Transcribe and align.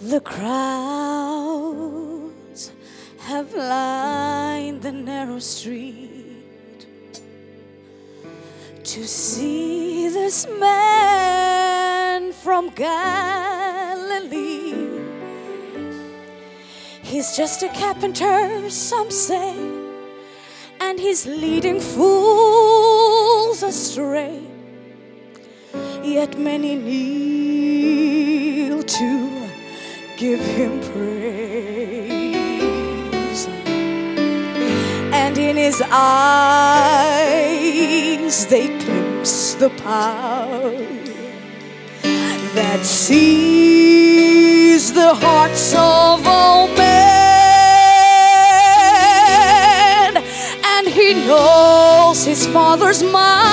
The 0.00 0.20
crowds 0.20 0.42
have 3.18 3.52
lined 3.52 4.80
the 4.80 4.92
narrow 4.92 5.38
street 5.40 6.86
to 8.82 9.06
see 9.06 10.08
this 10.08 10.46
man 10.58 12.32
from 12.32 12.70
Galilee. 12.70 13.04
He's 17.02 17.36
just 17.36 17.62
a 17.62 17.68
carpenter, 17.68 18.70
some 18.70 19.10
say, 19.10 19.54
and 20.80 20.98
he's 20.98 21.26
leading 21.26 21.78
fools 21.78 23.62
astray. 23.62 24.40
Yet 26.02 26.38
many 26.38 26.74
need 26.74 27.29
give 30.20 30.40
him 30.40 30.80
praise. 30.92 32.20
And 35.12 35.38
in 35.38 35.56
his 35.56 35.82
eyes 35.90 37.46
they 38.46 38.66
glimpse 38.84 39.54
the 39.54 39.70
power 39.70 40.76
that 42.54 42.84
sees 42.84 44.12
the 44.92 45.14
hearts 45.14 45.72
of 45.72 46.26
all 46.26 46.68
men. 46.68 47.76
And 50.62 50.86
he 50.86 51.14
knows 51.14 52.24
his 52.24 52.46
father's 52.48 53.02
mind. 53.02 53.49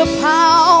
the 0.00 0.06
power. 0.22 0.79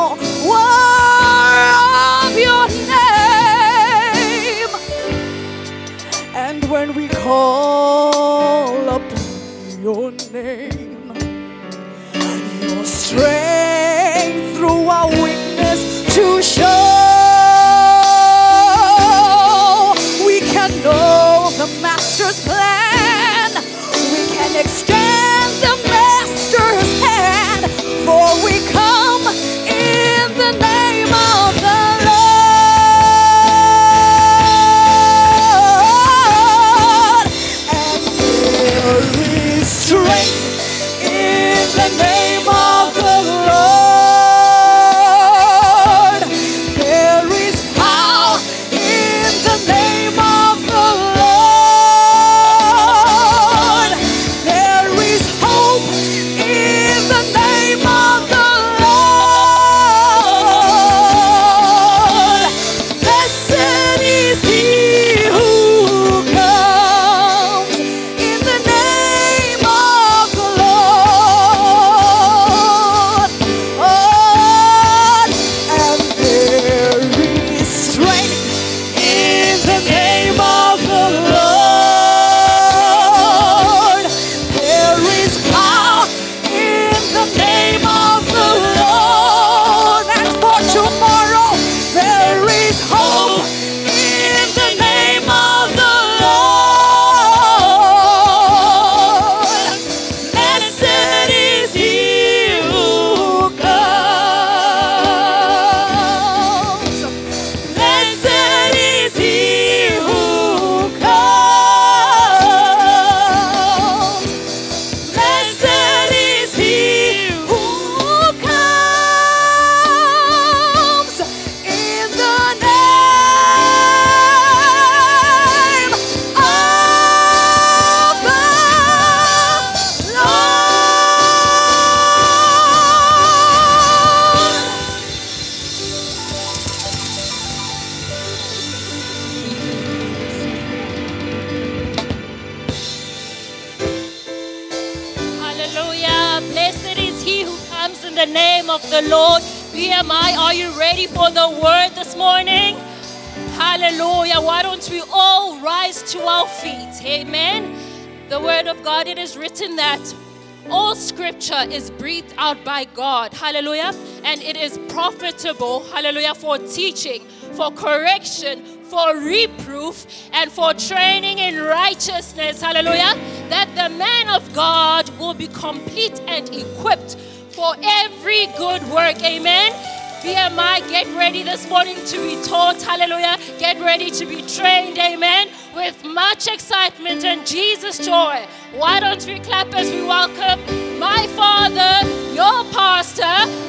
Out 162.50 162.64
by 162.64 162.84
God. 162.84 163.32
Hallelujah. 163.32 163.92
And 164.24 164.42
it 164.42 164.56
is 164.56 164.78
profitable, 164.88 165.84
hallelujah, 165.92 166.34
for 166.34 166.58
teaching, 166.58 167.24
for 167.54 167.70
correction, 167.70 168.64
for 168.84 169.16
reproof, 169.16 170.06
and 170.32 170.50
for 170.50 170.74
training 170.74 171.38
in 171.38 171.56
righteousness. 171.62 172.60
Hallelujah. 172.60 173.14
That 173.50 173.68
the 173.76 173.94
man 173.96 174.28
of 174.28 174.52
God 174.52 175.08
will 175.18 175.34
be 175.34 175.46
complete 175.46 176.20
and 176.26 176.48
equipped 176.48 177.16
for 177.50 177.74
every 177.82 178.46
good 178.58 178.82
work. 178.90 179.22
Amen. 179.22 179.99
BMI, 180.20 180.86
get 180.90 181.06
ready 181.16 181.42
this 181.42 181.66
morning 181.70 181.96
to 181.96 182.18
be 182.18 182.42
taught. 182.42 182.82
Hallelujah. 182.82 183.38
Get 183.58 183.80
ready 183.80 184.10
to 184.10 184.26
be 184.26 184.42
trained. 184.42 184.98
Amen. 184.98 185.48
With 185.74 186.04
much 186.04 186.46
excitement 186.46 187.24
and 187.24 187.46
Jesus' 187.46 188.04
joy. 188.04 188.46
Why 188.74 189.00
don't 189.00 189.24
we 189.26 189.38
clap 189.38 189.72
as 189.74 189.90
we 189.90 190.02
welcome 190.02 190.60
my 190.98 191.26
father, 191.28 192.06
your 192.34 192.64
pastor, 192.70 193.22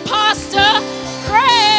Pastor 0.06 0.60
Chris. 1.26 1.72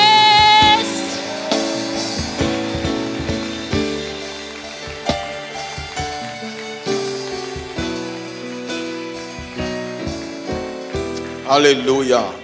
Hallelujah. 11.46 12.41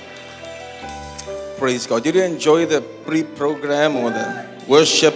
Praise 1.58 1.88
God. 1.88 2.04
Did 2.04 2.14
you 2.14 2.22
enjoy 2.22 2.66
the 2.66 2.80
pre 3.04 3.24
program 3.24 3.96
or 3.96 4.10
the 4.10 4.46
worship? 4.68 5.12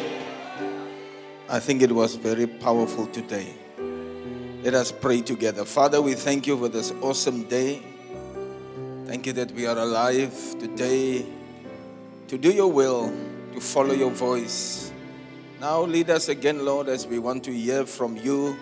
I 1.48 1.60
think 1.60 1.82
it 1.82 1.92
was 1.92 2.16
very 2.16 2.48
powerful 2.48 3.06
today. 3.06 3.54
Let 4.64 4.74
us 4.74 4.90
pray 4.90 5.20
together. 5.20 5.64
Father, 5.64 6.02
we 6.02 6.14
thank 6.14 6.48
you 6.48 6.58
for 6.58 6.68
this 6.68 6.92
awesome 7.00 7.44
day. 7.44 7.80
Thank 9.06 9.26
you 9.26 9.32
that 9.34 9.52
we 9.52 9.66
are 9.66 9.78
alive 9.78 10.34
today 10.58 11.24
to 12.26 12.36
do 12.36 12.50
your 12.50 12.72
will, 12.72 13.14
to 13.52 13.60
follow 13.60 13.94
your 13.94 14.10
voice. 14.10 14.90
Now 15.60 15.82
lead 15.82 16.10
us 16.10 16.28
again, 16.28 16.64
Lord, 16.64 16.88
as 16.88 17.06
we 17.06 17.20
want 17.20 17.44
to 17.44 17.52
hear 17.52 17.86
from 17.86 18.16
you, 18.16 18.56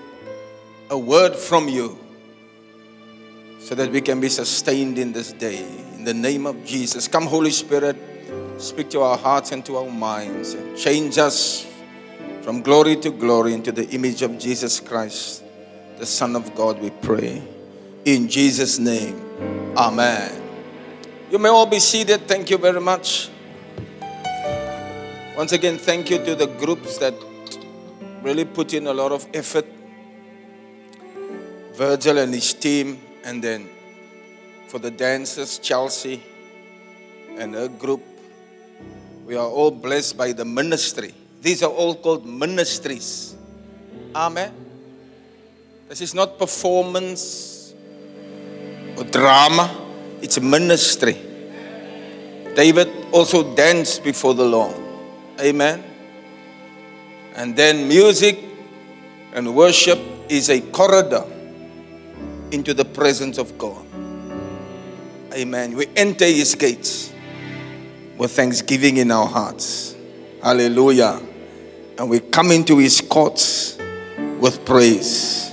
a 0.90 0.98
word 0.98 1.34
from 1.34 1.66
you 1.66 1.98
so 3.58 3.74
that 3.74 3.90
we 3.90 4.02
can 4.02 4.20
be 4.20 4.28
sustained 4.28 4.98
in 4.98 5.12
this 5.12 5.32
day. 5.32 5.89
In 6.00 6.06
the 6.06 6.14
name 6.14 6.47
of 6.47 6.64
Jesus. 6.64 7.06
Come, 7.08 7.26
Holy 7.26 7.50
Spirit, 7.50 7.94
speak 8.56 8.88
to 8.88 9.02
our 9.02 9.19
hearts 9.19 9.52
and 9.52 9.62
to 9.67 9.76
our 9.76 9.91
minds 9.91 10.55
and 10.55 10.75
change 10.75 11.19
us 11.19 11.67
from 12.41 12.62
glory 12.62 12.97
to 12.97 13.11
glory 13.11 13.52
into 13.52 13.70
the 13.70 13.87
image 13.91 14.23
of 14.23 14.38
Jesus 14.38 14.81
Christ, 14.81 15.44
the 15.99 16.06
Son 16.06 16.37
of 16.37 16.55
God, 16.55 16.81
we 16.81 16.88
pray. 16.88 17.43
In 18.06 18.29
Jesus' 18.29 18.79
name, 18.79 19.20
Amen. 19.76 20.41
You 21.31 21.38
may 21.38 21.50
all 21.50 21.67
be 21.67 21.79
seated. 21.79 22.26
Thank 22.26 22.49
you 22.49 22.56
very 22.56 22.81
much. 22.81 23.29
Once 25.37 25.52
again, 25.52 25.76
thank 25.76 26.08
you 26.08 26.25
to 26.25 26.35
the 26.35 26.47
groups 26.47 26.97
that 26.97 27.12
really 28.23 28.47
put 28.47 28.73
in 28.73 28.87
a 28.87 28.94
lot 28.94 29.12
of 29.12 29.26
effort. 29.35 29.67
Virgil 31.75 32.17
and 32.17 32.32
his 32.32 32.55
team, 32.55 33.02
and 33.23 33.44
then 33.44 33.69
for 34.70 34.78
the 34.78 34.90
dancers, 34.90 35.58
Chelsea 35.58 36.22
and 37.37 37.55
her 37.55 37.67
group. 37.67 38.02
We 39.26 39.34
are 39.34 39.49
all 39.49 39.72
blessed 39.72 40.17
by 40.17 40.31
the 40.31 40.44
ministry. 40.44 41.12
These 41.43 41.64
are 41.64 41.70
all 41.70 41.96
called 41.96 42.25
ministries. 42.25 43.37
Amen. 44.14 44.55
This 45.88 46.00
is 46.00 46.14
not 46.14 46.38
performance 46.38 47.75
or 48.96 49.02
drama, 49.02 49.75
it's 50.22 50.37
a 50.37 50.40
ministry. 50.40 51.19
David 52.55 52.88
also 53.11 53.55
danced 53.56 54.05
before 54.05 54.34
the 54.34 54.44
Lord. 54.44 54.76
Amen. 55.40 55.82
And 57.34 57.56
then 57.56 57.88
music 57.88 58.38
and 59.32 59.56
worship 59.56 59.99
is 60.28 60.49
a 60.49 60.61
corridor 60.61 61.25
into 62.52 62.73
the 62.73 62.84
presence 62.84 63.37
of 63.37 63.58
God. 63.58 63.89
Amen. 65.32 65.76
We 65.76 65.86
enter 65.94 66.26
his 66.26 66.54
gates 66.56 67.12
with 68.18 68.32
thanksgiving 68.32 68.96
in 68.96 69.10
our 69.10 69.26
hearts. 69.26 69.94
Hallelujah. 70.42 71.20
And 71.98 72.10
we 72.10 72.20
come 72.20 72.50
into 72.50 72.78
his 72.78 73.00
courts 73.00 73.78
with 74.40 74.64
praise. 74.64 75.52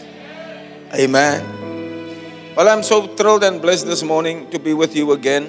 Amen. 0.93 2.55
Well, 2.55 2.69
I'm 2.69 2.81
so 2.81 3.05
thrilled 3.05 3.43
and 3.43 3.61
blessed 3.61 3.85
this 3.85 4.01
morning 4.01 4.49
to 4.49 4.57
be 4.57 4.73
with 4.73 4.95
you 4.95 5.11
again. 5.11 5.45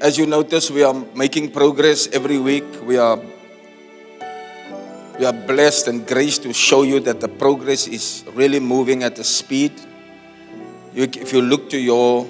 As 0.00 0.16
you 0.16 0.26
notice, 0.26 0.70
we 0.70 0.84
are 0.84 0.94
making 1.16 1.50
progress 1.50 2.06
every 2.12 2.38
week. 2.38 2.64
We 2.84 2.96
are 2.96 3.18
we 5.18 5.26
are 5.26 5.32
blessed 5.32 5.88
and 5.88 6.06
graced 6.06 6.42
to 6.44 6.52
show 6.52 6.82
you 6.82 7.00
that 7.00 7.20
the 7.20 7.28
progress 7.28 7.86
is 7.86 8.24
really 8.34 8.60
moving 8.60 9.02
at 9.02 9.18
a 9.18 9.24
speed. 9.24 9.72
You, 10.94 11.04
if 11.04 11.32
you 11.32 11.42
look 11.42 11.70
to 11.70 11.78
your 11.78 12.26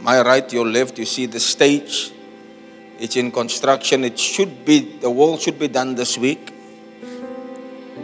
my 0.00 0.20
right, 0.22 0.52
your 0.52 0.66
left, 0.66 0.98
you 0.98 1.04
see 1.04 1.26
the 1.26 1.40
stage. 1.40 2.12
It's 2.98 3.16
in 3.16 3.30
construction. 3.30 4.04
It 4.04 4.18
should 4.18 4.64
be 4.64 4.98
the 4.98 5.10
wall 5.10 5.36
should 5.38 5.58
be 5.58 5.68
done 5.68 5.94
this 5.94 6.16
week. 6.16 6.52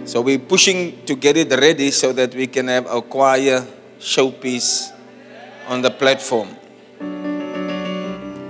So 0.05 0.21
we're 0.21 0.39
pushing 0.39 1.05
to 1.07 1.15
get 1.15 1.37
it 1.37 1.51
ready 1.51 1.91
so 1.91 2.13
that 2.13 2.35
we 2.35 2.47
can 2.47 2.69
have 2.69 2.87
a 2.91 3.01
choir 3.01 3.67
showpiece 3.99 4.93
on 5.69 5.81
the 5.81 5.91
platform. 5.91 6.49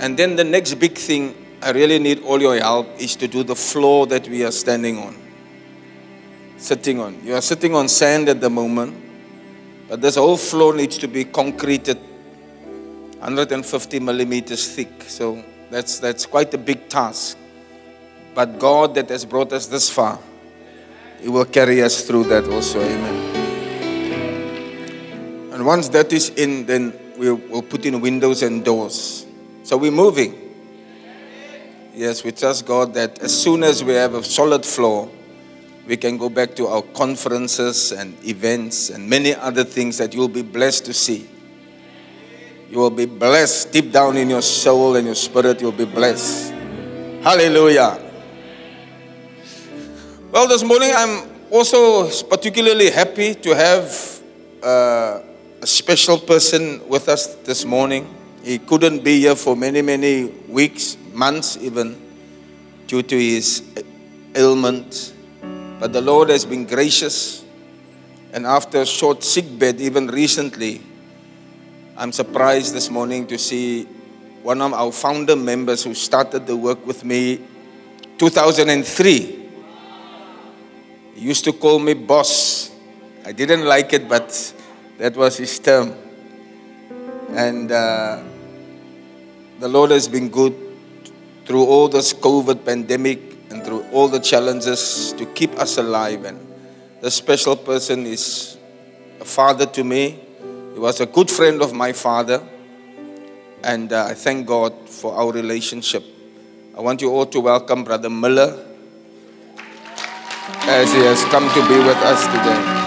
And 0.01 0.17
then 0.19 0.37
the 0.37 0.45
next 0.45 0.75
big 0.75 0.97
thing, 0.97 1.35
I 1.61 1.71
really 1.71 1.99
need 1.99 2.23
all 2.25 2.41
your 2.41 2.59
help, 2.59 2.89
is 2.99 3.15
to 3.17 3.29
do 3.29 3.45
the 3.45 3.55
floor 3.55 4.07
that 4.07 4.27
we 4.29 4.45
are 4.45 4.51
standing 4.51 4.99
on 4.99 5.23
sitting 6.63 7.01
on. 7.01 7.19
You 7.25 7.35
are 7.35 7.41
sitting 7.41 7.75
on 7.75 7.89
sand 7.89 8.29
at 8.29 8.41
the 8.41 8.49
moment, 8.49 8.97
but 9.89 10.01
this 10.01 10.15
whole 10.15 10.37
floor 10.37 10.75
needs 10.75 10.97
to 10.99 11.09
be 11.09 11.25
concreted 11.25 11.99
150 13.23 14.01
millimeters 14.01 14.67
thick. 14.75 15.05
So 15.07 15.45
that's, 15.71 16.01
that's 16.01 16.27
quite 16.27 16.53
a 16.55 16.59
big 16.59 16.89
task. 16.89 17.39
But 18.35 18.59
God 18.59 18.97
that 18.97 19.11
has 19.11 19.25
brought 19.25 19.53
us 19.53 19.67
this 19.67 19.89
far, 19.89 20.19
He 21.21 21.29
will 21.29 21.45
carry 21.45 21.83
us 21.83 22.03
through 22.03 22.25
that 22.25 22.49
also. 22.49 22.81
Amen. 22.83 23.33
And 25.53 25.65
once 25.65 25.89
that 25.91 26.13
is 26.13 26.31
in, 26.31 26.67
then 26.67 26.93
we'll, 27.17 27.37
we'll 27.37 27.63
put 27.63 27.87
in 27.87 28.01
windows 28.01 28.43
and 28.43 28.65
doors. 28.65 29.25
So 29.63 29.77
we're 29.77 29.93
moving. 29.93 30.35
Yes, 31.95 32.25
we 32.25 32.33
trust 32.33 32.67
God 32.67 32.93
that 32.95 33.21
as 33.21 33.41
soon 33.41 33.63
as 33.63 33.85
we 33.85 33.93
have 33.93 34.15
a 34.15 34.25
solid 34.25 34.67
floor, 34.67 35.09
we 35.87 35.97
can 35.97 36.17
go 36.17 36.29
back 36.29 36.57
to 36.57 36.67
our 36.67 36.83
conferences 36.83 37.93
and 37.93 38.17
events 38.27 38.91
and 38.91 39.09
many 39.09 39.33
other 39.33 39.63
things 39.63 39.99
that 39.99 40.13
you'll 40.13 40.27
be 40.27 40.43
blessed 40.43 40.87
to 40.87 40.93
see. 40.93 41.29
You 42.73 42.79
will 42.79 42.89
be 42.89 43.05
blessed 43.05 43.71
deep 43.71 43.93
down 43.93 44.17
in 44.17 44.31
your 44.31 44.41
soul 44.41 44.97
and 44.97 45.05
your 45.05 45.15
spirit, 45.15 45.61
you'll 45.61 45.77
be 45.77 45.85
blessed. 45.85 46.53
Hallelujah. 47.21 48.01
Well, 50.31 50.49
this 50.49 50.65
morning 50.65 50.91
I'm 50.97 51.29
also 51.51 52.09
particularly 52.25 52.89
happy 52.89 53.35
to 53.35 53.55
have 53.55 54.23
uh, 54.63 55.21
a 55.61 55.67
special 55.67 56.17
person 56.17 56.81
with 56.89 57.11
us 57.11 57.35
this 57.45 57.67
morning. 57.67 58.09
He 58.43 58.57
couldn't 58.57 59.05
be 59.05 59.21
here 59.21 59.37
for 59.37 59.55
many, 59.55 59.83
many 59.83 60.33
weeks, 60.49 60.97
months 61.13 61.59
even, 61.61 62.01
due 62.87 63.03
to 63.03 63.15
his 63.15 63.63
ailment 64.35 65.13
but 65.79 65.93
the 65.93 66.01
Lord 66.01 66.31
has 66.31 66.47
been 66.47 66.65
gracious. 66.65 67.45
And 68.33 68.47
after 68.47 68.83
a 68.83 68.87
short 68.87 69.25
sick 69.25 69.59
bed, 69.59 69.81
even 69.81 70.07
recently, 70.07 70.81
I'm 71.95 72.11
surprised 72.11 72.73
this 72.73 72.89
morning 72.89 73.27
to 73.27 73.37
see 73.37 73.85
one 74.43 74.63
of 74.63 74.73
our 74.73 74.91
founder 74.91 75.37
members 75.37 75.85
who 75.85 75.93
started 75.93 76.47
the 76.47 76.57
work 76.57 76.87
with 76.87 77.05
me 77.05 77.39
2003. 78.17 79.49
He 81.15 81.21
used 81.21 81.45
to 81.45 81.53
call 81.53 81.79
me 81.79 81.93
boss. 81.93 82.71
I 83.27 83.33
didn't 83.33 83.67
like 83.67 83.93
it, 83.93 84.09
but 84.09 84.55
that 84.97 85.15
was 85.15 85.37
his 85.37 85.59
term. 85.59 85.95
And 87.29 87.71
uh, 87.71 88.23
the 89.61 89.69
Lord 89.69 89.91
has 89.91 90.09
been 90.09 90.31
good 90.31 90.57
through 91.45 91.67
all 91.67 91.89
this 91.89 92.15
COVID 92.15 92.65
pandemic 92.65 93.21
and 93.51 93.63
through 93.63 93.85
all 93.93 94.09
the 94.09 94.21
challenges 94.21 95.13
to 95.19 95.27
keep 95.27 95.53
us 95.59 95.77
alive. 95.77 96.25
And 96.25 96.41
this 97.03 97.17
special 97.17 97.55
person 97.55 98.07
is 98.07 98.57
a 99.21 99.27
father 99.27 99.67
to 99.67 99.85
me. 99.85 100.22
He 100.73 100.79
was 100.79 101.01
a 101.01 101.07
good 101.07 101.31
friend 101.31 101.61
of 101.61 101.73
my 101.75 101.93
father. 101.93 102.43
And 103.63 103.93
uh, 103.93 104.07
I 104.07 104.15
thank 104.15 104.47
God 104.47 104.89
for 104.89 105.15
our 105.15 105.31
relationship. 105.31 106.03
I 106.77 106.81
want 106.81 107.03
you 107.03 107.11
all 107.13 107.27
to 107.27 107.41
welcome 107.41 107.85
Brother 107.85 108.09
Miller 108.09 108.67
as 110.63 110.93
he 110.93 111.01
has 111.01 111.23
come 111.27 111.49
to 111.51 111.69
be 111.69 111.77
with 111.77 111.99
us 111.99 112.25
today. 112.27 112.83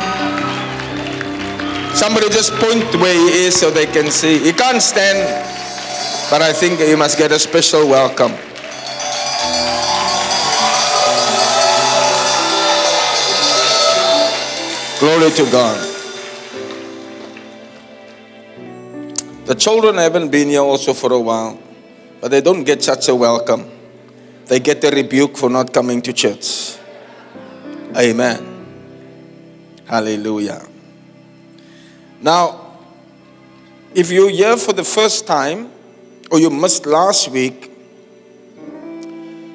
Somebody 1.93 2.27
just 2.29 2.51
point 2.53 2.83
where 2.99 3.13
he 3.13 3.45
is 3.45 3.59
so 3.59 3.69
they 3.69 3.85
can 3.85 4.11
see. 4.11 4.39
He 4.39 4.51
can't 4.51 4.81
stand, 4.81 5.19
but 6.29 6.41
I 6.41 6.51
think 6.51 6.79
he 6.79 6.95
must 6.95 7.17
get 7.17 7.31
a 7.31 7.39
special 7.39 7.87
welcome. 7.87 8.33
Glory 14.99 15.31
to 15.31 15.51
God. 15.51 15.94
The 19.45 19.53
children 19.53 19.97
haven't 19.97 20.31
been 20.31 20.49
here 20.49 20.61
also 20.61 20.91
for 20.91 21.13
a 21.13 21.19
while, 21.19 21.59
but 22.19 22.31
they 22.31 22.41
don't 22.41 22.63
get 22.63 22.83
such 22.83 23.09
a 23.09 23.15
welcome. 23.15 23.69
They 24.47 24.59
get 24.59 24.83
a 24.83 24.89
rebuke 24.89 25.37
for 25.37 25.51
not 25.51 25.71
coming 25.71 26.01
to 26.01 26.13
church. 26.13 26.77
Amen. 27.95 28.65
Hallelujah. 29.85 30.67
Now, 32.21 32.79
if 33.93 34.09
you're 34.09 34.31
here 34.31 34.57
for 34.57 34.73
the 34.73 34.83
first 34.83 35.27
time 35.27 35.71
or 36.31 36.39
you 36.39 36.49
missed 36.49 36.87
last 36.87 37.29
week, 37.29 37.71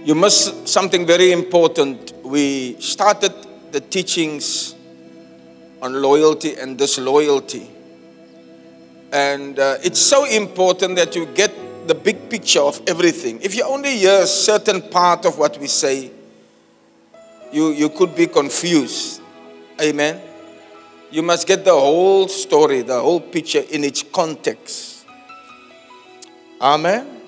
you 0.05 0.15
missed 0.15 0.69
something 0.69 1.05
very 1.05 1.33
important. 1.33 2.15
We 2.25 2.81
started 2.81 3.35
the 3.73 3.81
teachings 3.81 4.77
on 5.83 6.01
loyalty 6.01 6.55
and 6.55 6.79
disloyalty. 6.79 7.71
And 9.13 9.59
uh, 9.59 9.79
it's 9.83 10.01
so 10.01 10.25
important 10.25 10.97
that 10.97 11.17
you 11.17 11.27
get 11.27 11.53
the 11.89 11.95
big 11.95 12.31
picture 12.31 12.61
of 12.61 12.81
everything. 12.87 13.41
If 13.43 13.57
you 13.57 13.65
only 13.65 13.99
hear 13.99 14.21
a 14.23 14.27
certain 14.27 14.83
part 14.83 15.25
of 15.25 15.39
what 15.39 15.59
we 15.59 15.67
say, 15.67 16.13
you, 17.53 17.71
you 17.71 17.89
could 17.89 18.15
be 18.15 18.27
confused. 18.27 19.21
Amen. 19.81 20.21
You 21.11 21.23
must 21.23 21.47
get 21.47 21.65
the 21.65 21.73
whole 21.73 22.29
story, 22.29 22.83
the 22.83 23.01
whole 23.01 23.21
picture 23.21 23.65
in 23.71 23.83
its 23.83 24.05
context. 24.05 25.05
Amen. 26.61 27.23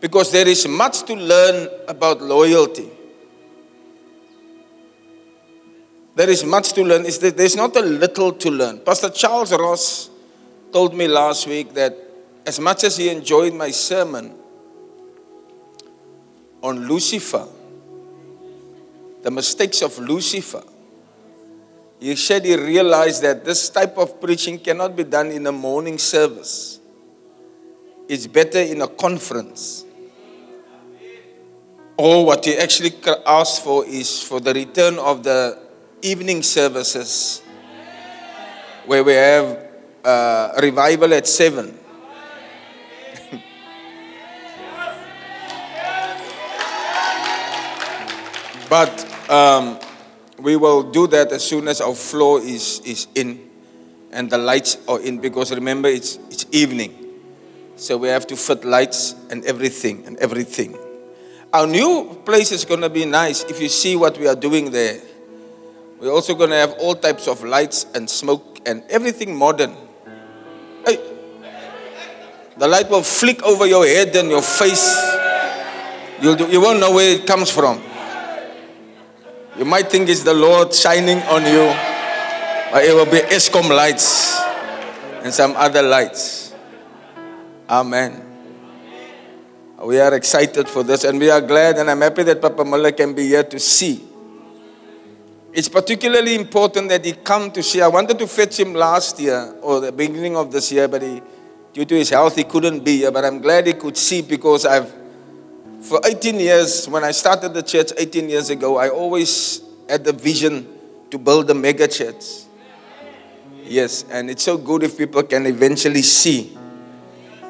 Because 0.00 0.32
there 0.32 0.48
is 0.48 0.66
much 0.66 1.02
to 1.02 1.14
learn 1.14 1.68
about 1.88 2.22
loyalty. 2.22 2.88
There 6.14 6.30
is 6.30 6.44
much 6.44 6.72
to 6.72 6.82
learn. 6.82 7.02
There's 7.02 7.56
not 7.56 7.76
a 7.76 7.82
little 7.82 8.32
to 8.32 8.50
learn. 8.50 8.80
Pastor 8.80 9.10
Charles 9.10 9.52
Ross 9.52 10.10
told 10.72 10.94
me 10.94 11.06
last 11.06 11.46
week 11.46 11.74
that 11.74 11.96
as 12.46 12.58
much 12.58 12.84
as 12.84 12.96
he 12.96 13.08
enjoyed 13.08 13.54
my 13.54 13.70
sermon 13.70 14.34
on 16.62 16.88
Lucifer, 16.88 17.46
the 19.22 19.30
mistakes 19.30 19.82
of 19.82 19.96
Lucifer, 19.98 20.62
he 22.00 22.16
said 22.16 22.44
he 22.44 22.56
realized 22.56 23.22
that 23.22 23.44
this 23.44 23.70
type 23.70 23.96
of 23.96 24.20
preaching 24.20 24.58
cannot 24.58 24.96
be 24.96 25.04
done 25.04 25.30
in 25.30 25.46
a 25.46 25.52
morning 25.52 25.98
service. 25.98 26.80
It's 28.08 28.26
better 28.26 28.58
in 28.58 28.82
a 28.82 28.88
conference. 28.88 29.84
Or 31.96 32.26
what 32.26 32.44
he 32.44 32.56
actually 32.56 32.92
asked 33.24 33.62
for 33.62 33.86
is 33.86 34.20
for 34.22 34.40
the 34.40 34.52
return 34.52 34.98
of 34.98 35.22
the 35.22 35.60
evening 36.00 36.42
services 36.42 37.42
where 38.86 39.04
we 39.04 39.12
have 39.12 39.71
uh, 40.04 40.52
revival 40.62 41.14
at 41.14 41.26
7. 41.26 41.78
but 48.68 49.30
um, 49.30 49.78
we 50.38 50.56
will 50.56 50.82
do 50.90 51.06
that 51.06 51.32
as 51.32 51.44
soon 51.44 51.68
as 51.68 51.80
our 51.80 51.94
floor 51.94 52.40
is, 52.40 52.80
is 52.84 53.06
in 53.14 53.50
and 54.12 54.30
the 54.30 54.38
lights 54.38 54.76
are 54.86 55.00
in 55.00 55.18
because 55.18 55.52
remember 55.52 55.88
it's, 55.88 56.18
it's 56.30 56.46
evening. 56.52 56.94
So 57.76 57.96
we 57.96 58.08
have 58.08 58.26
to 58.28 58.36
fit 58.36 58.64
lights 58.64 59.14
and 59.30 59.44
everything 59.44 60.04
and 60.06 60.18
everything. 60.18 60.76
Our 61.52 61.66
new 61.66 62.20
place 62.24 62.52
is 62.52 62.64
going 62.64 62.82
to 62.82 62.90
be 62.90 63.04
nice 63.04 63.44
if 63.44 63.60
you 63.60 63.68
see 63.68 63.96
what 63.96 64.18
we 64.18 64.28
are 64.28 64.36
doing 64.36 64.70
there. 64.70 65.00
We're 65.98 66.12
also 66.12 66.34
going 66.34 66.50
to 66.50 66.56
have 66.56 66.72
all 66.78 66.94
types 66.94 67.26
of 67.28 67.42
lights 67.42 67.86
and 67.94 68.08
smoke 68.08 68.60
and 68.66 68.82
everything 68.88 69.36
modern. 69.36 69.74
The 72.62 72.68
light 72.68 72.88
will 72.88 73.02
flick 73.02 73.42
over 73.42 73.66
your 73.66 73.84
head 73.84 74.14
and 74.14 74.30
your 74.30 74.40
face. 74.40 74.86
You'll 76.20 76.36
do, 76.36 76.46
you 76.46 76.60
won't 76.60 76.78
know 76.78 76.92
where 76.92 77.16
it 77.16 77.26
comes 77.26 77.50
from. 77.50 77.82
You 79.58 79.64
might 79.64 79.90
think 79.90 80.08
it's 80.08 80.22
the 80.22 80.32
Lord 80.32 80.72
shining 80.72 81.18
on 81.22 81.42
you, 81.42 81.66
but 82.70 82.84
it 82.84 82.94
will 82.94 83.10
be 83.10 83.18
Eskom 83.18 83.68
lights 83.68 84.40
and 85.24 85.34
some 85.34 85.56
other 85.56 85.82
lights. 85.82 86.54
Amen. 87.68 88.22
We 89.82 89.98
are 89.98 90.14
excited 90.14 90.68
for 90.68 90.84
this 90.84 91.02
and 91.02 91.18
we 91.18 91.30
are 91.30 91.40
glad 91.40 91.78
and 91.78 91.90
I'm 91.90 92.00
happy 92.00 92.22
that 92.22 92.40
Papa 92.40 92.64
Muller 92.64 92.92
can 92.92 93.12
be 93.12 93.26
here 93.26 93.42
to 93.42 93.58
see. 93.58 94.06
It's 95.52 95.68
particularly 95.68 96.36
important 96.36 96.90
that 96.90 97.04
he 97.04 97.14
come 97.14 97.50
to 97.50 97.62
see. 97.64 97.80
I 97.80 97.88
wanted 97.88 98.20
to 98.20 98.28
fetch 98.28 98.60
him 98.60 98.72
last 98.72 99.18
year 99.18 99.52
or 99.62 99.80
the 99.80 99.90
beginning 99.90 100.36
of 100.36 100.52
this 100.52 100.70
year, 100.70 100.86
but 100.86 101.02
he, 101.02 101.20
due 101.72 101.84
to 101.84 101.94
his 101.94 102.10
health, 102.10 102.36
he 102.36 102.44
couldn't 102.44 102.84
be 102.84 102.98
here. 102.98 103.10
But 103.10 103.24
I'm 103.24 103.40
glad 103.40 103.66
he 103.66 103.72
could 103.74 103.96
see 103.96 104.22
because 104.22 104.66
I've 104.66 104.92
for 105.82 106.00
18 106.04 106.38
years, 106.38 106.88
when 106.88 107.02
I 107.02 107.10
started 107.10 107.54
the 107.54 107.62
church 107.62 107.90
18 107.96 108.28
years 108.28 108.50
ago, 108.50 108.78
I 108.78 108.88
always 108.88 109.62
had 109.88 110.04
the 110.04 110.12
vision 110.12 110.66
to 111.10 111.18
build 111.18 111.50
a 111.50 111.54
mega 111.54 111.88
church. 111.88 112.46
Yes, 113.64 114.04
and 114.10 114.30
it's 114.30 114.44
so 114.44 114.56
good 114.56 114.84
if 114.84 114.96
people 114.96 115.22
can 115.24 115.44
eventually 115.46 116.02
see 116.02 116.56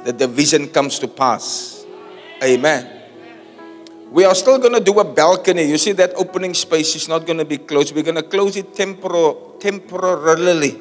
that 0.05 0.19
the 0.19 0.27
vision 0.27 0.69
comes 0.69 0.99
to 1.01 1.09
pass. 1.09 1.85
Amen. 2.43 3.01
We 4.11 4.25
are 4.25 4.35
still 4.35 4.59
going 4.59 4.75
to 4.75 4.81
do 4.81 4.99
a 4.99 5.05
balcony. 5.05 5.65
You 5.65 5.79
see 5.79 5.93
that 5.93 6.15
opening 6.17 6.55
space 6.55 6.97
is 6.97 7.09
not 7.09 7.27
going 7.27 7.39
to 7.39 7.45
be 7.45 7.59
closed. 7.59 7.95
We're 7.95 8.03
going 8.03 8.17
to 8.17 8.23
close 8.23 8.57
it 8.57 8.75
tempor- 8.75 9.61
temporarily. 9.61 10.81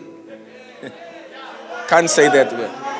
Can't 1.88 2.10
say 2.10 2.28
that 2.30 2.52
word. 2.54 2.91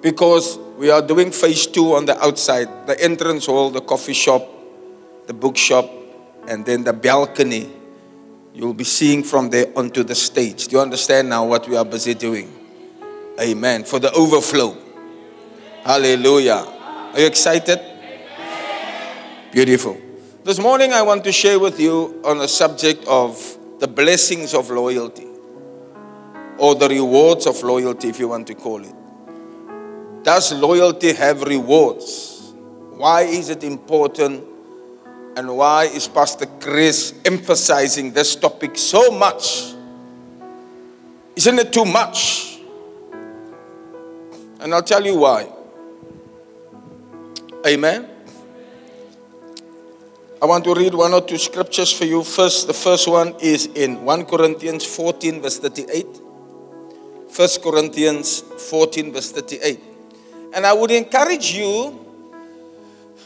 Because 0.00 0.58
we 0.76 0.90
are 0.90 1.02
doing 1.02 1.30
phase 1.30 1.66
two 1.66 1.94
on 1.94 2.06
the 2.06 2.18
outside 2.22 2.86
the 2.86 3.00
entrance 3.02 3.46
hall, 3.46 3.70
the 3.70 3.80
coffee 3.80 4.12
shop, 4.12 4.48
the 5.26 5.34
bookshop, 5.34 5.90
and 6.46 6.64
then 6.64 6.84
the 6.84 6.92
balcony. 6.92 7.70
You'll 8.54 8.74
be 8.74 8.84
seeing 8.84 9.22
from 9.22 9.50
there 9.50 9.66
onto 9.76 10.02
the 10.02 10.14
stage. 10.14 10.68
Do 10.68 10.76
you 10.76 10.82
understand 10.82 11.28
now 11.28 11.46
what 11.46 11.68
we 11.68 11.76
are 11.76 11.84
busy 11.84 12.14
doing? 12.14 12.52
Amen. 13.40 13.84
For 13.84 14.00
the 14.00 14.10
overflow. 14.12 14.76
Hallelujah. 15.84 16.66
Are 17.12 17.20
you 17.20 17.26
excited? 17.26 17.80
Beautiful. 19.52 19.96
This 20.44 20.58
morning, 20.58 20.92
I 20.92 21.02
want 21.02 21.24
to 21.24 21.32
share 21.32 21.58
with 21.58 21.78
you 21.78 22.20
on 22.24 22.38
the 22.38 22.48
subject 22.48 23.04
of 23.06 23.38
the 23.78 23.86
blessings 23.86 24.54
of 24.54 24.70
loyalty 24.70 25.26
or 26.58 26.74
the 26.74 26.88
rewards 26.88 27.46
of 27.46 27.62
loyalty, 27.62 28.08
if 28.08 28.18
you 28.18 28.28
want 28.28 28.46
to 28.48 28.54
call 28.54 28.82
it. 28.84 28.97
Does 30.28 30.52
loyalty 30.52 31.14
have 31.14 31.40
rewards? 31.40 32.52
Why 33.00 33.22
is 33.22 33.48
it 33.48 33.64
important? 33.64 34.44
And 35.38 35.56
why 35.56 35.84
is 35.84 36.06
Pastor 36.06 36.44
Chris 36.60 37.14
emphasizing 37.24 38.12
this 38.12 38.36
topic 38.36 38.76
so 38.76 39.10
much? 39.10 39.72
Isn't 41.34 41.58
it 41.58 41.72
too 41.72 41.86
much? 41.86 42.60
And 44.60 44.74
I'll 44.74 44.82
tell 44.82 45.02
you 45.02 45.16
why. 45.16 45.48
Amen. 47.66 48.06
I 50.42 50.44
want 50.44 50.62
to 50.64 50.74
read 50.74 50.92
one 50.92 51.14
or 51.14 51.22
two 51.22 51.38
scriptures 51.38 51.90
for 51.90 52.04
you. 52.04 52.22
First, 52.22 52.66
the 52.66 52.74
first 52.74 53.08
one 53.08 53.34
is 53.40 53.64
in 53.64 54.04
1 54.04 54.26
Corinthians 54.26 54.84
14, 54.84 55.40
verse 55.40 55.58
38. 55.58 56.04
1 57.34 57.48
Corinthians 57.62 58.42
14, 58.42 59.10
verse 59.14 59.32
38. 59.32 59.87
And 60.54 60.66
I 60.66 60.72
would 60.72 60.90
encourage 60.90 61.52
you 61.52 62.06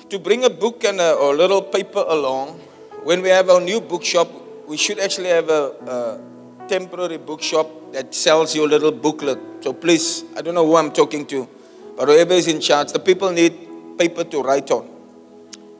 to 0.09 0.19
bring 0.19 0.45
a 0.45 0.51
book 0.51 0.85
and 0.85 1.01
a, 1.01 1.15
or 1.15 1.35
a 1.35 1.37
little 1.37 1.63
paper 1.63 2.05
along. 2.07 2.59
When 3.05 3.23
we 3.23 3.29
have 3.31 3.49
our 3.49 3.61
new 3.61 3.81
bookshop, 3.81 4.29
we 4.67 4.77
should 4.77 4.99
actually 4.99 5.29
have 5.29 5.49
a, 5.49 5.73
a 5.87 6.69
temporary 6.69 7.19
bookshop 7.19 7.93
that 7.93 8.15
sells 8.15 8.55
you 8.55 8.65
a 8.65 8.69
little 8.69 8.93
booklet. 8.93 9.39
So 9.61 9.73
please, 9.73 10.25
I 10.37 10.43
don't 10.43 10.55
know 10.55 10.67
who 10.67 10.77
I'm 10.77 10.93
talking 10.93 11.27
to, 11.27 11.49
but 11.97 12.09
whoever 12.09 12.35
is 12.35 12.49
in 12.49 12.61
charge, 12.61 12.93
the 12.93 12.99
people 12.99 13.31
need 13.31 13.53
paper 13.99 14.25
to 14.25 14.43
write 14.43 14.71
on. 14.71 14.89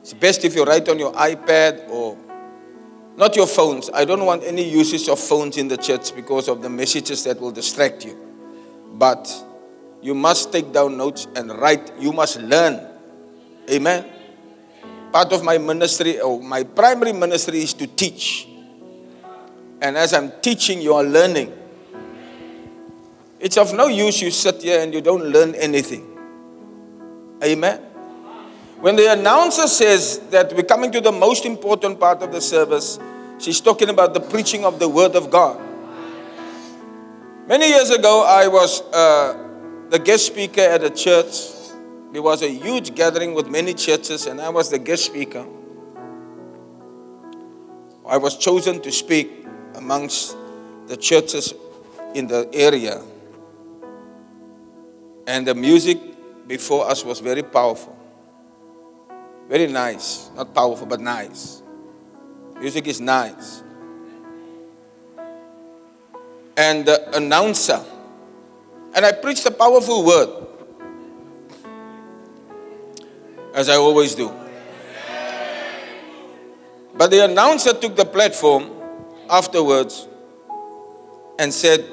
It's 0.01 0.13
best 0.13 0.43
if 0.43 0.55
you 0.55 0.63
write 0.63 0.89
on 0.89 0.99
your 0.99 1.13
iPad 1.13 1.89
or 1.89 2.17
not 3.15 3.35
your 3.35 3.47
phones. 3.47 3.89
I 3.93 4.05
don't 4.05 4.25
want 4.25 4.43
any 4.43 4.67
usage 4.67 5.07
of 5.07 5.19
phones 5.19 5.57
in 5.57 5.67
the 5.67 5.77
church 5.77 6.15
because 6.15 6.47
of 6.47 6.61
the 6.61 6.69
messages 6.69 7.23
that 7.25 7.39
will 7.39 7.51
distract 7.51 8.05
you. 8.05 8.17
But 8.93 9.31
you 10.03 10.13
must 10.13 10.51
take 10.51 10.73
down 10.73 10.97
notes 10.97 11.27
and 11.35 11.49
write. 11.49 11.93
You 11.97 12.11
must 12.11 12.41
learn. 12.41 12.85
Amen. 13.71 14.05
Part 15.13 15.31
of 15.31 15.43
my 15.43 15.57
ministry, 15.57 16.19
or 16.19 16.41
my 16.41 16.63
primary 16.63 17.13
ministry, 17.13 17.59
is 17.59 17.73
to 17.75 17.87
teach. 17.87 18.47
And 19.81 19.95
as 19.95 20.13
I'm 20.13 20.31
teaching, 20.41 20.81
you 20.81 20.93
are 20.93 21.03
learning. 21.03 21.53
It's 23.39 23.57
of 23.57 23.73
no 23.73 23.87
use 23.87 24.21
you 24.21 24.31
sit 24.31 24.61
here 24.61 24.81
and 24.81 24.93
you 24.93 25.01
don't 25.01 25.23
learn 25.23 25.55
anything. 25.55 26.09
Amen. 27.43 27.79
When 28.79 28.97
the 28.97 29.11
announcer 29.13 29.67
says 29.67 30.19
that 30.31 30.51
we're 30.53 30.63
coming 30.63 30.91
to 30.91 30.99
the 30.99 31.11
most 31.11 31.45
important 31.45 31.99
part 31.99 32.21
of 32.21 32.33
the 32.33 32.41
service, 32.41 32.99
she's 33.39 33.61
talking 33.61 33.89
about 33.89 34.13
the 34.13 34.19
preaching 34.19 34.65
of 34.65 34.79
the 34.79 34.89
Word 34.89 35.15
of 35.15 35.31
God. 35.31 35.61
Many 37.47 37.69
years 37.69 37.89
ago, 37.89 38.25
I 38.25 38.47
was 38.47 38.81
uh, 38.93 39.42
the 39.93 39.99
guest 39.99 40.25
speaker 40.25 40.61
at 40.61 40.83
a 40.83 40.89
church. 40.89 41.51
There 42.11 42.23
was 42.23 42.41
a 42.41 42.49
huge 42.49 42.95
gathering 42.95 43.35
with 43.35 43.47
many 43.47 43.75
churches, 43.75 44.25
and 44.25 44.41
I 44.41 44.49
was 44.49 44.71
the 44.71 44.79
guest 44.79 45.05
speaker. 45.05 45.45
I 48.03 48.17
was 48.17 48.35
chosen 48.35 48.81
to 48.81 48.91
speak 48.91 49.45
amongst 49.75 50.35
the 50.87 50.97
churches 50.97 51.53
in 52.15 52.25
the 52.25 52.49
area. 52.53 53.03
And 55.27 55.45
the 55.45 55.53
music 55.53 55.99
before 56.47 56.89
us 56.89 57.05
was 57.05 57.19
very 57.19 57.43
powerful. 57.43 57.95
Very 59.47 59.67
nice. 59.67 60.31
Not 60.35 60.55
powerful, 60.55 60.87
but 60.87 61.01
nice. 61.01 61.61
Music 62.59 62.87
is 62.87 62.99
nice. 62.99 63.61
And 66.57 66.83
the 66.83 67.15
announcer, 67.15 67.85
and 68.95 69.05
I 69.05 69.11
preached 69.11 69.45
a 69.45 69.51
powerful 69.51 70.05
word, 70.05 70.29
as 73.53 73.69
I 73.69 73.75
always 73.75 74.15
do. 74.15 74.31
But 76.95 77.09
the 77.09 77.25
announcer 77.25 77.73
took 77.73 77.95
the 77.95 78.05
platform 78.05 78.69
afterwards 79.29 80.07
and 81.39 81.51
said, 81.51 81.83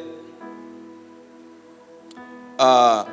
uh, 2.59 3.07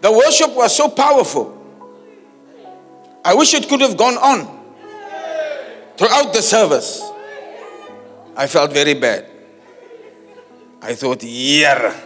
the 0.00 0.10
worship 0.10 0.56
was 0.56 0.74
so 0.74 0.88
powerful. 0.88 1.58
I 3.24 3.34
wish 3.34 3.54
it 3.54 3.68
could 3.68 3.82
have 3.82 3.96
gone 3.96 4.16
on 4.16 4.60
throughout 5.96 6.32
the 6.32 6.42
service. 6.42 7.02
I 8.34 8.46
felt 8.46 8.72
very 8.72 8.94
bad. 8.94 9.31
I 10.82 10.94
thought, 10.94 11.22
yeah. 11.22 11.96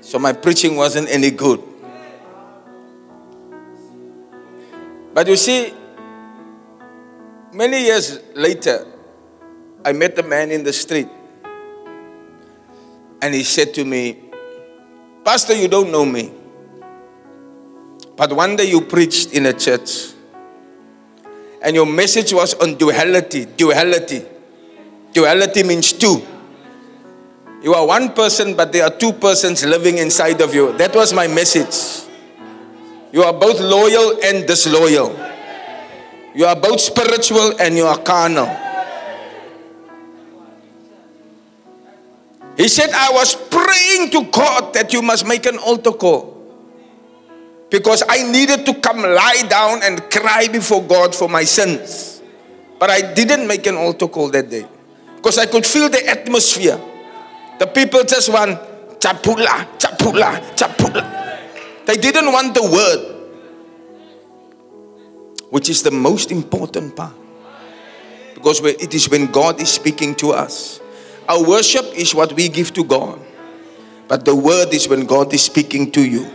So 0.00 0.18
my 0.18 0.32
preaching 0.32 0.74
wasn't 0.74 1.08
any 1.08 1.30
good. 1.30 1.62
But 5.14 5.28
you 5.28 5.36
see, 5.36 5.72
many 7.52 7.84
years 7.84 8.18
later, 8.34 8.84
I 9.84 9.92
met 9.92 10.18
a 10.18 10.24
man 10.24 10.50
in 10.50 10.64
the 10.64 10.72
street. 10.72 11.08
And 13.22 13.32
he 13.32 13.44
said 13.44 13.72
to 13.74 13.84
me, 13.84 14.18
Pastor, 15.24 15.54
you 15.54 15.68
don't 15.68 15.92
know 15.92 16.04
me. 16.04 16.32
But 18.16 18.32
one 18.32 18.56
day 18.56 18.64
you 18.64 18.80
preached 18.80 19.32
in 19.32 19.46
a 19.46 19.52
church. 19.52 20.12
And 21.62 21.76
your 21.76 21.86
message 21.86 22.34
was 22.34 22.54
on 22.54 22.74
duality. 22.74 23.46
Duality. 23.46 24.24
Duality 25.12 25.62
means 25.62 25.92
two. 25.92 26.33
You 27.64 27.72
are 27.72 27.86
one 27.86 28.12
person, 28.12 28.54
but 28.54 28.72
there 28.72 28.84
are 28.84 28.92
two 28.92 29.14
persons 29.14 29.64
living 29.64 29.96
inside 29.96 30.42
of 30.42 30.54
you. 30.54 30.76
That 30.76 30.94
was 30.94 31.14
my 31.14 31.26
message. 31.26 32.04
You 33.10 33.22
are 33.22 33.32
both 33.32 33.58
loyal 33.58 34.20
and 34.22 34.46
disloyal. 34.46 35.16
You 36.34 36.44
are 36.44 36.56
both 36.56 36.78
spiritual 36.78 37.58
and 37.58 37.74
you 37.74 37.86
are 37.86 37.96
carnal. 37.96 38.44
He 42.58 42.68
said, 42.68 42.90
I 42.92 43.08
was 43.12 43.34
praying 43.34 44.10
to 44.10 44.28
God 44.30 44.74
that 44.74 44.92
you 44.92 45.00
must 45.00 45.26
make 45.26 45.46
an 45.46 45.56
altar 45.56 45.92
call 45.92 46.36
because 47.70 48.02
I 48.06 48.30
needed 48.30 48.66
to 48.66 48.74
come 48.74 48.98
lie 49.00 49.42
down 49.48 49.82
and 49.82 50.02
cry 50.10 50.48
before 50.52 50.82
God 50.82 51.14
for 51.14 51.30
my 51.30 51.44
sins. 51.44 52.20
But 52.78 52.90
I 52.90 53.14
didn't 53.14 53.48
make 53.48 53.66
an 53.66 53.76
altar 53.76 54.06
call 54.06 54.28
that 54.32 54.50
day 54.50 54.66
because 55.16 55.38
I 55.38 55.46
could 55.46 55.64
feel 55.64 55.88
the 55.88 56.06
atmosphere. 56.06 56.78
The 57.58 57.66
people 57.66 58.02
just 58.04 58.32
want 58.32 58.58
chapula, 58.98 59.66
chapula, 59.78 60.40
chapula. 60.56 61.02
They 61.86 61.96
didn't 61.96 62.32
want 62.32 62.54
the 62.54 62.62
word, 62.62 63.14
which 65.50 65.68
is 65.68 65.82
the 65.82 65.90
most 65.90 66.32
important 66.32 66.96
part. 66.96 67.14
Because 68.34 68.60
it 68.60 68.94
is 68.94 69.08
when 69.08 69.26
God 69.26 69.60
is 69.60 69.70
speaking 69.70 70.14
to 70.16 70.32
us. 70.32 70.80
Our 71.28 71.42
worship 71.46 71.84
is 71.94 72.14
what 72.14 72.32
we 72.34 72.48
give 72.48 72.72
to 72.74 72.84
God, 72.84 73.18
but 74.08 74.24
the 74.24 74.34
word 74.34 74.74
is 74.74 74.88
when 74.88 75.06
God 75.06 75.32
is 75.32 75.42
speaking 75.42 75.90
to 75.92 76.02
you. 76.06 76.30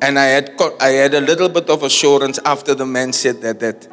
And 0.00 0.18
I 0.18 0.26
had, 0.26 0.52
I 0.80 0.88
had 0.88 1.14
a 1.14 1.20
little 1.20 1.48
bit 1.48 1.68
of 1.68 1.82
assurance 1.82 2.38
after 2.44 2.74
the 2.74 2.86
man 2.86 3.12
said 3.12 3.40
that, 3.42 3.60
that 3.60 3.88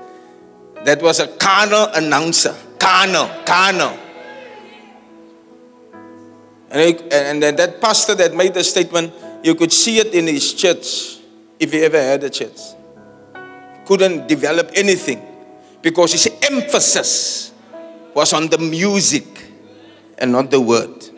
that 0.86 1.02
was 1.02 1.20
a 1.20 1.28
carnal 1.28 1.88
announcer. 1.96 2.56
Carnal, 2.78 3.30
carnal. 3.46 3.98
And, 6.74 6.82
he, 6.82 7.12
and 7.12 7.44
that 7.44 7.80
pastor 7.80 8.16
that 8.16 8.36
made 8.36 8.54
the 8.54 8.64
statement, 8.64 9.14
you 9.44 9.56
could 9.56 9.72
see 9.72 10.00
it 10.00 10.14
in 10.14 10.28
his 10.28 10.54
church, 10.54 11.20
if 11.60 11.72
he 11.72 11.82
ever 11.84 12.02
had 12.02 12.24
a 12.24 12.30
church. 12.30 12.60
Couldn't 13.86 14.28
develop 14.28 14.72
anything 14.76 15.22
because 15.82 16.12
his 16.12 16.28
emphasis 16.42 17.54
was 18.14 18.34
on 18.34 18.48
the 18.50 18.58
music 18.58 19.26
and 20.18 20.32
not 20.32 20.52
the 20.52 20.60
word. 20.60 21.10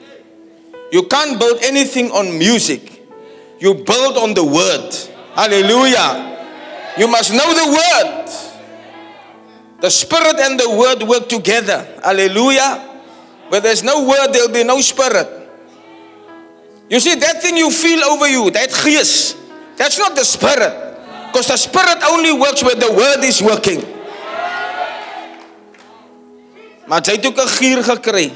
You 0.91 1.03
can't 1.07 1.39
build 1.39 1.63
anything 1.63 2.11
on 2.11 2.37
music 2.37 2.95
you 3.59 3.73
build 3.73 4.17
on 4.17 4.33
the 4.33 4.43
word. 4.43 4.93
Hallelujah. 5.33 6.93
You 6.97 7.07
must 7.07 7.31
know 7.31 7.53
the 7.53 7.71
word. 7.71 8.25
The 9.81 9.89
spirit 9.89 10.39
and 10.39 10.59
the 10.59 10.69
word 10.69 11.03
work 11.03 11.29
together. 11.29 11.85
Hallelujah. 12.03 13.01
Where 13.49 13.61
there's 13.61 13.83
no 13.83 14.07
word, 14.07 14.33
there'll 14.33 14.51
be 14.51 14.63
no 14.63 14.79
spirit. 14.81 15.44
You 16.87 16.99
see, 16.99 17.15
that 17.15 17.41
thing 17.41 17.57
you 17.57 17.71
feel 17.71 18.03
over 18.03 18.27
you, 18.27 18.51
that 18.51 18.69
gees, 18.71 19.35
that's 19.75 19.97
not 19.97 20.15
the 20.15 20.23
spirit. 20.23 20.73
Because 21.31 21.47
the 21.47 21.57
spirit 21.57 21.97
only 22.09 22.31
works 22.31 22.63
where 22.63 22.75
the 22.75 22.91
word 22.93 23.23
is 23.23 23.41
working. 23.41 23.83
Maar 26.85 27.01
sy 27.01 27.17
ook 27.17 27.41
'n 27.41 27.47
gier 27.47 27.83
gekry. 27.83 28.31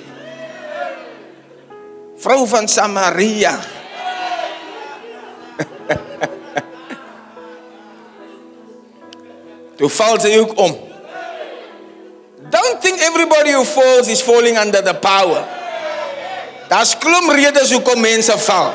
Vrou 2.17 2.47
van 2.47 2.67
Samaria. 2.67 3.59
Toe 9.77 9.89
val 9.89 10.17
ook 10.17 10.57
om. 10.57 10.79
Don't 12.49 12.81
think 12.81 12.99
everybody 12.99 13.51
who 13.51 13.63
falls 13.63 14.07
is 14.07 14.21
falling 14.21 14.57
under 14.57 14.81
the 14.81 14.93
power. 14.95 15.58
Daar's 16.69 16.93
klomp 16.93 17.34
redes 17.34 17.71
hoekom 17.73 17.97
mense 18.01 18.38
val. 18.45 18.73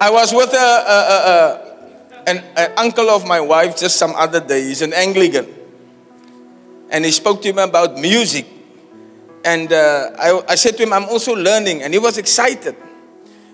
I 0.00 0.10
was 0.10 0.32
with 0.32 0.52
a, 0.54 0.70
a, 0.86 0.98
a, 1.00 1.18
a 1.32 1.68
an, 2.28 2.44
an 2.56 2.70
uncle 2.76 3.10
of 3.10 3.26
my 3.26 3.40
wife 3.40 3.76
just 3.76 3.96
some 3.96 4.14
other 4.14 4.38
day. 4.38 4.62
He's 4.62 4.82
an 4.82 4.92
Anglican. 4.92 5.46
And 6.90 7.04
he 7.04 7.10
spoke 7.10 7.42
to 7.42 7.48
him 7.48 7.58
about 7.58 7.98
music. 7.98 8.46
And 9.44 9.72
uh, 9.72 10.10
I, 10.18 10.42
I 10.48 10.54
said 10.54 10.76
to 10.76 10.82
him, 10.82 10.92
I'm 10.92 11.04
also 11.04 11.34
learning. 11.34 11.82
And 11.82 11.92
he 11.92 11.98
was 11.98 12.18
excited. 12.18 12.76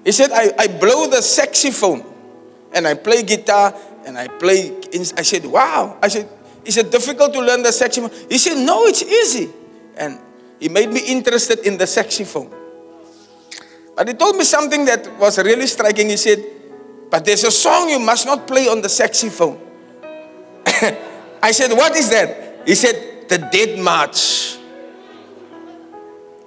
He 0.04 0.12
said, 0.12 0.30
I, 0.32 0.52
I 0.58 0.66
blow 0.66 1.06
the 1.06 1.22
saxophone 1.22 2.04
and 2.74 2.86
I 2.86 2.94
play 2.94 3.22
guitar 3.22 3.74
and 4.04 4.18
I 4.18 4.28
play. 4.28 4.76
I 5.16 5.22
said, 5.22 5.46
wow. 5.46 5.98
I 6.02 6.08
said, 6.08 6.28
is 6.64 6.76
it 6.76 6.90
difficult 6.90 7.32
to 7.34 7.40
learn 7.40 7.62
the 7.62 7.72
saxophone? 7.72 8.10
He 8.28 8.38
said, 8.38 8.56
no, 8.58 8.84
it's 8.84 9.02
easy. 9.02 9.50
And 9.96 10.18
he 10.58 10.68
made 10.68 10.90
me 10.90 11.00
interested 11.00 11.60
in 11.60 11.76
the 11.78 11.86
saxophone. 11.86 12.52
But 13.96 14.08
he 14.08 14.14
told 14.14 14.36
me 14.36 14.44
something 14.44 14.84
that 14.86 15.18
was 15.18 15.38
really 15.38 15.66
striking. 15.66 16.08
He 16.08 16.16
said, 16.16 16.44
but 17.10 17.24
there's 17.24 17.44
a 17.44 17.50
song 17.50 17.90
you 17.90 18.00
must 18.00 18.26
not 18.26 18.46
play 18.46 18.68
on 18.68 18.82
the 18.82 18.88
saxophone. 18.88 19.60
I 21.42 21.52
said, 21.52 21.70
what 21.72 21.94
is 21.94 22.10
that? 22.10 22.66
He 22.66 22.74
said, 22.74 23.28
the 23.28 23.38
Dead 23.38 23.78
March. 23.78 24.56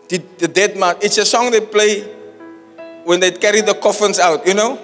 The, 0.10 0.17
the 0.38 0.47
Dead 0.47 0.77
March. 0.77 0.97
It's 1.01 1.17
a 1.17 1.25
song 1.25 1.51
they 1.51 1.62
play 1.62 2.01
when 3.03 3.19
they 3.19 3.32
carry 3.32 3.62
the 3.62 3.75
coffins 3.75 4.19
out, 4.19 4.45
you 4.45 4.53
know? 4.53 4.77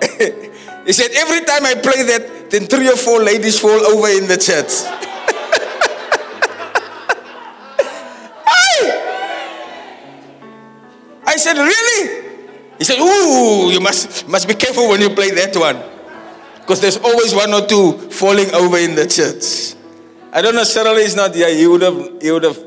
He 0.88 0.94
said, 0.94 1.10
Every 1.12 1.44
time 1.44 1.66
I 1.66 1.74
play 1.74 2.02
that, 2.02 2.48
then 2.48 2.64
three 2.64 2.88
or 2.88 2.96
four 2.96 3.20
ladies 3.20 3.60
fall 3.60 3.68
over 3.68 4.08
in 4.08 4.26
the 4.26 4.38
church. 4.38 4.72
I 11.26 11.36
said, 11.36 11.58
Really? 11.58 12.24
He 12.78 12.84
said, 12.84 13.00
Ooh, 13.00 13.70
you 13.70 13.80
must, 13.80 14.26
must 14.28 14.48
be 14.48 14.54
careful 14.54 14.88
when 14.88 15.02
you 15.02 15.10
play 15.10 15.30
that 15.32 15.54
one. 15.54 15.78
Because 16.60 16.80
there's 16.80 16.96
always 16.96 17.34
one 17.34 17.52
or 17.52 17.66
two 17.66 17.92
falling 18.08 18.50
over 18.54 18.78
in 18.78 18.94
the 18.94 19.06
church. 19.06 19.76
I 20.32 20.40
don't 20.40 20.54
know, 20.54 20.64
Cyril 20.64 20.96
is 20.96 21.14
not 21.14 21.34
here. 21.34 21.54
He 21.54 21.66
would 21.66 21.82
have, 21.82 22.22
he 22.22 22.30
would 22.30 22.44
have, 22.44 22.58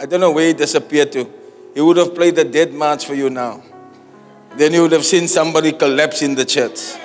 I 0.00 0.06
don't 0.06 0.18
know 0.18 0.32
where 0.32 0.48
he 0.48 0.52
disappeared 0.52 1.12
to. 1.12 1.30
He 1.76 1.80
would 1.80 1.96
have 1.96 2.12
played 2.12 2.34
the 2.34 2.44
dead 2.44 2.72
march 2.72 3.06
for 3.06 3.14
you 3.14 3.30
now. 3.30 3.62
Then 4.56 4.72
you 4.72 4.82
would 4.82 4.92
have 4.92 5.04
seen 5.04 5.28
somebody 5.28 5.70
collapse 5.70 6.22
in 6.22 6.34
the 6.34 6.44
church. 6.44 6.96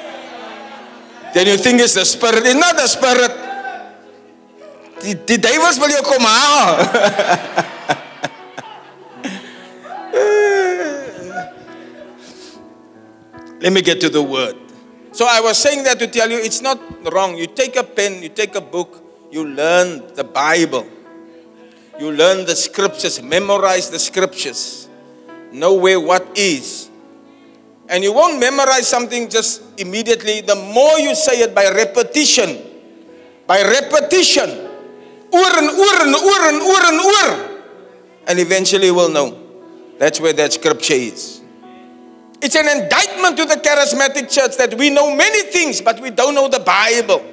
Then 1.37 1.45
you 1.45 1.57
think 1.57 1.79
it's 1.79 1.93
the 1.93 2.03
spirit. 2.03 2.47
It's 2.47 2.55
not 2.55 2.75
the 2.75 2.87
spirit. 2.87 3.29
The, 5.01 5.77
will 5.79 5.89
you 5.91 6.01
come 6.01 6.25
out. 6.25 6.81
Let 13.61 13.71
me 13.71 13.83
get 13.83 14.01
to 14.01 14.09
the 14.09 14.23
word. 14.23 14.55
So 15.11 15.27
I 15.29 15.39
was 15.41 15.59
saying 15.59 15.83
that 15.83 15.99
to 15.99 16.07
tell 16.07 16.27
you 16.27 16.39
it's 16.39 16.61
not 16.61 16.81
wrong. 17.13 17.37
You 17.37 17.45
take 17.45 17.75
a 17.75 17.83
pen, 17.83 18.23
you 18.23 18.29
take 18.29 18.55
a 18.55 18.61
book, 18.61 19.03
you 19.29 19.45
learn 19.45 20.15
the 20.15 20.23
Bible. 20.23 20.87
You 21.99 22.13
learn 22.13 22.47
the 22.47 22.55
scriptures, 22.55 23.21
memorize 23.21 23.91
the 23.91 23.99
scriptures, 23.99 24.89
know 25.51 25.75
where 25.75 25.99
what 25.99 26.35
is. 26.35 26.86
And 27.89 28.03
you 28.03 28.13
won't 28.13 28.39
memorize 28.39 28.87
something 28.87 29.29
just 29.29 29.63
immediately. 29.77 30.41
The 30.41 30.55
more 30.55 30.99
you 30.99 31.15
say 31.15 31.41
it 31.41 31.55
by 31.55 31.69
repetition, 31.71 32.57
by 33.45 33.61
repetition, 33.63 34.49
oor 35.33 35.51
and 35.57 35.69
oor 35.69 36.41
and 36.49 37.01
oor 37.01 37.57
and 38.27 38.39
eventually 38.39 38.87
you 38.87 38.95
will 38.95 39.09
know. 39.09 39.43
That's 39.97 40.19
where 40.19 40.33
that 40.33 40.53
scripture 40.53 40.93
is. 40.93 41.41
It's 42.41 42.55
an 42.55 42.67
indictment 42.67 43.37
to 43.37 43.45
the 43.45 43.55
charismatic 43.55 44.31
church 44.31 44.57
that 44.57 44.75
we 44.77 44.89
know 44.91 45.15
many 45.15 45.49
things, 45.51 45.81
but 45.81 45.99
we 45.99 46.11
don't 46.11 46.35
know 46.35 46.47
the 46.47 46.59
Bible. 46.59 47.25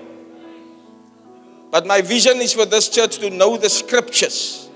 But 1.71 1.87
my 1.87 2.01
vision 2.01 2.38
is 2.38 2.55
for 2.55 2.64
this 2.64 2.88
church 2.88 3.19
to 3.19 3.29
know 3.29 3.57
the 3.57 3.69
scriptures. 3.69 4.71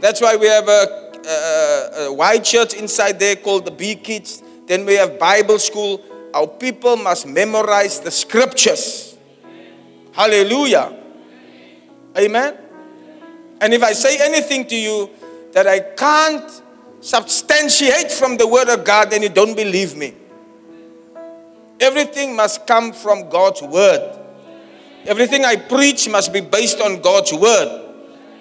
That's 0.00 0.20
why 0.20 0.36
we 0.36 0.46
have 0.46 0.66
a, 0.66 1.20
a, 1.28 2.04
a 2.06 2.12
white 2.12 2.42
church 2.42 2.74
inside 2.74 3.20
there 3.20 3.36
called 3.36 3.66
the 3.66 3.70
B 3.70 3.94
Kids. 3.94 4.42
Then 4.66 4.86
we 4.86 4.94
have 4.94 5.18
Bible 5.18 5.58
school. 5.58 6.00
Our 6.32 6.46
people 6.46 6.96
must 6.96 7.26
memorize 7.26 8.00
the 8.00 8.10
scriptures. 8.10 9.16
Hallelujah. 10.12 10.96
Amen. 12.16 12.56
And 13.60 13.74
if 13.74 13.82
I 13.82 13.92
say 13.92 14.18
anything 14.20 14.66
to 14.66 14.76
you 14.76 15.10
that 15.52 15.66
I 15.66 15.80
can't 15.80 16.62
substantiate 17.00 18.10
from 18.10 18.36
the 18.36 18.46
Word 18.46 18.68
of 18.68 18.84
God, 18.84 19.10
then 19.10 19.22
you 19.22 19.28
don't 19.28 19.54
believe 19.54 19.96
me. 19.96 20.14
Everything 21.80 22.34
must 22.36 22.66
come 22.66 22.92
from 22.92 23.28
God's 23.28 23.62
Word. 23.62 24.20
Everything 25.06 25.44
I 25.44 25.56
preach 25.56 26.08
must 26.08 26.32
be 26.32 26.40
based 26.40 26.80
on 26.80 27.00
God's 27.00 27.32
Word. 27.32 27.82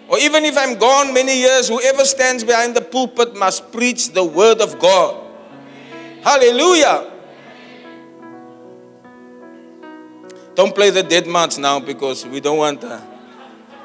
Or 0.08 0.18
even 0.20 0.46
if 0.46 0.58
I'm 0.58 0.78
gone 0.78 1.14
many 1.14 1.40
years, 1.40 1.68
whoever 1.68 2.06
stands 2.06 2.44
behind 2.44 2.76
the 2.76 2.82
pulpit 2.82 3.36
must 3.36 3.72
preach 3.72 4.14
the 4.14 4.24
Word 4.24 4.62
of 4.62 4.80
God. 4.80 5.23
Hallelujah. 6.24 7.12
Don't 10.56 10.74
play 10.74 10.90
the 10.90 11.04
dead 11.04 11.28
march 11.28 11.58
now 11.58 11.80
because 11.80 12.26
we 12.26 12.40
don't 12.40 12.58
want 12.58 12.84
uh, 12.84 13.02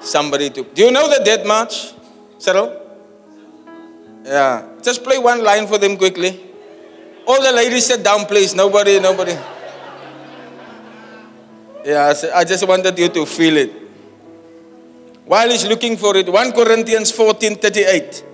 somebody 0.01 0.51
to. 0.51 0.63
Do 0.63 0.85
you 0.85 0.91
know 0.91 1.09
the 1.09 1.25
dead 1.25 1.47
march, 1.47 1.93
Cyril? 2.39 2.81
Yeah. 4.25 4.69
Just 4.83 5.03
play 5.03 5.19
one 5.19 5.43
line 5.43 5.67
for 5.67 5.79
them 5.79 5.97
quickly. 5.97 6.39
All 7.27 7.43
the 7.43 7.53
ladies 7.53 7.87
sit 7.87 8.05
down, 8.05 8.27
please. 8.27 8.55
Nobody, 8.55 9.01
nobody. 9.01 9.37
Yeah, 11.85 12.13
I 12.35 12.45
just 12.45 12.67
wanted 12.69 12.99
you 12.99 13.09
to 13.09 13.27
feel 13.27 13.57
it. 13.57 13.73
While 15.25 15.51
he's 15.51 15.67
looking 15.67 15.97
for 15.97 16.17
it, 16.17 16.29
1 16.29 16.53
Corinthians 16.53 17.11
14 17.11 17.57
38. 17.57 18.25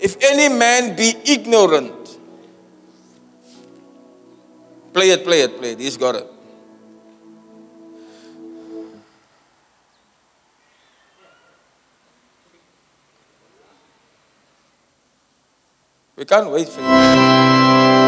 If 0.00 0.16
any 0.22 0.54
man 0.54 0.94
be 0.96 1.14
ignorant, 1.26 1.97
play 4.92 5.10
it, 5.10 5.24
play 5.24 5.42
it, 5.42 5.58
play 5.58 5.72
it. 5.72 5.80
He's 5.80 5.96
got 5.96 6.14
it. 6.16 6.26
We 16.16 16.24
can't 16.24 16.50
wait 16.50 16.68
for 16.68 16.80
you. 16.80 18.07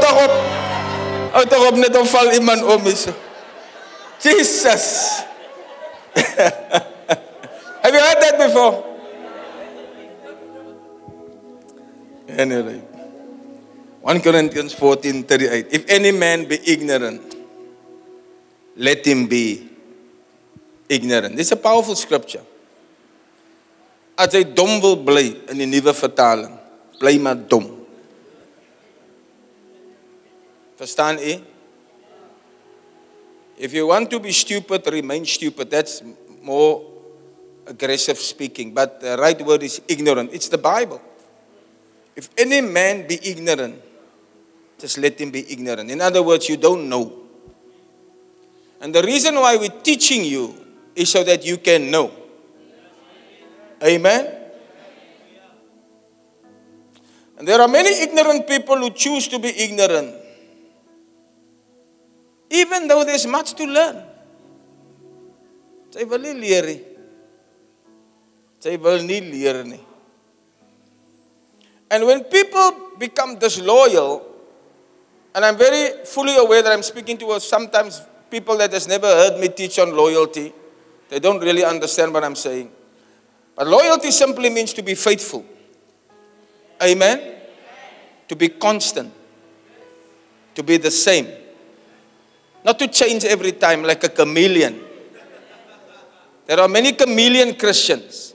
Toch 0.00 0.24
op, 0.24 0.32
op. 1.68 1.76
Net 1.76 1.96
val 2.08 2.32
iemand 2.32 2.64
om 2.64 2.86
is. 2.86 3.06
Jesus. 4.20 5.22
Have 7.82 7.94
you 7.94 8.00
heard 8.00 8.20
that 8.20 8.36
before? 8.38 8.84
Anyway. 12.28 12.82
1 14.02 14.20
Corinthians 14.20 14.74
14 14.74 15.24
38. 15.24 15.66
If 15.70 15.84
any 15.88 16.12
man 16.12 16.46
be 16.48 16.58
ignorant, 16.64 17.36
let 18.76 19.04
him 19.04 19.26
be 19.26 19.68
ignorant. 20.88 21.36
This 21.36 21.46
is 21.46 21.52
a 21.52 21.56
powerful 21.56 21.94
scripture. 21.94 22.42
As 24.16 24.32
hy 24.36 24.44
dom 24.44 24.80
wil 24.80 24.96
bly 25.00 25.32
in 25.48 25.60
die 25.60 25.68
nuwe 25.68 25.92
vertaling, 25.96 26.52
bly 27.00 27.16
maar 27.20 27.36
dom. 27.36 27.79
Verstaan 30.80 31.20
u? 31.20 31.44
If 33.60 33.76
you 33.76 33.86
want 33.92 34.08
to 34.08 34.18
be 34.18 34.32
stupid, 34.32 34.88
remain 34.88 35.28
stupid. 35.28 35.68
That's 35.68 36.00
more 36.40 36.80
aggressive 37.66 38.16
speaking, 38.16 38.72
but 38.72 39.04
the 39.04 39.20
right 39.20 39.36
word 39.44 39.62
is 39.62 39.82
ignorant. 39.86 40.32
It's 40.32 40.48
the 40.48 40.56
Bible. 40.56 41.02
If 42.16 42.30
any 42.38 42.62
man 42.62 43.06
be 43.06 43.20
ignorant, 43.20 43.76
just 44.78 44.96
let 44.96 45.20
him 45.20 45.30
be 45.30 45.44
ignorant. 45.52 45.90
In 45.90 46.00
other 46.00 46.22
words, 46.22 46.48
you 46.48 46.56
don't 46.56 46.88
know. 46.88 47.12
And 48.80 48.94
the 48.94 49.02
reason 49.02 49.34
why 49.34 49.56
we're 49.56 49.82
teaching 49.84 50.24
you 50.24 50.56
is 50.96 51.10
so 51.10 51.22
that 51.24 51.44
you 51.44 51.58
can 51.58 51.90
know. 51.90 52.10
Amen? 53.84 54.34
And 57.36 57.46
there 57.46 57.60
are 57.60 57.68
many 57.68 58.02
ignorant 58.02 58.48
people 58.48 58.78
who 58.78 58.88
choose 58.88 59.28
to 59.28 59.38
be 59.38 59.48
ignorant. 59.48 60.19
Even 62.50 62.88
though 62.88 63.04
there's 63.04 63.26
much 63.26 63.54
to 63.54 63.64
learn. 63.64 64.02
Sy 65.90 66.06
wil 66.06 66.22
nie 66.22 66.34
leer 66.34 66.66
nie. 66.66 66.80
Sy 68.62 68.76
wil 68.82 69.02
nie 69.06 69.20
leer 69.22 69.62
nie. 69.66 69.80
And 71.90 72.06
when 72.06 72.22
people 72.24 72.94
become 72.98 73.36
disloyal, 73.38 74.22
and 75.34 75.44
I'm 75.44 75.56
very 75.56 76.04
fully 76.04 76.36
aware 76.36 76.62
that 76.62 76.72
I'm 76.72 76.82
speaking 76.82 77.18
to 77.18 77.40
sometimes 77.40 78.02
people 78.30 78.56
that 78.58 78.72
has 78.72 78.86
never 78.86 79.06
heard 79.06 79.40
me 79.40 79.48
teach 79.48 79.78
on 79.78 79.96
loyalty, 79.96 80.52
they 81.08 81.18
don't 81.18 81.40
really 81.40 81.64
understand 81.64 82.14
what 82.14 82.22
I'm 82.22 82.36
saying. 82.36 82.70
But 83.56 83.66
loyalty 83.66 84.10
simply 84.10 84.50
means 84.50 84.72
to 84.74 84.82
be 84.82 84.94
faithful. 84.94 85.44
Amen? 86.82 87.34
To 88.28 88.36
be 88.36 88.48
constant. 88.48 89.12
To 90.54 90.62
be 90.62 90.76
the 90.76 90.90
same. 90.90 91.26
Not 92.64 92.78
to 92.78 92.88
change 92.88 93.24
every 93.24 93.52
time 93.52 93.82
like 93.82 94.04
a 94.04 94.08
chameleon. 94.08 94.80
There 96.46 96.60
are 96.60 96.68
many 96.68 96.92
chameleon 96.92 97.54
Christians. 97.54 98.34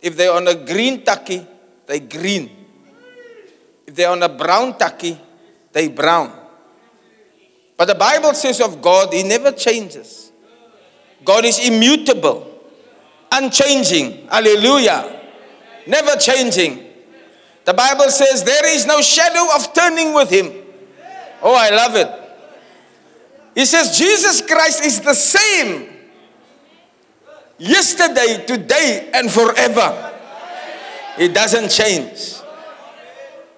If 0.00 0.16
they're 0.16 0.32
on 0.32 0.46
a 0.46 0.54
green 0.54 1.02
taki, 1.02 1.46
they 1.86 2.00
green. 2.00 2.50
If 3.86 3.94
they're 3.94 4.10
on 4.10 4.22
a 4.22 4.28
brown 4.28 4.78
taki, 4.78 5.18
they 5.72 5.88
brown. 5.88 6.32
But 7.76 7.86
the 7.86 7.94
Bible 7.94 8.34
says 8.34 8.60
of 8.60 8.80
God, 8.80 9.12
He 9.12 9.22
never 9.22 9.50
changes. 9.50 10.30
God 11.24 11.44
is 11.44 11.58
immutable, 11.66 12.60
unchanging. 13.32 14.28
Hallelujah. 14.28 15.22
Never 15.86 16.16
changing. 16.16 16.84
The 17.64 17.72
Bible 17.72 18.10
says 18.10 18.44
there 18.44 18.74
is 18.74 18.86
no 18.86 19.00
shadow 19.00 19.54
of 19.56 19.72
turning 19.72 20.12
with 20.12 20.30
Him. 20.30 20.63
Oh, 21.46 21.54
I 21.54 21.68
love 21.68 21.94
it. 21.94 22.08
He 23.54 23.66
says 23.66 23.96
Jesus 23.98 24.40
Christ 24.40 24.82
is 24.82 25.00
the 25.00 25.12
same 25.12 25.90
yesterday, 27.58 28.44
today, 28.46 29.10
and 29.12 29.30
forever. 29.30 30.12
It 31.18 31.34
doesn't 31.34 31.68
change. 31.68 32.40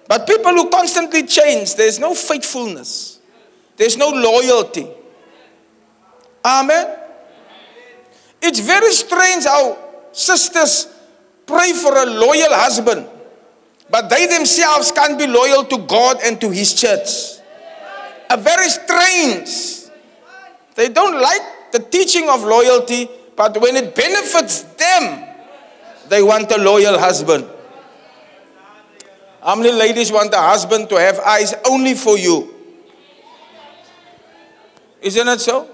But 0.07 0.27
people 0.27 0.51
who 0.51 0.69
constantly 0.69 1.23
change, 1.23 1.75
there's 1.75 1.97
no 1.97 2.13
faithfulness, 2.13 3.19
there's 3.77 3.95
no 3.95 4.09
loyalty. 4.09 4.87
Amen. 6.45 6.99
It's 8.41 8.59
very 8.59 8.91
strange 8.91 9.45
how 9.45 9.77
sisters 10.11 10.87
pray 11.45 11.71
for 11.73 11.97
a 11.97 12.05
loyal 12.05 12.51
husband, 12.51 13.07
but 13.89 14.09
they 14.09 14.27
themselves 14.27 14.91
can't 14.91 15.17
be 15.17 15.25
loyal 15.25 15.63
to 15.63 15.77
God 15.79 16.17
and 16.23 16.39
to 16.41 16.49
His 16.49 16.73
church. 16.73 17.36
A 18.29 18.37
very 18.37 18.69
strange. 18.69 19.89
They 20.75 20.89
don't 20.89 21.19
like 21.19 21.71
the 21.71 21.79
teaching 21.79 22.29
of 22.29 22.43
loyalty, 22.43 23.09
but 23.35 23.59
when 23.61 23.75
it 23.75 23.95
benefits 23.95 24.61
them, 24.61 25.25
they 26.09 26.21
want 26.21 26.51
a 26.51 26.57
loyal 26.57 26.99
husband. 26.99 27.47
How 29.41 29.55
many 29.55 29.71
ladies 29.71 30.11
want 30.11 30.33
a 30.33 30.41
husband 30.41 30.89
to 30.89 30.99
have 30.99 31.19
eyes 31.19 31.53
only 31.69 31.93
for 31.93 32.17
you? 32.17 32.53
Isn't 35.01 35.27
it 35.27 35.39
so? 35.39 35.69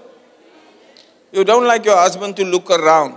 You 1.32 1.44
don't 1.44 1.64
like 1.64 1.84
your 1.84 1.96
husband 1.96 2.36
to 2.36 2.44
look 2.44 2.70
around. 2.70 3.16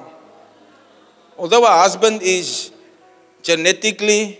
Although 1.37 1.63
a 1.63 1.77
husband 1.77 2.21
is 2.23 2.71
genetically, 3.43 4.39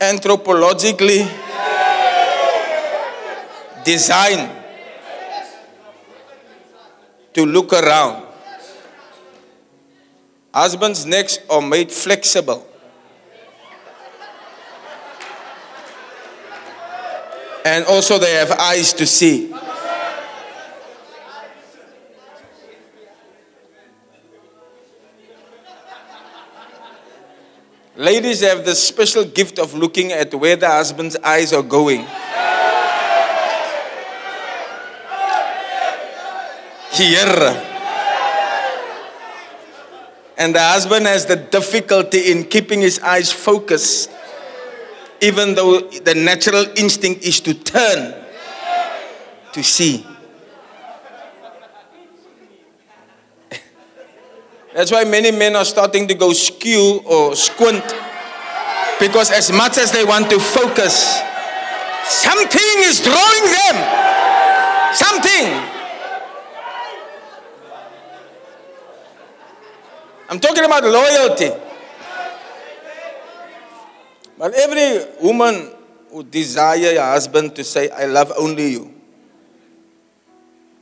anthropologically 0.00 1.45
designed 3.86 4.50
to 7.32 7.46
look 7.46 7.72
around. 7.72 8.26
Husbands' 10.52 11.06
necks 11.06 11.38
are 11.48 11.62
made 11.62 11.92
flexible. 11.92 12.66
And 17.64 17.84
also, 17.84 18.18
they 18.18 18.34
have 18.34 18.50
eyes 18.52 18.92
to 18.94 19.06
see. 19.06 19.52
Ladies 27.96 28.40
have 28.42 28.64
the 28.64 28.74
special 28.74 29.24
gift 29.24 29.58
of 29.58 29.74
looking 29.74 30.12
at 30.12 30.34
where 30.34 30.56
the 30.56 30.68
husband's 30.68 31.16
eyes 31.16 31.52
are 31.52 31.62
going. 31.62 32.06
Here. 36.96 37.62
And 40.38 40.54
the 40.54 40.60
husband 40.60 41.06
has 41.06 41.26
the 41.26 41.36
difficulty 41.36 42.30
in 42.30 42.44
keeping 42.44 42.80
his 42.80 43.00
eyes 43.00 43.32
focused, 43.32 44.10
even 45.20 45.54
though 45.54 45.80
the 45.80 46.14
natural 46.14 46.66
instinct 46.76 47.22
is 47.24 47.40
to 47.40 47.54
turn 47.54 48.14
to 49.52 49.62
see. 49.62 50.06
That's 54.74 54.92
why 54.92 55.04
many 55.04 55.30
men 55.30 55.56
are 55.56 55.64
starting 55.64 56.06
to 56.08 56.14
go 56.14 56.32
skew 56.34 57.00
or 57.06 57.34
squint. 57.34 57.84
Because 59.00 59.30
as 59.30 59.50
much 59.50 59.78
as 59.78 59.92
they 59.92 60.04
want 60.04 60.28
to 60.30 60.38
focus, 60.38 61.20
something 62.04 62.76
is 62.84 63.00
drawing 63.00 63.44
them. 63.44 64.94
Something. 64.94 65.75
I'm 70.28 70.40
talking 70.40 70.64
about 70.64 70.82
loyalty. 70.82 71.50
But 74.38 74.54
every 74.54 75.06
woman 75.22 75.72
who 76.10 76.22
desire 76.24 76.98
a 76.98 77.12
husband 77.12 77.54
to 77.56 77.64
say, 77.64 77.88
I 77.90 78.06
love 78.06 78.32
only 78.38 78.72
you. 78.72 78.94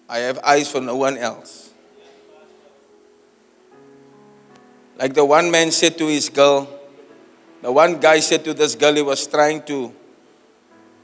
I 0.09 0.19
have 0.19 0.39
eyes 0.41 0.71
for 0.71 0.81
no 0.81 0.97
one 0.97 1.17
else. 1.17 1.71
Like 4.99 5.15
the 5.15 5.25
one 5.25 5.51
man 5.51 5.71
said 5.71 5.99
to 5.99 6.07
his 6.07 6.29
girl, 6.29 6.69
the 7.63 7.73
one 7.73 7.99
guy 7.99 8.21
said 8.21 8.45
to 8.45 8.55
this 8.55 8.75
girl, 8.75 8.95
he 8.95 9.03
was 9.03 9.27
trying 9.27 9.63
to, 9.65 9.93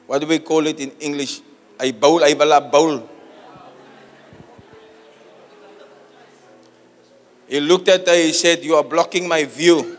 what 0.07 0.21
do 0.21 0.27
we 0.27 0.39
call 0.39 0.67
it 0.67 0.79
in 0.81 0.91
English? 1.01 1.41
A 1.79 1.91
bowl, 1.93 2.23
a 2.23 2.61
bowl. 2.61 3.09
He 7.51 7.59
looked 7.59 7.89
at 7.89 8.07
her, 8.07 8.15
he 8.15 8.33
said, 8.33 8.63
You 8.63 8.77
are 8.77 8.85
blocking 8.85 9.27
my 9.27 9.43
view. 9.45 9.99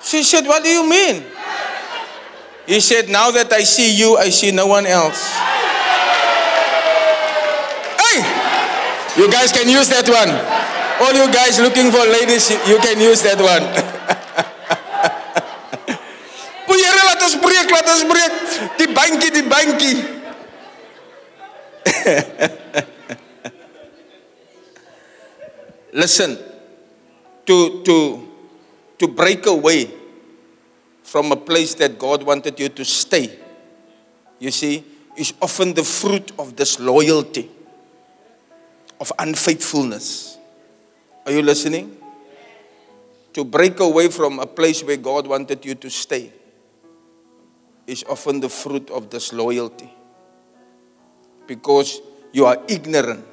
She 0.00 0.22
said, 0.24 0.46
What 0.46 0.64
do 0.64 0.70
you 0.70 0.88
mean? 0.88 1.22
He 2.66 2.80
said, 2.80 3.10
Now 3.10 3.30
that 3.30 3.52
I 3.52 3.62
see 3.62 3.94
you, 3.94 4.16
I 4.16 4.30
see 4.30 4.52
no 4.52 4.66
one 4.66 4.86
else. 4.86 5.20
Hey! 8.00 8.24
You 9.20 9.30
guys 9.30 9.52
can 9.52 9.68
use 9.68 9.92
that 9.92 10.08
one. 10.08 10.32
All 11.04 11.12
you 11.12 11.28
guys 11.30 11.60
looking 11.60 11.92
for 11.92 12.00
ladies, 12.00 12.48
you 12.64 12.78
can 12.80 12.98
use 12.98 13.20
that 13.20 13.36
one. 13.36 13.68
Puyere, 16.64 17.04
laat 17.04 17.20
ons 17.20 17.36
breek, 17.36 17.68
laat 17.68 17.84
ons 17.92 18.04
breek. 18.08 18.32
Die 18.80 18.88
bankie, 18.96 19.28
die 19.28 19.44
bankie. 19.44 20.00
Listen, 25.94 26.36
to, 27.46 27.82
to, 27.84 28.28
to 28.98 29.08
break 29.08 29.46
away 29.46 29.90
from 31.04 31.30
a 31.30 31.36
place 31.36 31.74
that 31.74 32.00
God 32.00 32.24
wanted 32.24 32.58
you 32.58 32.68
to 32.68 32.84
stay, 32.84 33.38
you 34.40 34.50
see, 34.50 34.84
is 35.16 35.32
often 35.40 35.72
the 35.72 35.84
fruit 35.84 36.32
of 36.36 36.56
disloyalty, 36.56 37.48
of 39.00 39.12
unfaithfulness. 39.20 40.36
Are 41.26 41.32
you 41.32 41.42
listening? 41.42 41.96
To 43.34 43.44
break 43.44 43.78
away 43.78 44.08
from 44.08 44.40
a 44.40 44.46
place 44.46 44.82
where 44.82 44.96
God 44.96 45.28
wanted 45.28 45.64
you 45.64 45.76
to 45.76 45.90
stay 45.90 46.32
is 47.86 48.04
often 48.08 48.40
the 48.40 48.48
fruit 48.48 48.90
of 48.90 49.10
disloyalty. 49.10 49.92
Because 51.46 52.00
you 52.32 52.46
are 52.46 52.58
ignorant. 52.68 53.24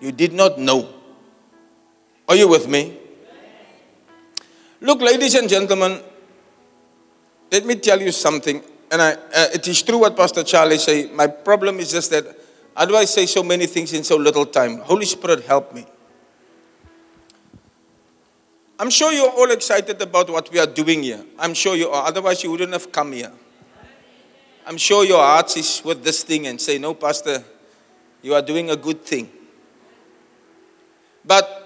You 0.00 0.10
did 0.10 0.32
not 0.32 0.58
know. 0.58 0.88
Are 2.28 2.36
you 2.36 2.48
with 2.48 2.68
me? 2.68 2.98
Look, 4.80 5.00
ladies 5.00 5.34
and 5.34 5.48
gentlemen, 5.48 6.00
let 7.50 7.64
me 7.64 7.74
tell 7.76 8.00
you 8.00 8.12
something. 8.12 8.62
And 8.90 9.00
I, 9.00 9.12
uh, 9.12 9.46
it 9.54 9.66
is 9.68 9.82
true 9.82 9.98
what 9.98 10.16
Pastor 10.16 10.42
Charlie 10.42 10.78
said. 10.78 11.12
My 11.12 11.26
problem 11.26 11.78
is 11.78 11.90
just 11.90 12.10
that 12.10 12.24
how 12.76 12.84
do 12.84 12.96
I 12.96 13.04
say 13.04 13.26
so 13.26 13.42
many 13.42 13.66
things 13.66 13.92
in 13.92 14.04
so 14.04 14.16
little 14.16 14.46
time? 14.46 14.78
Holy 14.78 15.06
Spirit, 15.06 15.44
help 15.44 15.74
me. 15.74 15.86
I'm 18.78 18.90
sure 18.90 19.12
you're 19.12 19.30
all 19.30 19.50
excited 19.52 20.02
about 20.02 20.28
what 20.28 20.50
we 20.50 20.58
are 20.58 20.66
doing 20.66 21.04
here. 21.04 21.24
I'm 21.38 21.54
sure 21.54 21.76
you 21.76 21.88
are. 21.88 22.06
Otherwise, 22.08 22.42
you 22.42 22.50
wouldn't 22.50 22.72
have 22.72 22.90
come 22.90 23.12
here. 23.12 23.30
I'm 24.66 24.76
sure 24.76 25.04
your 25.04 25.22
heart 25.22 25.56
is 25.56 25.82
with 25.84 26.02
this 26.02 26.24
thing 26.24 26.46
and 26.46 26.60
say, 26.60 26.78
No, 26.78 26.94
Pastor, 26.94 27.44
you 28.22 28.34
are 28.34 28.42
doing 28.42 28.70
a 28.70 28.76
good 28.76 29.02
thing. 29.02 29.30
But 31.24 31.63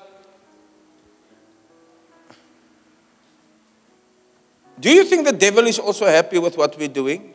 do 4.81 4.91
you 4.91 5.05
think 5.05 5.27
the 5.27 5.33
devil 5.33 5.67
is 5.67 5.79
also 5.79 6.07
happy 6.07 6.39
with 6.39 6.57
what 6.57 6.77
we're 6.79 6.89
doing? 6.89 7.35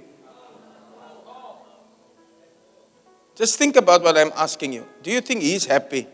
Just 3.35 3.57
think 3.57 3.75
about 3.75 4.03
what 4.03 4.17
I'm 4.17 4.31
asking 4.35 4.73
you. 4.73 4.85
Do 5.01 5.11
you 5.11 5.19
think 5.19 5.41
he's 5.41 5.65
happy? 5.65 6.07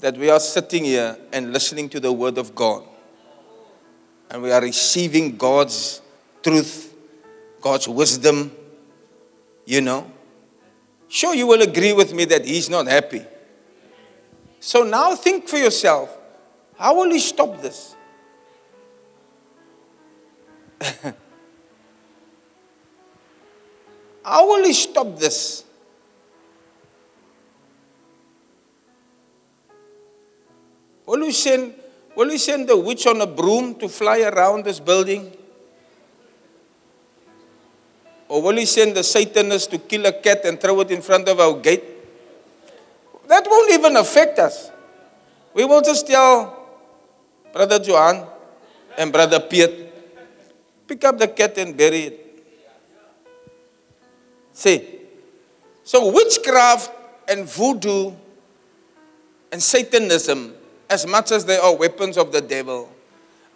that 0.00 0.16
we 0.16 0.30
are 0.30 0.40
sitting 0.40 0.84
here 0.84 1.16
and 1.32 1.52
listening 1.52 1.88
to 1.90 2.00
the 2.00 2.12
Word 2.12 2.38
of 2.38 2.54
God. 2.54 2.84
And 4.30 4.42
we 4.42 4.52
are 4.52 4.60
receiving 4.60 5.36
God's 5.36 6.00
truth, 6.42 6.94
God's 7.60 7.88
wisdom, 7.88 8.52
you 9.64 9.80
know. 9.80 10.10
Sure, 11.08 11.34
you 11.34 11.46
will 11.46 11.62
agree 11.62 11.92
with 11.92 12.12
me 12.12 12.26
that 12.26 12.44
He's 12.44 12.68
not 12.68 12.86
happy. 12.86 13.24
So 14.60 14.82
now 14.82 15.14
think 15.14 15.48
for 15.48 15.56
yourself 15.56 16.16
how 16.76 16.96
will 16.96 17.10
He 17.10 17.18
stop 17.18 17.60
this? 17.60 17.96
how 24.24 24.46
will 24.48 24.64
He 24.64 24.72
stop 24.72 25.18
this? 25.18 25.64
Will 31.06 31.32
send, 31.32 31.74
will 32.14 32.30
you 32.30 32.38
send 32.38 32.68
the 32.68 32.76
witch 32.76 33.06
on 33.06 33.20
a 33.20 33.26
broom 33.26 33.74
to 33.76 33.88
fly 33.88 34.20
around 34.20 34.64
this 34.66 34.78
building? 34.78 35.32
Or 38.28 38.42
will 38.42 38.58
you 38.58 38.66
send 38.66 38.94
the 38.94 39.02
Satanist 39.02 39.70
to 39.70 39.78
kill 39.78 40.04
a 40.04 40.12
cat 40.12 40.44
and 40.44 40.60
throw 40.60 40.78
it 40.80 40.90
in 40.90 41.00
front 41.00 41.26
of 41.28 41.40
our 41.40 41.58
gate? 41.58 41.84
That 43.26 43.46
won't 43.46 43.72
even 43.72 43.96
affect 43.96 44.38
us. 44.38 44.70
We 45.54 45.64
will 45.64 45.80
just 45.80 46.06
tell 46.06 46.58
Brother 47.52 47.80
Johan, 47.82 48.26
and 48.98 49.12
Brother 49.12 49.40
Piet. 49.40 49.87
Pick 50.88 51.04
up 51.04 51.18
the 51.18 51.28
cat 51.28 51.58
and 51.58 51.76
bury 51.76 52.00
it. 52.04 52.44
See? 54.54 54.88
So, 55.84 56.10
witchcraft 56.10 56.90
and 57.28 57.44
voodoo 57.44 58.12
and 59.52 59.62
Satanism, 59.62 60.54
as 60.88 61.06
much 61.06 61.30
as 61.30 61.44
they 61.44 61.58
are 61.58 61.76
weapons 61.76 62.16
of 62.16 62.32
the 62.32 62.40
devil, 62.40 62.90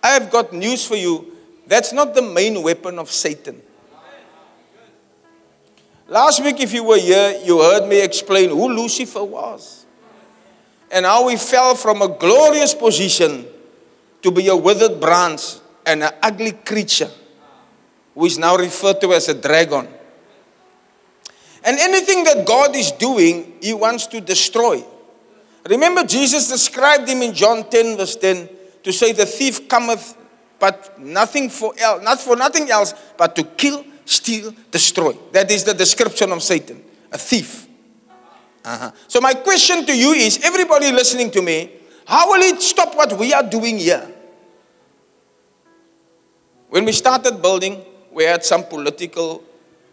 I 0.03 0.11
have 0.11 0.31
got 0.31 0.53
news 0.53 0.87
for 0.87 0.97
you. 0.97 1.33
That's 1.67 1.93
not 1.93 2.15
the 2.15 2.23
main 2.23 2.63
weapon 2.63 2.99
of 2.99 3.11
Satan. 3.11 3.63
Last 6.07 6.45
week, 6.45 6.61
if 6.61 6.75
you 6.75 6.85
were 6.85 6.99
here, 6.99 7.41
you 7.43 7.61
heard 7.63 7.89
me 7.89 8.03
explain 8.03 8.51
who 8.51 8.69
Lucifer 8.69 9.25
was 9.25 9.87
and 10.91 11.07
how 11.07 11.29
he 11.29 11.37
fell 11.37 11.75
from 11.75 12.03
a 12.03 12.09
glorious 12.09 12.75
position 12.75 13.47
to 14.21 14.31
be 14.31 14.49
a 14.49 14.57
withered 14.57 15.01
branch 15.01 15.57
and 15.87 16.03
an 16.03 16.13
ugly 16.23 16.53
creature 16.53 17.11
is 18.17 18.39
now 18.39 18.57
referred 18.57 19.01
to 19.01 19.13
as 19.13 19.29
a 19.29 19.35
dragon. 19.35 19.89
And 21.65 21.79
anything 21.79 22.25
that 22.25 22.47
God 22.47 22.75
is 22.75 22.91
doing, 22.93 23.55
he 23.61 23.73
wants 23.73 24.07
to 24.09 24.21
destroy. 24.21 24.85
Remember, 25.69 26.03
Jesus 26.05 26.49
described 26.49 27.09
him 27.09 27.23
in 27.23 27.33
John 27.33 27.69
10, 27.69 27.97
verse 27.97 28.17
10, 28.17 28.49
to 28.83 28.93
say, 28.93 29.13
The 29.13 29.27
thief 29.27 29.69
cometh, 29.69 30.17
but 30.59 30.99
nothing 30.99 31.49
for 31.49 31.73
else, 31.79 32.03
not 32.03 32.21
for 32.21 32.37
nothing 32.37 32.71
else, 32.71 32.95
but 33.17 33.37
to 33.37 33.45
kill, 33.45 33.85
steal, 34.05 34.53
destroy. 34.71 35.13
That 35.31 35.51
is 35.51 35.63
the 35.65 35.75
description 35.75 36.33
of 36.33 36.43
Satan, 36.43 36.83
a 37.13 37.19
thief. 37.19 37.69
Uh-huh. 38.65 38.91
So, 39.07 39.21
my 39.21 39.35
question 39.35 39.87
to 39.87 39.97
you 39.97 40.13
is 40.13 40.41
everybody 40.45 40.91
listening 40.91 41.31
to 41.33 41.43
me, 41.43 41.71
how 42.07 42.31
will 42.31 42.43
it 42.43 42.61
stop 42.61 42.97
what 42.97 43.17
we 43.17 43.33
are 43.33 43.43
doing 43.43 43.79
here? 43.79 44.09
When 46.71 46.85
we 46.85 46.93
started 46.93 47.43
building, 47.43 47.85
we 48.13 48.25
had 48.25 48.45
some 48.45 48.65
political 48.65 49.43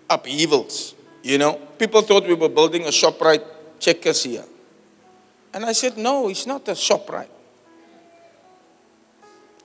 upheavals. 0.09 0.95
You 1.23 1.37
know, 1.37 1.53
people 1.77 2.01
thought 2.01 2.27
we 2.27 2.33
were 2.33 2.49
building 2.49 2.83
a 2.83 2.89
ShopRite 2.89 3.43
checkers 3.79 4.23
here. 4.23 4.45
And 5.53 5.65
I 5.65 5.71
said, 5.71 5.97
no, 5.97 6.29
it's 6.29 6.45
not 6.45 6.67
a 6.67 6.73
ShopRite. 6.73 7.29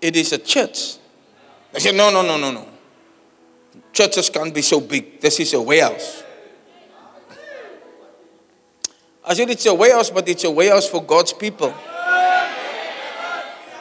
It 0.01 0.17
is 0.17 0.33
a 0.33 0.39
church. 0.39 0.97
They 1.73 1.81
said, 1.81 1.95
no, 1.95 2.11
no, 2.11 2.23
no, 2.23 2.37
no, 2.37 2.53
no. 2.53 2.69
Churches 3.93 4.31
can't 4.31 4.55
be 4.55 4.63
so 4.63 4.81
big. 4.81 5.21
This 5.21 5.41
is 5.41 5.55
a 5.55 5.61
warehouse. 5.61 6.23
I 9.27 9.35
said, 9.35 9.51
it's 9.51 9.67
a 9.67 9.75
warehouse, 9.75 10.11
but 10.11 10.29
it's 10.29 10.45
a 10.45 10.51
warehouse 10.51 10.89
for 10.89 11.03
God's 11.03 11.33
people. 11.33 11.73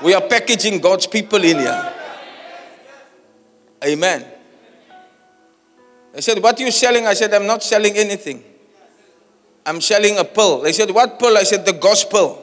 We 0.02 0.14
are 0.14 0.22
packaging 0.22 0.80
God's 0.80 1.08
people 1.08 1.44
in 1.44 1.58
here. 1.58 1.94
Amen. 3.86 4.33
They 6.14 6.22
said, 6.22 6.42
What 6.42 6.60
are 6.60 6.64
you 6.64 6.72
selling? 6.72 7.08
I 7.08 7.16
said, 7.16 7.34
I'm 7.34 7.48
not 7.48 7.64
selling 7.64 7.98
anything. 7.98 8.44
I'm 9.66 9.82
selling 9.82 10.18
a 10.20 10.24
pill. 10.24 10.62
They 10.62 10.72
said, 10.72 10.92
What 10.92 11.20
pill? 11.20 11.36
I 11.36 11.44
said, 11.44 11.66
The 11.66 11.74
gospel. 11.74 12.40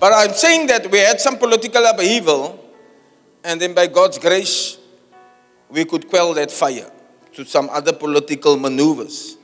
But 0.00 0.14
I'm 0.14 0.32
saying 0.32 0.68
that 0.68 0.90
we 0.90 0.98
had 0.98 1.20
some 1.20 1.36
political 1.36 1.84
upheaval, 1.84 2.58
and 3.44 3.60
then 3.60 3.74
by 3.74 3.86
God's 3.86 4.18
grace, 4.18 4.78
we 5.68 5.84
could 5.84 6.08
quell 6.08 6.32
that 6.32 6.50
fire 6.50 6.90
to 7.34 7.44
some 7.44 7.68
other 7.68 7.92
political 7.92 8.56
maneuvers. 8.56 9.36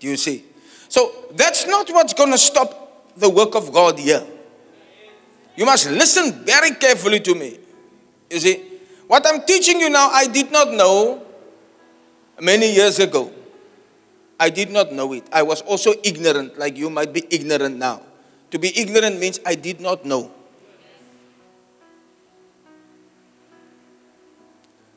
Do 0.00 0.08
you 0.08 0.16
see? 0.16 0.44
So 0.88 1.12
that's 1.30 1.68
not 1.68 1.88
what's 1.90 2.14
going 2.14 2.32
to 2.32 2.38
stop 2.38 2.82
the 3.16 3.28
work 3.28 3.54
of 3.54 3.72
God 3.72 3.98
here. 3.98 4.24
You 5.56 5.66
must 5.66 5.90
listen 5.90 6.44
very 6.44 6.74
carefully 6.74 7.20
to 7.20 7.34
me. 7.34 7.58
You 8.30 8.40
see, 8.40 8.62
what 9.06 9.26
I'm 9.26 9.44
teaching 9.44 9.80
you 9.80 9.90
now, 9.90 10.08
I 10.08 10.26
did 10.26 10.50
not 10.50 10.72
know 10.72 11.22
many 12.40 12.72
years 12.72 12.98
ago. 12.98 13.30
I 14.40 14.50
did 14.50 14.70
not 14.70 14.92
know 14.92 15.12
it. 15.12 15.24
I 15.30 15.42
was 15.42 15.60
also 15.62 15.92
ignorant, 16.02 16.58
like 16.58 16.76
you 16.76 16.90
might 16.90 17.12
be 17.12 17.24
ignorant 17.30 17.76
now. 17.76 18.02
To 18.50 18.58
be 18.58 18.76
ignorant 18.76 19.18
means 19.20 19.38
I 19.46 19.54
did 19.54 19.80
not 19.80 20.04
know. 20.04 20.30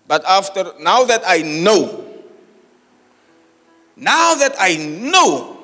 But 0.08 0.24
after, 0.26 0.74
now 0.80 1.04
that 1.04 1.24
I 1.26 1.42
know, 1.42 2.06
now 3.96 4.36
that 4.36 4.56
I 4.60 4.78
know, 4.78 5.55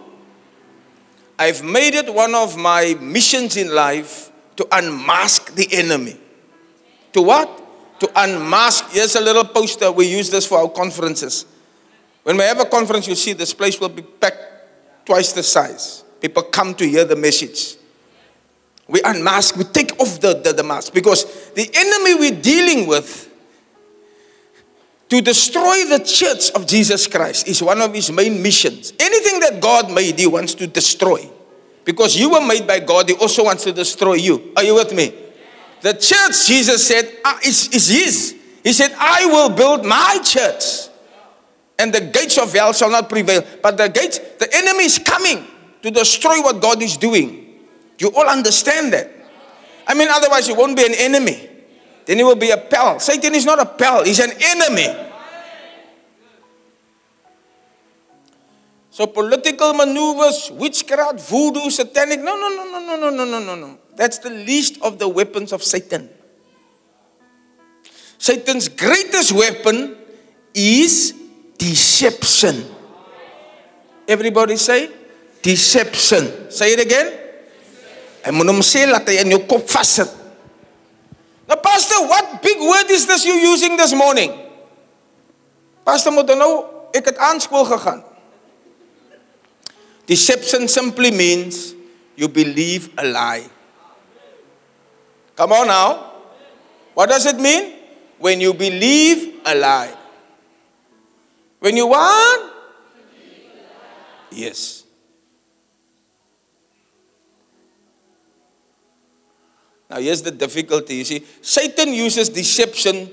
I've 1.41 1.63
made 1.63 1.95
it 1.95 2.13
one 2.13 2.35
of 2.35 2.55
my 2.55 2.95
missions 3.01 3.57
in 3.57 3.73
life 3.73 4.31
to 4.57 4.67
unmask 4.71 5.55
the 5.55 5.67
enemy. 5.73 6.15
To 7.13 7.23
what? 7.23 7.99
To 7.99 8.11
unmask. 8.15 8.91
Here's 8.91 9.15
a 9.15 9.21
little 9.21 9.45
poster. 9.45 9.91
We 9.91 10.05
use 10.05 10.29
this 10.29 10.45
for 10.45 10.59
our 10.59 10.69
conferences. 10.69 11.47
When 12.21 12.37
we 12.37 12.43
have 12.43 12.59
a 12.59 12.65
conference, 12.65 13.07
you 13.07 13.15
see 13.15 13.33
this 13.33 13.55
place 13.55 13.79
will 13.79 13.89
be 13.89 14.03
packed 14.03 14.37
twice 15.03 15.33
the 15.33 15.41
size. 15.41 16.03
People 16.21 16.43
come 16.43 16.75
to 16.75 16.87
hear 16.87 17.05
the 17.05 17.15
message. 17.15 17.75
We 18.87 19.01
unmask, 19.03 19.55
we 19.55 19.63
take 19.63 19.99
off 19.99 20.21
the, 20.21 20.35
the, 20.35 20.53
the 20.53 20.63
mask 20.63 20.93
because 20.93 21.25
the 21.53 21.67
enemy 21.73 22.19
we're 22.19 22.39
dealing 22.39 22.85
with 22.85 23.31
to 25.11 25.21
destroy 25.21 25.85
the 25.89 25.99
church 26.05 26.51
of 26.51 26.65
Jesus 26.65 27.05
Christ 27.05 27.45
is 27.45 27.61
one 27.61 27.81
of 27.81 27.93
his 27.93 28.09
main 28.11 28.41
missions. 28.41 28.93
Anything 28.97 29.20
that 29.51 29.61
God 29.61 29.91
made, 29.91 30.19
he 30.19 30.27
wants 30.27 30.53
to 30.55 30.67
destroy. 30.67 31.29
Because 31.83 32.15
you 32.15 32.31
were 32.31 32.45
made 32.45 32.67
by 32.67 32.79
God, 32.79 33.09
he 33.09 33.15
also 33.15 33.43
wants 33.43 33.63
to 33.63 33.73
destroy 33.73 34.13
you. 34.13 34.51
Are 34.55 34.63
you 34.63 34.75
with 34.75 34.93
me? 34.93 35.13
The 35.81 35.93
church, 35.93 36.47
Jesus 36.47 36.87
said, 36.87 37.11
ah, 37.25 37.39
is, 37.43 37.67
is 37.69 37.87
his. 37.87 38.35
He 38.63 38.73
said, 38.73 38.93
I 38.97 39.25
will 39.25 39.49
build 39.49 39.85
my 39.85 40.19
church. 40.23 40.89
And 41.79 41.91
the 41.91 42.01
gates 42.01 42.37
of 42.37 42.53
hell 42.53 42.73
shall 42.73 42.91
not 42.91 43.09
prevail. 43.09 43.43
But 43.63 43.77
the 43.77 43.89
gates, 43.89 44.19
the 44.19 44.47
enemy 44.53 44.83
is 44.83 44.99
coming 44.99 45.47
to 45.81 45.89
destroy 45.89 46.39
what 46.41 46.61
God 46.61 46.81
is 46.83 46.97
doing. 46.97 47.57
You 47.97 48.11
all 48.15 48.27
understand 48.27 48.93
that. 48.93 49.11
I 49.87 49.95
mean, 49.95 50.07
otherwise, 50.11 50.47
you 50.47 50.55
won't 50.55 50.77
be 50.77 50.85
an 50.85 50.93
enemy. 50.95 51.49
Then 52.05 52.17
he 52.17 52.23
will 52.23 52.35
be 52.35 52.51
a 52.51 52.57
pal. 52.57 52.99
Satan 52.99 53.33
is 53.33 53.45
not 53.45 53.59
a 53.59 53.65
pal, 53.65 54.03
he's 54.03 54.19
an 54.19 54.31
enemy. 54.39 55.10
So, 58.91 59.07
political 59.07 59.73
maneuvers, 59.73 60.51
witchcraft, 60.51 61.23
voodoo, 61.31 61.71
satanic. 61.71 62.19
No, 62.19 62.35
no, 62.35 62.49
no, 62.51 62.63
no, 62.67 62.79
no, 62.79 62.95
no, 62.97 63.09
no, 63.09 63.23
no, 63.25 63.39
no, 63.39 63.55
no. 63.55 63.77
That's 63.95 64.19
the 64.19 64.29
least 64.29 64.81
of 64.81 64.99
the 64.99 65.07
weapons 65.07 65.53
of 65.53 65.63
Satan. 65.63 66.09
Satan's 68.17 68.67
greatest 68.67 69.31
weapon 69.31 69.95
is 70.53 71.15
deception. 71.57 72.65
Everybody 74.07 74.57
say 74.57 74.91
deception. 75.41 76.51
Say 76.51 76.73
it 76.73 76.81
again. 76.83 77.17
Moet 78.29 78.51
hom 78.51 78.61
sê 78.61 78.83
laat 78.85 79.07
hy 79.09 79.23
in 79.23 79.31
jou 79.33 79.41
kop 79.49 79.65
vassit. 79.65 80.11
Now 81.49 81.57
pastor, 81.57 82.05
what 82.05 82.43
big 82.43 82.59
word 82.61 82.91
is 82.93 83.07
this 83.09 83.25
you 83.25 83.33
using 83.33 83.73
this 83.79 83.95
morning? 83.97 84.29
Pastor 85.81 86.13
moet 86.13 86.29
nou 86.37 86.51
ek 86.93 87.09
het 87.09 87.17
aan 87.17 87.41
skool 87.41 87.65
gegaan. 87.65 88.03
Deception 90.11 90.67
simply 90.67 91.09
means 91.09 91.73
you 92.17 92.27
believe 92.27 92.89
a 92.97 93.05
lie. 93.05 93.47
Come 95.37 95.53
on 95.53 95.67
now. 95.67 96.11
What 96.93 97.07
does 97.07 97.25
it 97.25 97.37
mean? 97.37 97.79
When 98.19 98.41
you 98.41 98.53
believe 98.53 99.39
a 99.45 99.55
lie. 99.55 99.95
When 101.59 101.77
you 101.77 101.87
what? 101.87 102.53
Yes. 104.31 104.83
Now, 109.89 109.99
here's 109.99 110.21
the 110.21 110.31
difficulty. 110.31 110.95
You 110.95 111.05
see, 111.05 111.25
Satan 111.41 111.93
uses 111.93 112.27
deception 112.27 113.09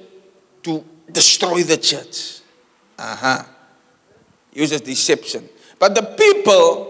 to 0.64 0.84
destroy 1.12 1.62
the 1.62 1.76
church. 1.76 2.40
Uh 2.98 3.14
huh. 3.14 3.44
Uses 4.52 4.80
deception. 4.80 5.48
But 5.78 5.94
the 5.94 6.02
people 6.02 6.87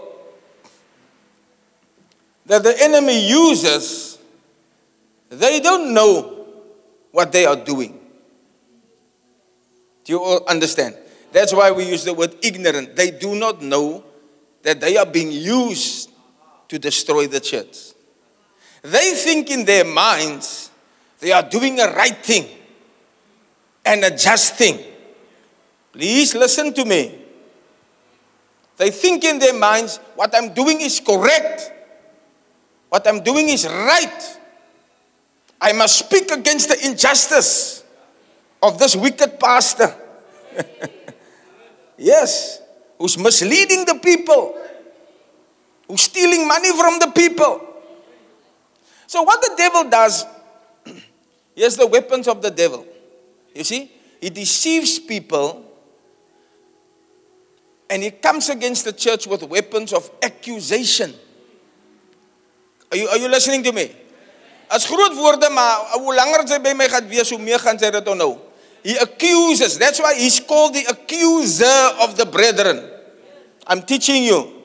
that 2.48 2.62
the 2.62 2.74
enemy 2.82 3.28
uses, 3.28 4.18
they 5.28 5.60
don't 5.60 5.94
know 5.94 6.46
what 7.12 7.30
they 7.30 7.44
are 7.44 7.56
doing. 7.56 8.00
Do 10.04 10.12
you 10.12 10.22
all 10.22 10.44
understand? 10.48 10.96
That's 11.30 11.52
why 11.52 11.70
we 11.70 11.84
use 11.84 12.04
the 12.04 12.14
word 12.14 12.34
ignorant. 12.42 12.96
They 12.96 13.10
do 13.10 13.34
not 13.34 13.62
know 13.62 14.02
that 14.62 14.80
they 14.80 14.96
are 14.96 15.06
being 15.06 15.30
used 15.30 16.10
to 16.68 16.78
destroy 16.78 17.26
the 17.26 17.40
church. 17.40 17.92
They 18.80 19.12
think 19.14 19.50
in 19.50 19.66
their 19.66 19.84
minds 19.84 20.70
they 21.20 21.32
are 21.32 21.42
doing 21.42 21.78
a 21.80 21.92
right 21.92 22.16
thing 22.16 22.46
and 23.84 24.04
a 24.04 24.16
just 24.16 24.54
thing. 24.54 24.78
Please 25.92 26.34
listen 26.34 26.72
to 26.72 26.84
me. 26.86 27.26
They 28.78 28.90
think 28.90 29.24
in 29.24 29.38
their 29.38 29.54
minds, 29.58 29.98
what 30.14 30.34
I'm 30.34 30.54
doing 30.54 30.80
is 30.80 31.00
correct. 31.00 31.72
What 32.88 33.06
I'm 33.06 33.22
doing 33.22 33.48
is 33.48 33.66
right. 33.66 34.38
I 35.60 35.72
must 35.72 35.98
speak 35.98 36.30
against 36.30 36.68
the 36.68 36.86
injustice 36.86 37.84
of 38.62 38.78
this 38.78 38.96
wicked 38.96 39.38
pastor. 39.38 39.94
yes, 41.98 42.62
who's 42.98 43.18
misleading 43.18 43.84
the 43.84 43.98
people, 44.02 44.56
who's 45.88 46.02
stealing 46.02 46.46
money 46.46 46.70
from 46.76 46.98
the 46.98 47.12
people. 47.14 47.64
So, 49.06 49.22
what 49.22 49.40
the 49.40 49.54
devil 49.56 49.88
does, 49.88 50.24
here's 51.54 51.76
the 51.76 51.86
weapons 51.86 52.28
of 52.28 52.42
the 52.42 52.50
devil. 52.50 52.86
You 53.54 53.64
see, 53.64 53.90
he 54.20 54.30
deceives 54.30 54.98
people 54.98 55.64
and 57.90 58.02
he 58.02 58.10
comes 58.10 58.48
against 58.48 58.84
the 58.84 58.92
church 58.92 59.26
with 59.26 59.42
weapons 59.42 59.92
of 59.92 60.10
accusation. 60.22 61.14
Are 62.90 62.96
you, 62.96 63.08
are 63.08 63.18
you 63.18 63.28
listening 63.28 63.62
to 63.62 63.72
me? 63.72 63.90
As 64.70 64.86
groot 64.86 65.14
woorde, 65.16 65.48
maar 65.50 65.96
hoe 65.96 66.14
langer 66.14 66.44
jy 66.48 66.60
by 66.60 66.74
my 66.76 66.88
gaan 66.88 67.08
wees, 67.08 67.30
hoe 67.30 67.40
meer 67.40 67.60
gaan 67.60 67.78
jy 67.80 67.90
dit 67.90 68.08
onthou. 68.08 68.36
He 68.84 68.96
accuses. 69.00 69.76
That's 69.78 69.98
why 70.00 70.14
he's 70.14 70.40
called 70.40 70.74
the 70.74 70.84
accuser 70.88 71.78
of 72.00 72.16
the 72.16 72.26
brethren. 72.26 72.84
I'm 73.66 73.82
teaching 73.82 74.24
you. 74.24 74.64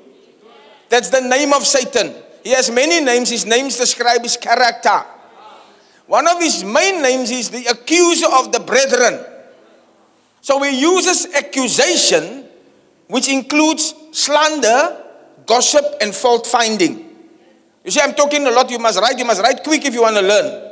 That's 0.89 1.09
the 1.09 1.21
name 1.21 1.53
of 1.53 1.65
Satan. 1.65 2.13
He 2.43 2.51
has 2.51 2.69
many 2.69 3.01
names. 3.03 3.29
His 3.29 3.45
names 3.45 3.77
describe 3.77 4.21
his 4.21 4.37
character. 4.37 5.03
One 6.05 6.27
of 6.27 6.39
his 6.39 6.63
main 6.63 7.01
names 7.01 7.31
is 7.31 7.49
the 7.49 7.65
accuser 7.65 8.27
of 8.27 8.51
the 8.51 8.59
brethren. 8.59 9.19
So 10.41 10.61
he 10.61 10.79
uses 10.79 11.33
accusation, 11.33 12.45
which 13.07 13.29
includes 13.29 13.95
slander, 14.11 15.01
gossip, 15.45 15.83
and 16.01 16.13
fault 16.13 16.45
finding. 16.45 17.02
You 17.83 17.91
see, 17.91 17.99
I'm 18.01 18.13
talking 18.13 18.45
a 18.47 18.51
lot. 18.51 18.69
You 18.71 18.79
must 18.79 18.99
write. 18.99 19.17
You 19.17 19.25
must 19.25 19.41
write 19.41 19.63
quick 19.63 19.85
if 19.85 19.93
you 19.93 20.01
want 20.01 20.15
to 20.15 20.21
learn. 20.21 20.71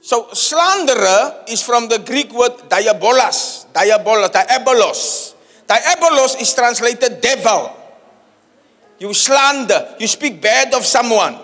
So, 0.00 0.28
slanderer 0.32 1.44
is 1.48 1.62
from 1.62 1.88
the 1.88 1.98
Greek 1.98 2.32
word 2.32 2.52
diabolos. 2.70 3.66
Diabolos. 3.72 4.30
Diabolos. 4.30 5.34
Diabolos 5.66 6.40
is 6.40 6.54
translated 6.54 7.20
devil. 7.20 7.74
You 8.98 9.12
slander. 9.12 9.96
You 9.98 10.06
speak 10.06 10.40
bad 10.40 10.74
of 10.74 10.84
someone. 10.86 11.38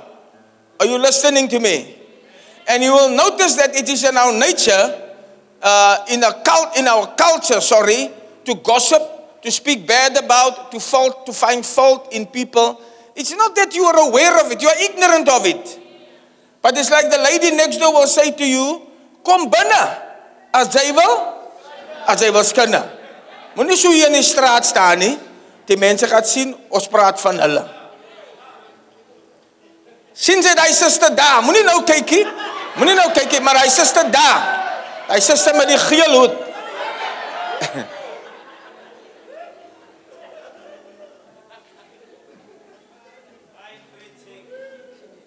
Are 0.78 0.86
you 0.86 0.99
listening 0.99 1.49
to 1.49 1.59
me? 1.59 1.97
And 2.68 2.82
you 2.82 2.93
will 2.93 3.11
notice 3.11 3.57
that 3.57 3.74
it 3.74 3.88
is 3.88 4.05
in 4.05 4.16
our 4.16 4.32
nature, 4.32 5.11
uh, 5.61 6.07
in, 6.11 6.22
a 6.22 6.43
cult, 6.43 6.78
in 6.78 6.86
our 6.86 7.14
culture, 7.14 7.61
sorry, 7.61 8.11
to 8.45 8.55
gossip, 8.55 9.03
to 9.43 9.51
speak 9.51 9.86
bad 9.86 10.16
about, 10.16 10.70
to 10.70 10.80
fault, 10.80 11.26
to 11.26 11.32
find 11.32 11.66
fault 11.66 12.12
in 12.12 12.26
people. 12.26 12.80
It's 13.14 13.34
not 13.34 13.55
that 13.57 13.74
you 13.74 13.84
are 13.84 14.09
aware 14.09 14.45
of 14.45 14.51
it, 14.51 14.62
you 14.62 14.68
are 14.68 14.80
ignorant 14.80 15.28
of 15.28 15.45
it. 15.47 15.80
But 16.62 16.78
it's 16.78 16.90
like 16.90 17.11
the 17.11 17.18
lady 17.18 17.55
next 17.55 17.78
door 17.78 17.93
will 17.93 18.07
say 18.07 18.30
to 18.30 18.47
you, 18.47 18.88
Kom 19.22 19.47
binne 19.51 19.82
as 20.51 20.72
jy 20.74 20.90
wil, 20.97 21.12
as 22.11 22.22
jy 22.22 22.30
wil 22.34 22.43
skinne. 22.43 22.80
Moenie 23.55 23.76
so 23.78 23.93
hier 23.95 24.11
in 24.11 24.16
die 24.18 24.26
straat 24.26 24.66
staan 24.66 24.99
nie. 24.99 25.14
Die 25.70 25.78
mense 25.78 26.09
gaan 26.11 26.26
sien 26.26 26.51
ons 26.74 26.88
praat 26.90 27.20
van 27.22 27.38
hulle. 27.38 27.62
Sien 30.12 30.43
jy 30.43 30.57
daai 30.59 30.72
suster 30.74 31.14
daar? 31.14 31.38
Moenie 31.47 31.62
nou 31.68 31.78
kykie. 31.86 32.24
Moenie 32.80 32.99
nou 32.99 33.09
kykie, 33.14 33.40
maar 33.47 33.62
hy 33.62 33.70
suster 33.70 34.11
daar. 34.11 34.43
Hy 35.12 35.20
suster 35.22 35.55
met 35.55 35.70
die 35.70 35.78
geel 35.86 36.18
hoed. 36.18 36.38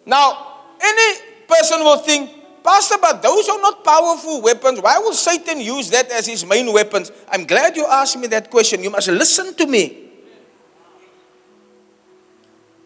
Now, 0.05 0.61
any 0.81 1.19
person 1.47 1.79
will 1.79 1.97
think, 1.97 2.31
Pastor, 2.63 2.95
but 2.99 3.21
those 3.21 3.47
are 3.47 3.61
not 3.61 3.83
powerful 3.83 4.41
weapons. 4.41 4.81
Why 4.81 4.97
will 4.97 5.13
Satan 5.13 5.61
use 5.61 5.89
that 5.91 6.09
as 6.09 6.25
his 6.25 6.45
main 6.45 6.71
weapons? 6.73 7.11
I'm 7.29 7.45
glad 7.45 7.75
you 7.77 7.85
asked 7.85 8.17
me 8.17 8.27
that 8.27 8.49
question. 8.49 8.83
You 8.83 8.89
must 8.89 9.07
listen 9.07 9.53
to 9.55 9.67
me. 9.67 10.05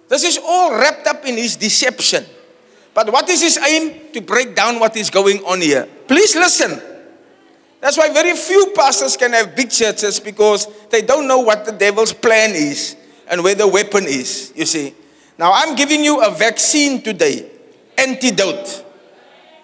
This 0.09 0.24
is 0.24 0.39
all 0.43 0.72
wrapped 0.74 1.07
up 1.07 1.26
in 1.26 1.38
his 1.38 1.55
deception. 1.55 2.26
But 2.93 3.11
what 3.11 3.30
is 3.30 3.41
his 3.41 3.57
aim? 3.57 4.11
To 4.13 4.22
break 4.22 4.55
down 4.55 4.80
what 4.80 4.97
is 4.97 5.09
going 5.09 5.39
on 5.45 5.61
here. 5.61 5.88
Please 6.07 6.36
listen. 6.36 6.82
That's 7.80 7.97
why 7.97 8.11
very 8.11 8.36
few 8.36 8.74
pastors 8.76 9.15
can 9.15 9.32
have 9.32 9.55
big 9.55 9.70
churches 9.70 10.20
because 10.20 10.67
they 10.89 11.01
don't 11.01 11.28
know 11.28 11.39
what 11.39 11.63
the 11.65 11.72
devil's 11.72 12.11
plan 12.11 12.49
is 12.51 12.97
and 13.30 13.43
where 13.43 13.55
the 13.55 13.67
weapon 13.67 14.05
is, 14.05 14.51
you 14.55 14.65
see. 14.65 14.93
Now, 15.39 15.53
I'm 15.53 15.73
giving 15.73 16.03
you 16.03 16.21
a 16.21 16.29
vaccine 16.29 17.01
today, 17.01 17.49
antidote 17.97 18.83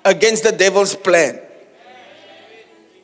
against 0.05 0.45
the 0.45 0.53
devil's 0.53 0.95
plan. 0.95 1.37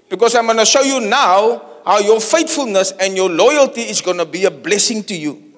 Because 0.07 0.35
I'm 0.35 0.45
going 0.45 0.57
to 0.57 0.65
show 0.65 0.81
you 0.81 1.01
now 1.01 1.61
how 1.85 1.99
your 1.99 2.21
faithfulness 2.21 2.93
and 2.93 3.17
your 3.17 3.29
loyalty 3.29 3.81
is 3.81 3.99
going 3.99 4.19
to 4.19 4.25
be 4.25 4.45
a 4.45 4.51
blessing 4.51 5.03
to 5.03 5.13
you. 5.13 5.51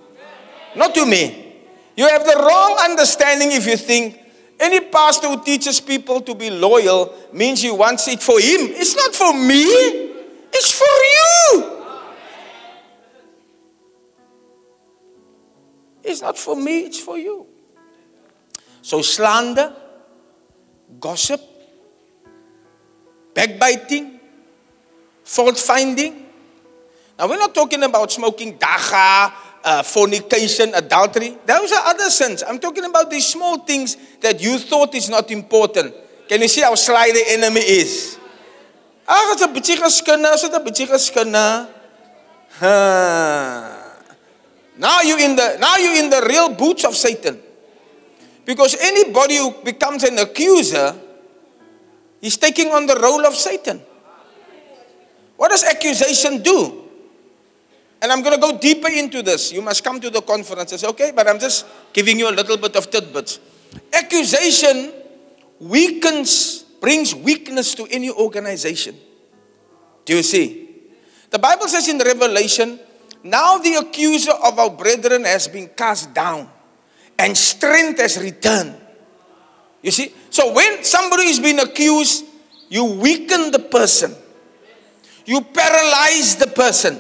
Not 0.76 0.96
to 0.96 1.06
me. 1.06 1.54
You 1.96 2.08
have 2.08 2.26
the 2.26 2.36
wrong 2.36 2.78
understanding 2.90 3.52
if 3.52 3.68
you 3.68 3.78
think 3.78 4.20
any 4.60 4.80
pastor 4.80 5.28
who 5.28 5.44
teaches 5.44 5.80
people 5.80 6.20
to 6.22 6.34
be 6.34 6.50
loyal 6.50 7.14
means 7.32 7.62
he 7.62 7.70
wants 7.70 8.08
it 8.08 8.24
for 8.24 8.40
him. 8.40 8.74
It's 8.74 8.96
not 8.96 9.14
for 9.14 9.34
me, 9.36 9.66
it's 10.52 10.72
for 10.72 11.62
you. 11.62 11.73
It's 16.14 16.22
not 16.22 16.38
for 16.38 16.56
me, 16.56 16.82
it's 16.82 17.00
for 17.00 17.18
you. 17.18 17.48
So, 18.84 19.02
slander, 19.02 19.74
gossip, 21.00 21.42
backbiting, 23.34 24.20
fault 25.24 25.58
finding. 25.58 26.28
Now, 27.18 27.28
we're 27.28 27.38
not 27.38 27.56
talking 27.56 27.82
about 27.82 28.12
smoking 28.12 28.60
dagga, 28.60 29.34
uh, 29.64 29.82
fornication, 29.82 30.76
adultery. 30.76 31.36
Those 31.48 31.72
are 31.72 31.88
other 31.88 32.12
sins. 32.12 32.44
I'm 32.48 32.60
talking 32.60 32.86
about 32.86 33.10
these 33.10 33.26
small 33.26 33.58
things 33.60 33.98
that 34.22 34.40
you 34.40 34.60
thought 34.60 34.94
is 34.94 35.10
not 35.10 35.32
important. 35.32 35.96
Can 36.30 36.42
you 36.42 36.48
see 36.48 36.62
how 36.62 36.76
sly 36.76 37.10
the 37.12 37.24
enemy 37.30 37.62
is? 37.62 38.20
Ah, 39.08 39.34
it's 39.34 39.42
a 39.42 39.48
bietjie 39.48 39.82
geskinne, 39.82 40.30
dit 40.30 40.54
'n 40.54 40.64
bietjie 40.64 40.88
geskinne? 40.88 41.68
Huh. 42.60 43.73
Now 44.78 45.02
you're 45.02 45.20
in 45.20 45.36
the 45.36 45.58
now 45.60 45.78
you're 45.78 46.04
in 46.04 46.10
the 46.10 46.26
real 46.28 46.54
boots 46.54 46.86
of 46.86 46.96
Satan. 46.96 47.40
Because 48.46 48.76
anybody 48.82 49.38
who 49.38 49.52
becomes 49.64 50.04
an 50.04 50.20
accuser 50.20 50.96
is 52.22 52.38
taking 52.38 52.72
on 52.72 52.86
the 52.86 52.96
role 52.96 53.26
of 53.26 53.36
Satan. 53.36 53.82
What 55.38 55.52
does 55.52 55.64
accusation 55.64 56.42
do? 56.42 56.84
And 58.02 58.12
I'm 58.12 58.22
going 58.22 58.36
to 58.36 58.42
go 58.42 58.58
deeper 58.58 58.90
into 58.90 59.22
this. 59.22 59.54
You 59.54 59.62
must 59.62 59.82
come 59.82 60.02
to 60.02 60.10
the 60.10 60.22
conferences, 60.22 60.84
okay? 60.84 61.14
But 61.16 61.28
I'm 61.28 61.40
just 61.40 61.66
giving 61.94 62.20
you 62.20 62.30
a 62.30 62.36
little 62.36 62.58
bit 62.58 62.76
of 62.76 62.92
tidbits. 62.92 63.40
Accusation 63.94 64.92
weakens, 65.60 66.64
brings 66.82 67.16
weakness 67.16 67.74
to 67.76 67.88
any 67.90 68.12
organization. 68.12 68.96
Do 70.04 70.18
you 70.18 70.24
see? 70.24 70.70
The 71.30 71.40
Bible 71.40 71.70
says 71.70 71.88
in 71.88 71.98
Revelation 71.98 72.78
now 73.24 73.58
the 73.58 73.76
accuser 73.76 74.32
of 74.32 74.60
our 74.60 74.70
brethren 74.70 75.24
has 75.24 75.48
been 75.48 75.70
cast 75.70 76.14
down 76.14 76.50
and 77.18 77.38
strength 77.38 78.00
has 78.00 78.22
returned. 78.22 78.76
You 79.82 79.92
see? 79.92 80.14
So 80.30 80.54
when 80.54 80.84
somebody 80.84 81.24
is 81.24 81.40
being 81.40 81.60
accused, 81.60 82.26
you 82.70 82.86
weaken 82.86 83.52
the 83.52 83.60
person, 83.60 84.16
you 85.26 85.42
paralyze 85.42 86.36
the 86.36 86.48
person. 86.48 87.00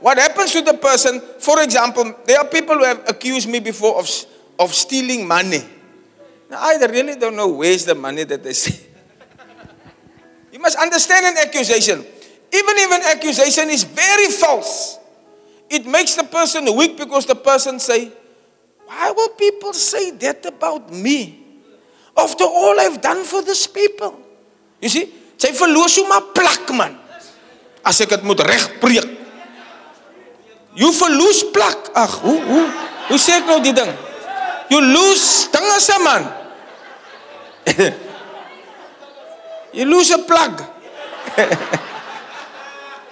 What 0.00 0.18
happens 0.18 0.52
to 0.52 0.62
the 0.62 0.74
person? 0.74 1.20
For 1.40 1.60
example, 1.62 2.14
there 2.24 2.38
are 2.38 2.46
people 2.46 2.76
who 2.76 2.84
have 2.84 3.02
accused 3.08 3.48
me 3.48 3.58
before 3.58 3.98
of, 3.98 4.08
of 4.58 4.72
stealing 4.72 5.26
money. 5.26 5.60
Now, 6.48 6.58
I 6.60 6.78
really 6.86 7.16
don't 7.16 7.36
know 7.36 7.48
where's 7.48 7.84
the 7.84 7.94
money 7.94 8.24
that 8.24 8.42
they 8.42 8.52
say. 8.54 8.86
you 10.52 10.58
must 10.58 10.78
understand 10.78 11.26
an 11.26 11.46
accusation. 11.46 11.98
Even 11.98 12.74
if 12.78 12.92
an 12.92 13.16
accusation 13.16 13.68
is 13.68 13.84
very 13.84 14.28
false, 14.28 14.98
it 15.70 15.86
makes 15.86 16.14
the 16.14 16.24
person 16.24 16.64
weak 16.76 16.96
because 16.96 17.26
the 17.26 17.34
person 17.34 17.78
say, 17.78 18.10
why 18.86 19.10
will 19.12 19.30
people 19.30 19.72
say 19.72 20.10
that 20.12 20.44
about 20.46 20.92
me? 20.92 21.44
After 22.16 22.44
all 22.44 22.80
I've 22.80 23.00
done 23.00 23.22
for 23.24 23.42
this 23.42 23.66
people. 23.66 24.18
You 24.80 24.88
see, 24.88 25.06
sy 25.36 25.52
verloor 25.54 25.88
so 25.90 26.08
maar 26.08 26.32
plak 26.34 26.66
man. 26.74 26.96
As 27.86 28.00
ek 28.02 28.16
dit 28.16 28.24
moet 28.26 28.40
reg 28.42 28.64
preek. 28.82 29.06
You 30.78 30.90
verloor 30.94 31.52
plak. 31.54 31.90
Ag, 31.94 32.18
hoe 32.22 32.38
hoe 32.48 32.64
hoe 33.10 33.18
sê 33.20 33.38
ek 33.38 33.46
nou 33.46 33.60
die 33.62 33.74
ding? 33.76 33.92
You 34.72 34.80
lose 34.82 35.48
dinge 35.52 35.78
se 35.82 35.96
man. 36.04 36.26
you 39.76 39.84
lose 39.84 40.16
plug. 40.26 40.64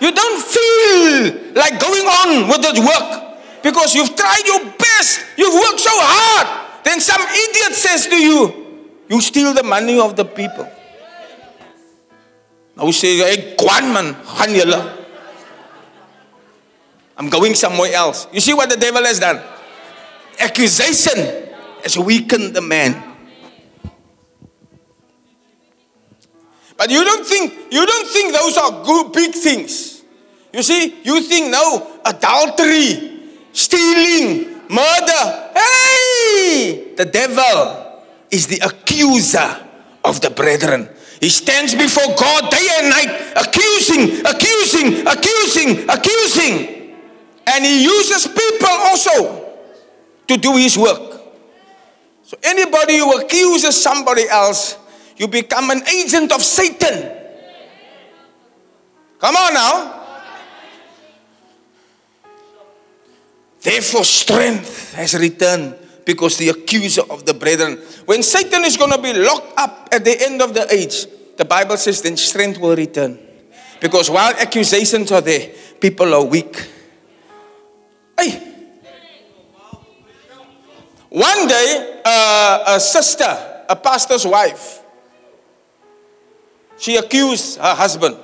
You 0.01 0.12
don't 0.12 0.42
feel 0.42 1.55
like 1.55 1.80
going 1.80 2.07
on 2.07 2.49
with 2.49 2.62
the 2.62 2.80
work 2.80 3.62
because 3.62 3.94
you've 3.94 4.14
tried 4.14 4.44
your 4.47 4.64
best. 4.76 5.24
You've 5.36 5.55
worked 5.55 5.80
so 5.80 5.92
hard. 5.92 6.84
Then 6.84 7.01
some 7.01 7.20
idiot 7.20 7.74
says 7.74 8.07
to 8.09 8.16
you, 8.16 8.66
You 9.09 9.20
steal 9.20 9.55
the 9.55 9.62
money 9.62 9.99
of 10.01 10.16
the 10.16 10.24
people. 10.24 10.66
Nou 12.76 12.92
sê 12.92 13.16
jy, 13.16 13.24
"Hey, 13.24 13.55
kwan 13.57 13.92
man, 13.92 14.16
gaan 14.36 14.53
julle." 14.53 14.80
I'm 17.16 17.30
going 17.30 17.55
somewhere 17.55 17.94
else. 17.94 18.26
You 18.32 18.40
see 18.40 18.53
what 18.53 18.68
the 18.68 18.76
devil 18.76 19.03
has 19.05 19.18
done? 19.18 19.40
Accusation 20.38 21.16
has 21.82 21.97
weakened 21.97 22.53
the 22.53 22.61
man. 22.61 23.16
But 26.77 26.91
you 26.91 27.05
don't 27.05 27.27
think 27.27 27.72
you 27.72 27.87
don't 27.87 28.09
think 28.09 28.35
those 28.35 28.57
are 28.57 28.85
good 28.85 29.12
big 29.12 29.33
things. 29.33 30.03
You 30.53 30.62
see, 30.62 30.95
you 31.03 31.20
think 31.22 31.51
no, 31.51 32.01
adultery, 32.05 33.29
stealing, 33.53 34.62
murder. 34.68 35.53
Hey, 35.55 36.95
the 36.97 37.05
devil 37.05 38.03
is 38.31 38.47
the 38.47 38.61
accuser 38.64 39.66
of 40.05 40.20
the 40.20 40.31
brethren. 40.31 40.89
He 41.20 41.29
stands 41.31 41.74
before 41.74 42.14
God 42.16 42.51
day 42.51 42.68
and 42.79 42.91
night, 42.91 43.33
accusing, 43.37 44.24
accusing, 44.27 45.07
accusing, 45.07 45.89
accusing. 45.89 46.95
And 47.47 47.64
he 47.64 47.85
uses 47.85 48.27
people 48.27 48.68
also 48.68 49.47
to 50.29 50.37
do 50.37 50.57
his 50.57 50.77
work. 50.77 51.22
So 52.24 52.37
anybody 52.43 52.99
who 52.99 53.20
accuses 53.20 53.81
somebody 53.81 54.29
else, 54.29 54.77
you 55.17 55.29
become 55.29 55.71
an 55.71 55.83
agent 55.89 56.33
of 56.33 56.43
Satan. 56.43 57.12
Come 59.19 59.37
on 59.37 59.55
now. 59.55 60.03
Therefore, 63.61 64.05
strength 64.05 64.95
has 64.95 65.14
returned 65.14 65.75
because 66.05 66.37
the 66.37 66.51
accuser 66.51 67.03
of 67.11 67.27
the 67.27 67.35
brethren. 67.35 67.79
When 68.05 68.23
Satan 68.23 68.64
is 68.64 68.77
going 68.77 68.93
to 68.93 69.03
be 69.03 69.12
locked 69.12 69.59
up 69.59 69.89
at 69.91 70.05
the 70.05 70.25
end 70.25 70.41
of 70.41 70.55
the 70.55 70.73
age, 70.73 71.07
the 71.37 71.45
Bible 71.45 71.77
says 71.77 72.01
then 72.01 72.17
strength 72.17 72.61
will 72.61 72.77
return. 72.77 73.19
Because 73.81 74.09
while 74.09 74.33
accusations 74.35 75.11
are 75.11 75.21
there, 75.21 75.51
people 75.81 76.14
are 76.14 76.25
weak. 76.25 76.71
Hey. 78.19 78.55
One 81.09 81.49
day, 81.49 82.01
uh, 82.05 82.64
a 82.77 82.81
sister, 82.81 83.64
a 83.69 83.77
pastor's 83.77 84.27
wife, 84.27 84.83
she 86.79 86.97
accused 86.97 87.59
her 87.59 87.74
husband. 87.74 88.16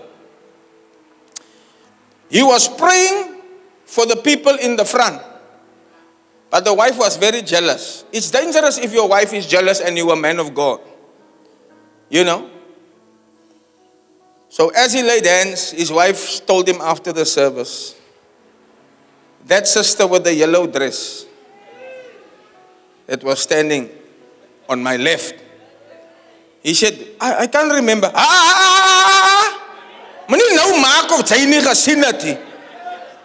He 2.28 2.42
was 2.42 2.68
praying 2.68 3.40
for 3.84 4.06
the 4.06 4.16
people 4.16 4.54
in 4.56 4.76
the 4.76 4.84
front. 4.84 5.20
But 6.50 6.64
the 6.64 6.74
wife 6.74 6.98
was 6.98 7.16
very 7.16 7.42
jealous. 7.42 8.04
It's 8.12 8.30
dangerous 8.30 8.78
if 8.78 8.92
your 8.92 9.08
wife 9.08 9.32
is 9.32 9.46
jealous 9.46 9.80
and 9.80 9.96
you 9.96 10.10
are 10.10 10.16
a 10.16 10.20
man 10.20 10.38
of 10.38 10.54
God. 10.54 10.80
You 12.10 12.24
know? 12.24 12.50
So 14.50 14.68
as 14.68 14.92
he 14.92 15.02
laid 15.02 15.24
hands, 15.24 15.70
his 15.70 15.90
wife 15.90 16.44
told 16.46 16.68
him 16.68 16.80
after 16.82 17.10
the 17.10 17.24
service, 17.24 17.98
that 19.46 19.66
sister 19.66 20.06
with 20.06 20.24
the 20.24 20.34
yellow 20.34 20.66
dress 20.66 21.24
that 23.06 23.24
was 23.24 23.40
standing 23.40 23.90
on 24.68 24.82
my 24.82 24.96
left. 24.96 25.41
He 26.62 26.74
said, 26.74 27.16
I, 27.20 27.42
I 27.42 27.46
can't 27.48 27.72
remember. 27.72 28.10
Ah, 28.14 28.18
ah, 28.18 28.58
ah, 28.58 29.18
ah. 29.18 29.58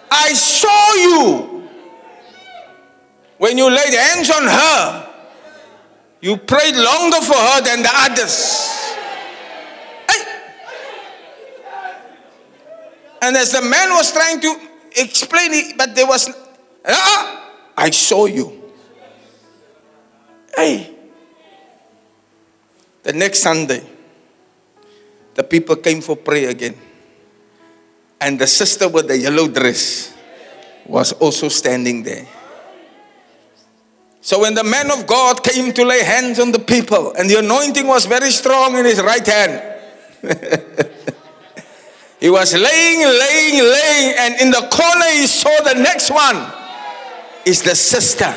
I 0.10 0.34
saw 0.34 0.94
you 0.96 1.58
when 3.38 3.58
you 3.58 3.70
laid 3.70 3.94
hands 3.94 4.30
on 4.32 4.44
her, 4.48 5.14
you 6.22 6.38
prayed 6.38 6.76
longer 6.76 7.22
for 7.22 7.36
her 7.36 7.62
than 7.62 7.84
the 7.84 7.92
others. 7.94 8.96
Hey. 10.10 10.24
And 13.22 13.38
as 13.38 13.52
the 13.52 13.62
man 13.62 13.92
was 13.92 14.12
trying 14.12 14.42
to 14.42 14.60
explain 14.96 15.54
it, 15.54 15.78
but 15.78 15.94
there 15.94 16.08
was, 16.08 16.30
ah, 16.88 17.54
I 17.78 17.92
saw 17.92 18.26
you. 18.26 18.64
Hey. 20.56 20.97
The 23.08 23.14
next 23.14 23.40
Sunday, 23.40 23.82
the 25.34 25.42
people 25.42 25.78
came 25.78 26.02
for 26.02 26.18
prayer 26.18 26.50
again. 26.50 26.76
And 28.20 28.38
the 28.38 28.48
sister 28.48 28.90
with 28.90 29.08
the 29.08 29.18
yellow 29.18 29.48
dress 29.48 30.14
was 30.86 31.14
also 31.14 31.48
standing 31.48 32.04
there. 32.04 32.28
So 34.20 34.42
when 34.42 34.56
the 34.56 34.64
man 34.66 34.92
of 34.92 35.08
God 35.08 35.42
came 35.42 35.72
to 35.72 35.86
lay 35.86 36.04
hands 36.04 36.38
on 36.38 36.52
the 36.52 36.60
people, 36.60 37.14
and 37.14 37.30
the 37.30 37.40
anointing 37.40 37.88
was 37.88 38.06
very 38.06 38.30
strong 38.30 38.76
in 38.76 38.84
his 38.84 39.02
right 39.02 39.26
hand, 39.26 39.80
he 42.20 42.30
was 42.30 42.54
laying, 42.54 43.00
laying, 43.00 43.64
laying, 43.64 44.16
and 44.20 44.42
in 44.42 44.52
the 44.52 44.68
corner 44.70 45.12
he 45.14 45.28
saw 45.28 45.64
the 45.64 45.76
next 45.76 46.12
one 46.12 46.52
is 47.46 47.64
the 47.64 47.74
sister. 47.74 48.36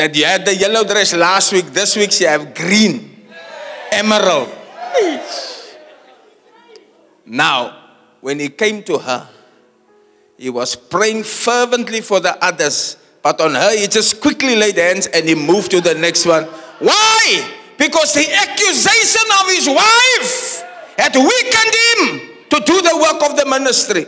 That 0.00 0.16
you 0.16 0.24
had 0.24 0.46
the 0.46 0.56
yellow 0.56 0.82
dress 0.82 1.12
last 1.12 1.52
week, 1.52 1.66
this 1.76 1.94
week 1.94 2.10
she 2.10 2.24
have 2.24 2.54
green, 2.54 3.28
emerald. 3.92 4.48
Now, 7.26 7.76
when 8.22 8.40
he 8.40 8.48
came 8.48 8.82
to 8.84 8.96
her, 8.96 9.28
he 10.38 10.48
was 10.48 10.74
praying 10.74 11.24
fervently 11.24 12.00
for 12.00 12.18
the 12.18 12.32
others 12.42 12.96
but 13.22 13.40
on 13.40 13.54
her, 13.54 13.76
he 13.76 13.86
just 13.86 14.20
quickly 14.20 14.56
laid 14.56 14.76
hands 14.76 15.06
and 15.06 15.28
he 15.28 15.34
moved 15.34 15.70
to 15.72 15.80
the 15.80 15.94
next 15.94 16.24
one. 16.24 16.44
Why? 16.78 17.52
Because 17.76 18.14
the 18.14 18.26
accusation 18.32 19.26
of 19.40 19.46
his 19.48 19.68
wife 19.68 20.64
had 20.96 21.14
weakened 21.14 21.74
him 21.84 22.30
to 22.48 22.60
do 22.64 22.80
the 22.80 22.96
work 22.96 23.30
of 23.30 23.36
the 23.36 23.44
ministry. 23.46 24.06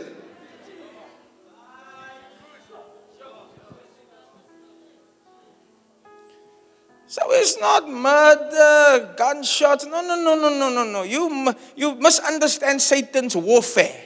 So 7.13 7.21
it's 7.29 7.59
not 7.59 7.87
murder, 7.87 9.13
gunshots. 9.15 9.85
No, 9.85 10.01
no, 10.01 10.15
no, 10.17 10.33
no, 10.33 10.49
no, 10.49 10.69
no, 10.73 10.83
no. 10.83 11.03
You, 11.03 11.53
you 11.75 11.93
must 12.01 12.23
understand 12.23 12.81
Satan's 12.81 13.35
warfare. 13.35 14.01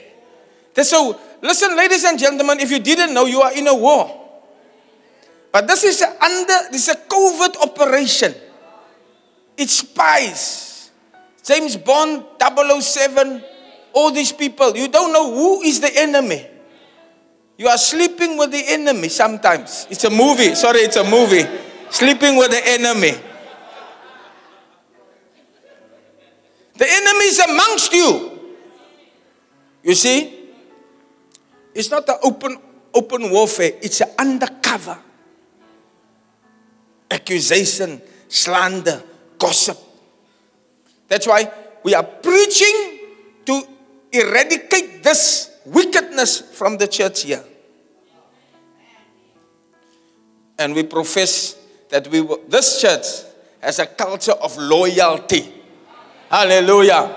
So, 0.76 1.18
listen, 1.40 1.74
ladies 1.74 2.04
and 2.04 2.18
gentlemen, 2.18 2.60
if 2.60 2.70
you 2.70 2.78
didn't 2.78 3.14
know, 3.14 3.24
you 3.24 3.40
are 3.40 3.56
in 3.56 3.66
a 3.66 3.74
war. 3.74 4.12
But 5.50 5.66
this 5.66 5.84
is 5.84 6.02
under 6.02 6.68
this 6.70 6.86
is 6.86 6.94
a 6.94 6.96
covert 6.96 7.56
operation. 7.62 8.34
It's 9.56 9.78
spies. 9.78 10.90
James 11.42 11.78
Bond, 11.78 12.26
007, 12.38 13.42
all 13.94 14.10
these 14.10 14.32
people. 14.32 14.76
You 14.76 14.88
don't 14.88 15.14
know 15.14 15.32
who 15.32 15.62
is 15.62 15.80
the 15.80 15.90
enemy. 15.98 16.46
You 17.56 17.68
are 17.68 17.78
sleeping 17.78 18.36
with 18.36 18.50
the 18.52 18.64
enemy 18.68 19.08
sometimes. 19.08 19.86
It's 19.88 20.04
a 20.04 20.10
movie. 20.10 20.54
Sorry, 20.54 20.80
it's 20.80 20.96
a 20.96 21.08
movie. 21.08 21.67
Sleeping 21.90 22.36
with 22.36 22.50
the 22.50 22.60
enemy. 22.64 23.12
The 26.76 26.86
enemy 26.88 27.24
is 27.24 27.38
amongst 27.40 27.92
you. 27.92 28.40
You 29.82 29.94
see? 29.94 30.50
It's 31.74 31.90
not 31.90 32.08
an 32.08 32.16
open 32.22 32.58
open 32.94 33.30
warfare, 33.30 33.72
it's 33.80 34.00
an 34.00 34.10
undercover 34.18 34.98
accusation, 37.10 38.02
slander, 38.28 39.02
gossip. 39.38 39.78
That's 41.06 41.26
why 41.26 41.50
we 41.82 41.94
are 41.94 42.02
preaching 42.02 42.98
to 43.46 43.62
eradicate 44.12 45.02
this 45.02 45.50
wickedness 45.64 46.40
from 46.40 46.76
the 46.76 46.86
church 46.86 47.22
here. 47.22 47.44
And 50.58 50.74
we 50.74 50.82
profess 50.82 51.56
that 51.90 52.08
we 52.08 52.20
will, 52.20 52.40
this 52.48 52.80
church 52.80 53.04
has 53.60 53.78
a 53.78 53.86
culture 53.86 54.32
of 54.32 54.56
loyalty. 54.56 55.52
Hallelujah. 56.30 57.16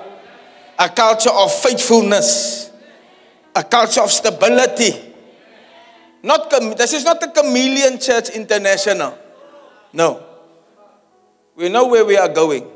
A 0.79 0.89
culture 0.89 1.31
of 1.31 1.53
faithfulness. 1.53 2.71
A 3.55 3.63
culture 3.63 4.01
of 4.01 4.11
stability. 4.11 5.13
Not, 6.23 6.49
this 6.77 6.93
is 6.93 7.03
not 7.03 7.21
a 7.23 7.27
chameleon 7.29 7.99
church 7.99 8.29
international. 8.29 9.17
No. 9.93 10.23
We 11.55 11.69
know 11.69 11.87
where 11.87 12.05
we 12.05 12.17
are 12.17 12.29
going. 12.29 12.67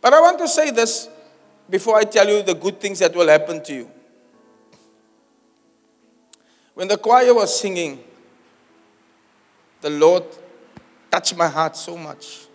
But 0.00 0.12
I 0.12 0.20
want 0.20 0.38
to 0.38 0.48
say 0.48 0.70
this 0.70 1.08
before 1.68 1.96
I 1.96 2.04
tell 2.04 2.28
you 2.28 2.42
the 2.42 2.54
good 2.54 2.80
things 2.80 2.98
that 3.00 3.14
will 3.14 3.28
happen 3.28 3.62
to 3.64 3.74
you. 3.74 3.90
When 6.74 6.86
the 6.86 6.96
choir 6.96 7.34
was 7.34 7.58
singing, 7.58 8.04
the 9.80 9.90
Lord 9.90 10.24
touched 11.10 11.36
my 11.36 11.48
heart 11.48 11.76
so 11.76 11.96
much. 11.96 12.46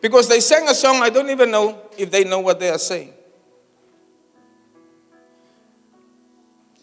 Because 0.00 0.28
they 0.28 0.40
sang 0.40 0.68
a 0.68 0.74
song, 0.74 1.02
I 1.02 1.10
don't 1.10 1.28
even 1.28 1.50
know 1.50 1.78
if 1.98 2.10
they 2.10 2.24
know 2.24 2.40
what 2.40 2.58
they 2.58 2.70
are 2.70 2.78
saying. 2.78 3.12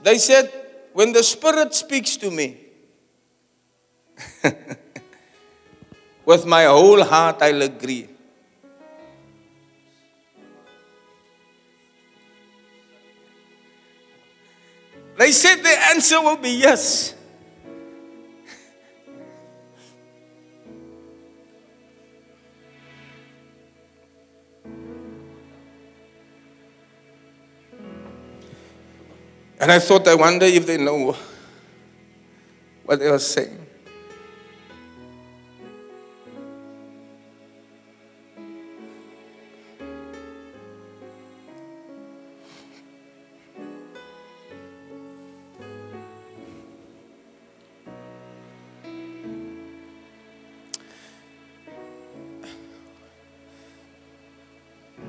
They 0.03 0.19
said, 0.19 0.51
when 0.93 1.11
the 1.11 1.23
Spirit 1.23 1.73
speaks 1.73 2.15
to 2.17 2.29
me, 2.29 2.57
with 6.25 6.45
my 6.45 6.65
whole 6.65 7.03
heart, 7.03 7.37
I'll 7.41 7.61
agree. 7.63 8.09
They 15.17 15.31
said 15.31 15.55
the 15.63 15.75
answer 15.89 16.21
will 16.21 16.37
be 16.37 16.51
yes. 16.51 17.16
And 29.59 29.71
I 29.71 29.79
thought, 29.79 30.07
I 30.07 30.15
wonder 30.15 30.45
if 30.45 30.67
they 30.67 30.77
know 30.77 31.15
what 32.85 32.99
they 32.99 33.09
were 33.09 33.19
saying. 33.19 33.65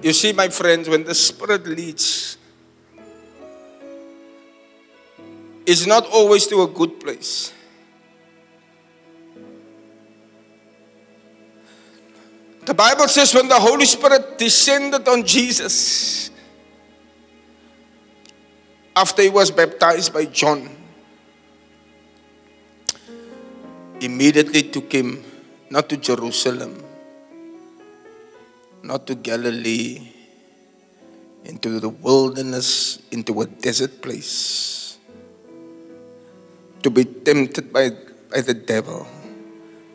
You 0.00 0.14
see, 0.14 0.32
my 0.32 0.48
friends, 0.48 0.88
when 0.88 1.04
the 1.04 1.14
Spirit 1.14 1.66
leads, 1.66 2.38
it's 5.68 5.84
not 5.84 6.06
always 6.08 6.46
to 6.46 6.62
a 6.62 6.66
good 6.66 6.98
place. 6.98 7.52
The 12.64 12.72
Bible 12.72 13.06
says 13.06 13.34
when 13.34 13.48
the 13.48 13.60
Holy 13.60 13.84
Spirit 13.84 14.38
descended 14.38 15.06
on 15.06 15.26
Jesus 15.26 16.30
after 18.96 19.20
he 19.20 19.28
was 19.28 19.50
baptized 19.50 20.12
by 20.12 20.24
John, 20.24 20.74
immediately 24.00 24.62
took 24.62 24.90
him 24.90 25.22
not 25.68 25.90
to 25.90 25.98
Jerusalem, 25.98 26.82
not 28.82 29.06
to 29.06 29.14
Galilee, 29.14 30.12
into 31.44 31.78
the 31.78 31.90
wilderness, 31.90 33.00
into 33.10 33.42
a 33.42 33.46
desert 33.46 34.00
place, 34.00 34.87
to 36.82 36.90
be 36.90 37.04
tempted 37.04 37.72
by, 37.72 37.90
by 38.30 38.40
the 38.40 38.54
devil 38.54 39.06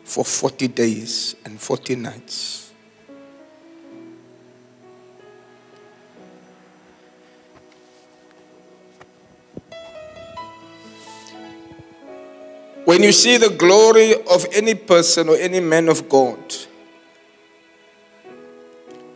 for 0.04 0.24
40 0.24 0.68
days 0.68 1.36
and 1.44 1.60
40 1.60 1.96
nights. 1.96 2.72
When 12.84 13.02
you 13.02 13.12
see 13.12 13.38
the 13.38 13.48
glory 13.48 14.14
of 14.30 14.46
any 14.52 14.74
person 14.74 15.30
or 15.30 15.36
any 15.36 15.58
man 15.58 15.88
of 15.88 16.06
God, 16.08 16.38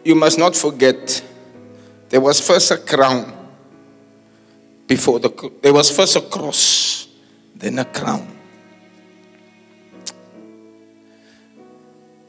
you 0.05 0.15
must 0.15 0.39
not 0.39 0.57
forget 0.57 1.23
there 2.09 2.21
was 2.21 2.41
first 2.41 2.71
a 2.71 2.79
crown 2.79 3.35
before 4.87 5.21
the 5.21 5.53
there 5.61 5.75
was 5.75 5.95
first 5.95 6.17
a 6.17 6.23
cross 6.23 7.08
then 7.59 7.79
a 7.79 7.85
crown 7.85 8.27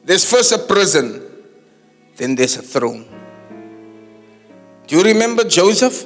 there's 0.03 0.29
first 0.29 0.51
a 0.51 0.59
prison 0.59 1.21
then 2.17 2.35
there's 2.35 2.57
a 2.57 2.61
throne 2.61 3.05
do 4.87 4.97
you 4.97 5.03
remember 5.03 5.43
joseph 5.43 6.05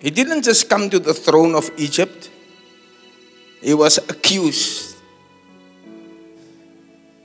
he 0.00 0.10
didn't 0.10 0.42
just 0.42 0.68
come 0.68 0.88
to 0.88 0.98
the 0.98 1.14
throne 1.14 1.54
of 1.54 1.70
egypt 1.76 2.30
he 3.60 3.74
was 3.74 3.98
accused 3.98 4.88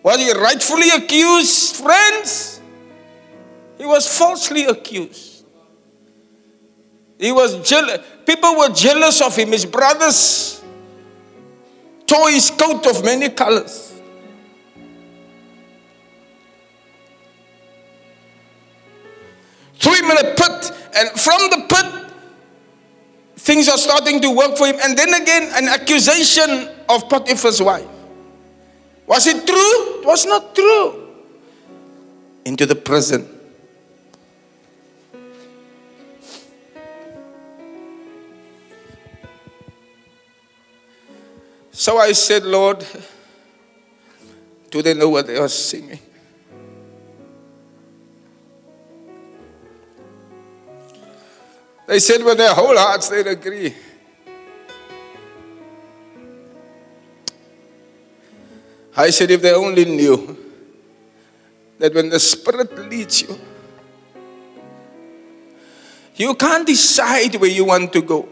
was 0.04 0.18
he 0.18 0.34
rightfully 0.34 0.89
accused, 0.89 1.78
friends? 1.78 2.60
He 3.78 3.86
was 3.86 4.06
falsely 4.18 4.66
accused. 4.66 5.45
He 7.18 7.32
was 7.32 7.68
jealous. 7.68 8.06
People 8.26 8.57
were 8.57 8.69
jealous 8.69 9.21
of 9.21 9.36
him. 9.36 9.51
His 9.51 9.65
brothers 9.65 10.63
tore 12.05 12.30
his 12.30 12.49
coat 12.49 12.86
of 12.88 13.03
many 13.03 13.30
colors. 13.30 13.91
Threw 19.76 19.93
him 19.95 20.11
in 20.11 20.17
a 20.17 20.36
pit, 20.36 20.71
and 20.95 21.09
from 21.19 21.49
the 21.49 21.65
pit, 21.67 22.13
things 23.36 23.67
are 23.67 23.78
starting 23.78 24.21
to 24.21 24.30
work 24.30 24.57
for 24.57 24.67
him. 24.67 24.78
And 24.82 24.97
then 24.97 25.13
again, 25.13 25.49
an 25.53 25.67
accusation 25.67 26.69
of 26.88 27.09
Potiphar's 27.09 27.61
wife. 27.61 27.88
Was 29.05 29.28
it 29.28 29.45
true? 29.45 29.99
It 29.99 30.05
was 30.05 30.26
not 30.26 30.55
true. 30.55 31.09
Into 32.45 32.65
the 32.65 32.76
prison. 32.76 33.32
So 41.74 41.97
I 41.97 42.11
said, 42.11 42.43
Lord, 42.43 42.86
do 44.69 44.82
they 44.84 44.93
know 44.93 45.09
what 45.09 45.26
they 45.26 45.38
are 45.38 45.49
singing? 45.49 45.99
They 51.88 51.99
said 51.99 52.24
with 52.24 52.38
their 52.38 52.53
whole 52.53 52.78
hearts 52.78 53.09
they'd 53.09 53.28
agree. 53.28 53.76
I 58.95 59.09
said, 59.09 59.32
if 59.32 59.41
they 59.41 59.53
only 59.53 59.86
knew 59.86 60.38
that 61.80 61.93
when 61.95 62.09
the 62.09 62.19
Spirit 62.19 62.78
leads 62.88 63.24
you, 63.24 63.39
you 66.15 66.36
can't 66.36 66.65
decide 66.65 67.36
where 67.36 67.49
you 67.49 67.65
want 67.65 67.91
to 67.93 68.01
go. 68.03 68.30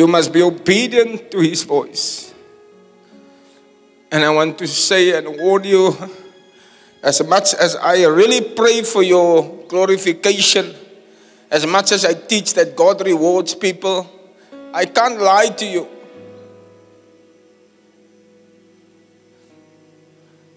You 0.00 0.06
must 0.06 0.32
be 0.32 0.40
obedient 0.40 1.30
to 1.30 1.40
His 1.40 1.62
voice. 1.62 2.32
And 4.10 4.24
I 4.24 4.30
want 4.30 4.56
to 4.56 4.66
say 4.66 5.14
and 5.14 5.28
warn 5.36 5.64
you 5.64 5.94
as 7.02 7.22
much 7.22 7.52
as 7.52 7.76
I 7.76 8.06
really 8.06 8.40
pray 8.40 8.80
for 8.80 9.02
your 9.02 9.66
glorification 9.68 10.74
as 11.50 11.66
much 11.66 11.92
as 11.92 12.06
I 12.06 12.14
teach 12.14 12.54
that 12.54 12.74
God 12.74 13.04
rewards 13.04 13.54
people, 13.54 14.08
I 14.72 14.86
can't 14.86 15.20
lie 15.20 15.48
to 15.48 15.66
you. 15.66 15.86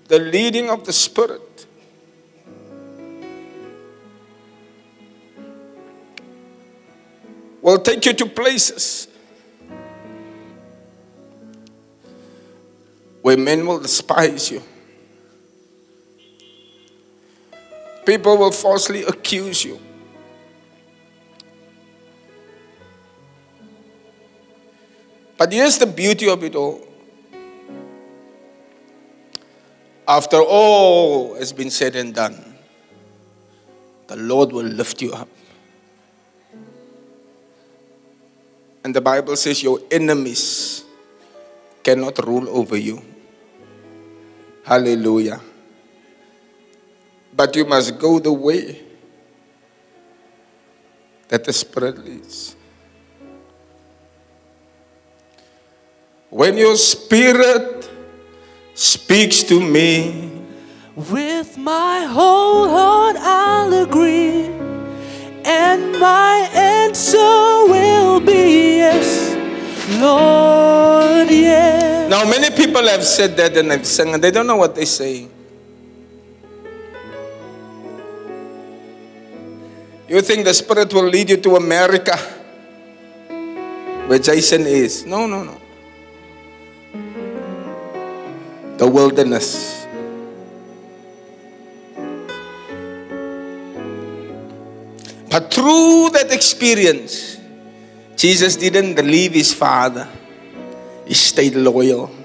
The 0.07 0.19
leading 0.19 0.69
of 0.69 0.85
the 0.85 0.93
Spirit 0.93 1.65
will 7.61 7.79
take 7.79 8.05
you 8.05 8.13
to 8.13 8.25
places 8.27 9.09
where 13.23 13.37
men 13.37 13.65
will 13.65 13.79
despise 13.79 14.51
you. 14.51 14.61
People 18.05 18.37
will 18.37 18.51
falsely 18.51 19.03
accuse 19.03 19.63
you. 19.63 19.79
But 25.37 25.53
here's 25.53 25.77
the 25.77 25.85
beauty 25.85 26.29
of 26.29 26.43
it 26.43 26.53
all. 26.53 26.85
After 30.05 30.41
all 30.41 31.35
has 31.35 31.53
been 31.53 31.69
said 31.69 31.95
and 31.95 32.13
done, 32.13 32.57
the 34.07 34.17
Lord 34.17 34.51
will 34.51 34.65
lift 34.65 35.01
you 35.01 35.13
up. 35.13 35.29
And 38.83 38.93
the 38.93 38.99
Bible 38.99 39.37
says 39.37 39.63
your 39.63 39.79
enemies 39.89 40.83
cannot 41.83 42.19
rule 42.27 42.49
over 42.49 42.75
you. 42.75 43.12
Hallelujah. 44.63 45.41
But 47.35 47.55
you 47.55 47.65
must 47.65 47.97
go 47.99 48.19
the 48.19 48.31
way 48.31 48.81
that 51.27 51.43
the 51.43 51.53
Spirit 51.53 51.97
leads. 52.03 52.55
When 56.29 56.57
your 56.57 56.75
spirit 56.77 57.87
speaks 58.73 59.43
to 59.43 59.61
me 59.61 60.31
with 60.95 61.57
my 61.59 62.05
whole 62.05 62.67
heart 62.69 63.17
I'll 63.19 63.71
agree, 63.83 64.45
and 65.45 65.99
my 65.99 66.49
answer 66.53 67.69
will 67.69 68.19
be 68.19 68.77
yes, 68.77 69.35
Lord, 70.01 71.29
yes. 71.29 72.09
Now, 72.09 72.25
many 72.27 72.49
people 72.73 72.89
have 72.89 73.03
said 73.03 73.37
that 73.37 73.55
and 73.55 73.69
have 73.69 73.85
sung, 73.85 74.15
and 74.15 74.23
they 74.23 74.31
don't 74.31 74.47
know 74.47 74.55
what 74.55 74.73
they're 74.73 74.83
saying. 74.87 75.29
You 80.07 80.21
think 80.21 80.43
the 80.43 80.55
Spirit 80.55 80.91
will 80.91 81.05
lead 81.05 81.29
you 81.29 81.37
to 81.37 81.55
America, 81.55 82.17
where 84.07 84.17
Jason 84.17 84.61
is? 84.61 85.05
No, 85.05 85.27
no, 85.27 85.43
no. 85.43 85.55
The 88.77 88.87
wilderness. 88.87 89.85
But 95.29 95.53
through 95.53 96.09
that 96.13 96.29
experience, 96.31 97.37
Jesus 98.15 98.55
didn't 98.55 98.95
leave 99.05 99.33
his 99.33 99.53
father. 99.53 100.07
He 101.05 101.13
stayed 101.13 101.53
loyal. 101.53 102.22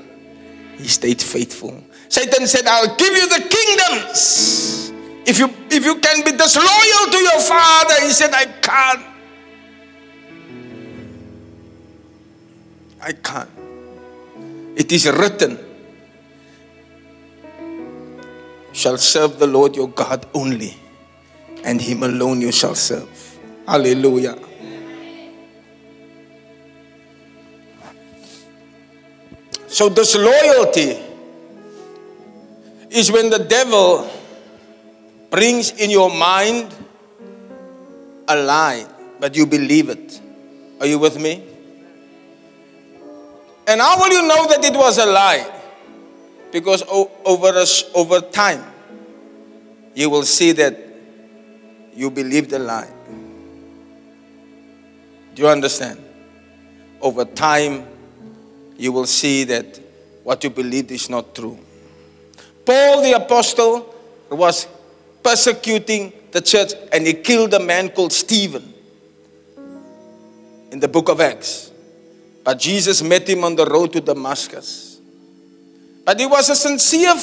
He 0.78 0.86
stayed 0.88 1.20
faithful. 1.20 1.82
Satan 2.08 2.46
said, 2.46 2.66
I'll 2.66 2.96
give 2.96 3.12
you 3.12 3.28
the 3.28 3.42
kingdoms. 3.48 4.92
If 5.26 5.38
you 5.38 5.52
if 5.70 5.84
you 5.84 5.96
can 5.96 6.24
be 6.24 6.32
disloyal 6.32 7.10
to 7.10 7.18
your 7.18 7.40
father, 7.40 8.00
he 8.00 8.10
said, 8.10 8.32
I 8.32 8.46
can't. 8.46 9.04
I 13.02 13.12
can't. 13.12 13.50
It 14.76 14.90
is 14.92 15.06
written, 15.10 15.58
shall 18.72 18.96
serve 18.96 19.38
the 19.38 19.46
Lord 19.46 19.76
your 19.76 19.88
God 19.88 20.26
only, 20.34 20.76
and 21.64 21.80
him 21.80 22.04
alone 22.04 22.40
you 22.40 22.52
shall 22.52 22.74
serve. 22.74 23.10
Hallelujah. 23.66 24.38
So, 29.78 29.88
disloyalty 29.88 30.98
is 32.90 33.12
when 33.12 33.30
the 33.30 33.38
devil 33.38 34.10
brings 35.30 35.70
in 35.70 35.88
your 35.88 36.10
mind 36.10 36.74
a 38.26 38.34
lie, 38.34 38.84
but 39.20 39.36
you 39.36 39.46
believe 39.46 39.88
it. 39.88 40.20
Are 40.80 40.86
you 40.86 40.98
with 40.98 41.20
me? 41.20 41.44
And 43.68 43.80
how 43.80 44.00
will 44.00 44.10
you 44.10 44.26
know 44.26 44.48
that 44.48 44.64
it 44.64 44.74
was 44.74 44.98
a 44.98 45.06
lie? 45.06 45.46
Because 46.50 46.82
over, 47.24 47.64
over 47.94 48.20
time, 48.32 48.64
you 49.94 50.10
will 50.10 50.24
see 50.24 50.50
that 50.58 50.76
you 51.94 52.10
believed 52.10 52.50
the 52.50 52.58
lie. 52.58 52.90
Do 55.36 55.42
you 55.42 55.48
understand? 55.48 56.02
Over 57.00 57.24
time, 57.24 57.86
you 58.78 58.92
will 58.92 59.06
see 59.06 59.44
that 59.44 59.78
what 60.22 60.42
you 60.44 60.50
believed 60.50 60.90
is 60.90 61.10
not 61.10 61.34
true. 61.34 61.58
Paul 62.64 63.02
the 63.02 63.12
apostle 63.12 63.94
was 64.30 64.66
persecuting 65.22 66.12
the 66.30 66.40
church 66.40 66.72
and 66.92 67.06
he 67.06 67.14
killed 67.14 67.52
a 67.54 67.60
man 67.60 67.90
called 67.90 68.12
Stephen 68.12 68.72
in 70.70 70.80
the 70.80 70.88
book 70.88 71.08
of 71.08 71.20
Acts. 71.20 71.72
But 72.44 72.58
Jesus 72.58 73.02
met 73.02 73.28
him 73.28 73.44
on 73.44 73.56
the 73.56 73.66
road 73.66 73.92
to 73.94 74.00
Damascus. 74.00 75.00
But 76.04 76.18
he 76.20 76.26
was 76.26 76.48
a 76.48 76.56
sincere 76.56 77.14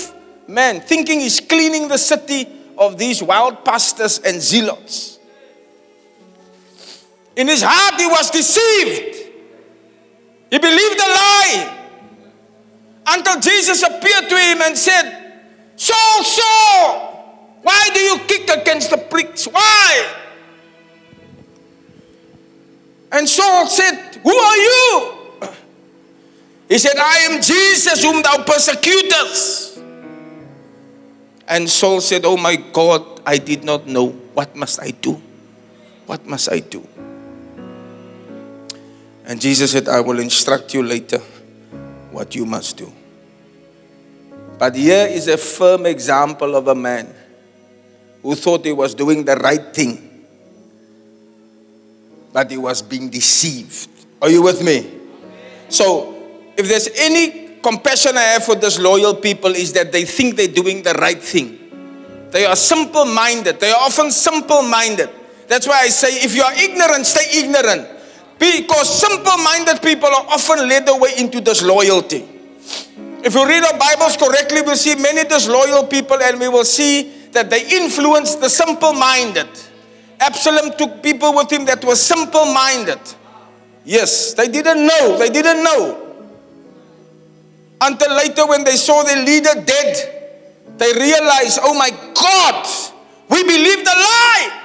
man, 0.48 0.82
thinking 0.82 1.20
he's 1.20 1.40
cleaning 1.40 1.88
the 1.88 1.98
city 1.98 2.48
of 2.78 2.98
these 2.98 3.24
wild 3.24 3.64
pastors 3.64 4.20
and 4.20 4.42
zealots. 4.42 5.20
In 7.36 7.48
his 7.48 7.64
heart, 7.64 8.00
he 8.00 8.08
was 8.08 8.30
deceived. 8.30 9.15
He 10.50 10.60
believed 10.60 11.00
a 11.00 11.10
lie 11.10 11.78
until 13.08 13.40
Jesus 13.40 13.84
appeared 13.84 14.30
to 14.30 14.38
him 14.38 14.62
and 14.62 14.78
said, 14.78 15.34
Saul, 15.76 16.24
Saul, 16.24 17.60
why 17.62 17.90
do 17.94 18.00
you 18.00 18.20
kick 18.28 18.50
against 18.50 18.92
the 18.92 18.98
pricks? 18.98 19.46
Why? 19.46 20.14
And 23.12 23.28
Saul 23.28 23.68
said, 23.68 24.20
Who 24.24 24.36
are 24.36 24.58
you? 24.58 25.12
He 26.68 26.78
said, 26.78 26.98
I 26.98 27.30
am 27.30 27.42
Jesus 27.42 28.04
whom 28.04 28.22
thou 28.22 28.44
persecutest. 28.44 29.80
And 31.48 31.70
Saul 31.70 32.02
said, 32.02 32.26
Oh 32.26 32.38
my 32.38 32.56
God, 32.56 33.22
I 33.26 33.38
did 33.38 33.64
not 33.64 33.88
know. 33.88 34.10
What 34.34 34.56
must 34.56 34.82
I 34.82 34.92
do? 34.92 35.22
What 36.06 36.26
must 36.26 36.52
I 36.52 36.60
do? 36.60 36.86
And 39.26 39.42
Jesus 39.42 39.72
said, 39.72 39.88
I 39.88 40.02
will 40.02 40.20
instruct 40.20 40.74
you 40.74 40.84
later 40.84 41.20
what 42.12 42.36
you 42.36 42.46
must 42.46 42.78
do. 42.78 42.92
But 44.58 44.76
here 44.76 45.08
is 45.08 45.28
a 45.28 45.38
firm 45.38 45.86
example 45.86 46.56
of 46.56 46.68
a 46.68 46.76
man 46.76 47.14
who 48.22 48.36
thought 48.36 48.66
he 48.66 48.72
was 48.72 48.96
doing 48.96 49.26
the 49.26 49.36
right 49.36 49.74
thing, 49.74 50.26
but 52.32 52.50
he 52.50 52.58
was 52.58 52.82
being 52.82 53.10
deceived. 53.10 53.90
Are 54.22 54.30
you 54.30 54.42
with 54.42 54.64
me? 54.64 54.92
So, 55.70 56.16
if 56.56 56.68
there's 56.68 56.90
any 56.96 57.58
compassion 57.62 58.16
I 58.18 58.22
have 58.22 58.46
for 58.46 58.56
disloyal 58.56 59.16
people, 59.16 59.56
is 59.56 59.74
that 59.74 59.92
they 59.92 60.06
think 60.06 60.36
they're 60.36 60.48
doing 60.48 60.84
the 60.84 60.94
right 60.94 61.22
thing. 61.22 61.60
They 62.32 62.46
are 62.46 62.56
simple 62.56 63.06
minded, 63.06 63.60
they 63.60 63.72
are 63.72 63.82
often 63.82 64.12
simple 64.12 64.62
minded. 64.62 65.10
That's 65.48 65.68
why 65.68 65.82
I 65.82 65.90
say, 65.90 66.24
if 66.24 66.36
you 66.36 66.44
are 66.44 66.54
ignorant, 66.54 67.06
stay 67.06 67.44
ignorant. 67.44 67.95
Because 68.46 69.00
simple 69.02 69.38
minded 69.38 69.82
people 69.82 70.08
are 70.08 70.28
often 70.30 70.70
led 70.70 70.88
away 70.88 71.14
into 71.18 71.42
disloyalty. 71.42 72.26
If 73.24 73.34
you 73.34 73.46
read 73.48 73.64
our 73.64 73.78
Bibles 73.78 74.18
correctly, 74.18 74.62
we'll 74.62 74.76
see 74.76 74.96
many 74.96 75.28
disloyal 75.28 75.88
people 75.88 76.22
and 76.22 76.40
we 76.40 76.48
will 76.48 76.64
see 76.64 77.12
that 77.32 77.50
they 77.50 77.68
influenced 77.68 78.40
the 78.42 78.50
simple 78.50 78.94
minded. 78.94 79.48
Absalom 80.20 80.78
took 80.78 81.02
people 81.02 81.34
with 81.36 81.52
him 81.52 81.66
that 81.66 81.84
were 81.84 81.96
simple 81.96 82.46
minded. 82.54 83.00
Yes, 83.84 84.34
they 84.36 84.48
didn't 84.48 84.86
know. 84.86 85.18
They 85.18 85.30
didn't 85.30 85.64
know. 85.64 86.02
Until 87.82 88.16
later, 88.16 88.48
when 88.48 88.64
they 88.64 88.78
saw 88.78 89.04
their 89.04 89.26
leader 89.26 89.62
dead, 89.66 90.78
they 90.78 90.94
realized, 90.94 91.60
oh 91.62 91.74
my 91.78 91.90
God, 91.90 92.68
we 93.30 93.44
believed 93.44 93.82
a 93.82 93.98
lie. 93.98 94.65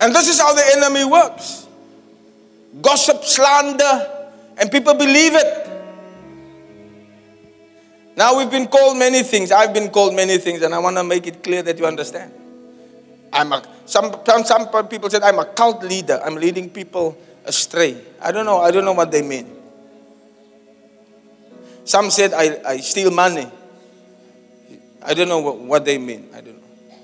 And 0.00 0.14
this 0.14 0.28
is 0.28 0.40
how 0.40 0.54
the 0.54 0.64
enemy 0.76 1.04
works 1.04 1.66
gossip, 2.80 3.24
slander, 3.24 4.28
and 4.56 4.70
people 4.70 4.94
believe 4.94 5.32
it. 5.34 5.64
Now 8.16 8.36
we've 8.36 8.50
been 8.50 8.66
called 8.66 8.98
many 8.98 9.22
things. 9.22 9.52
I've 9.52 9.72
been 9.72 9.90
called 9.90 10.14
many 10.14 10.38
things, 10.38 10.62
and 10.62 10.74
I 10.74 10.78
want 10.78 10.96
to 10.96 11.04
make 11.04 11.26
it 11.26 11.42
clear 11.42 11.62
that 11.62 11.78
you 11.78 11.86
understand. 11.86 12.32
I'm 13.32 13.52
a, 13.52 13.62
some, 13.86 14.12
some, 14.44 14.68
people 14.88 15.10
said 15.10 15.22
I'm 15.22 15.38
a 15.38 15.44
cult 15.44 15.82
leader. 15.84 16.20
I'm 16.24 16.34
leading 16.34 16.70
people 16.70 17.16
astray. 17.44 17.96
I 18.20 18.32
don't 18.32 18.46
know. 18.46 18.60
I 18.60 18.70
don't 18.70 18.84
know 18.84 18.92
what 18.92 19.10
they 19.10 19.22
mean. 19.22 19.54
Some 21.84 22.10
said 22.10 22.32
I, 22.34 22.60
I 22.66 22.76
steal 22.78 23.10
money. 23.10 23.48
I 25.02 25.14
don't 25.14 25.28
know 25.28 25.38
what, 25.38 25.58
what 25.58 25.84
they 25.84 25.98
mean. 25.98 26.28
I 26.34 26.40
don't 26.40 26.56
know. 26.56 26.96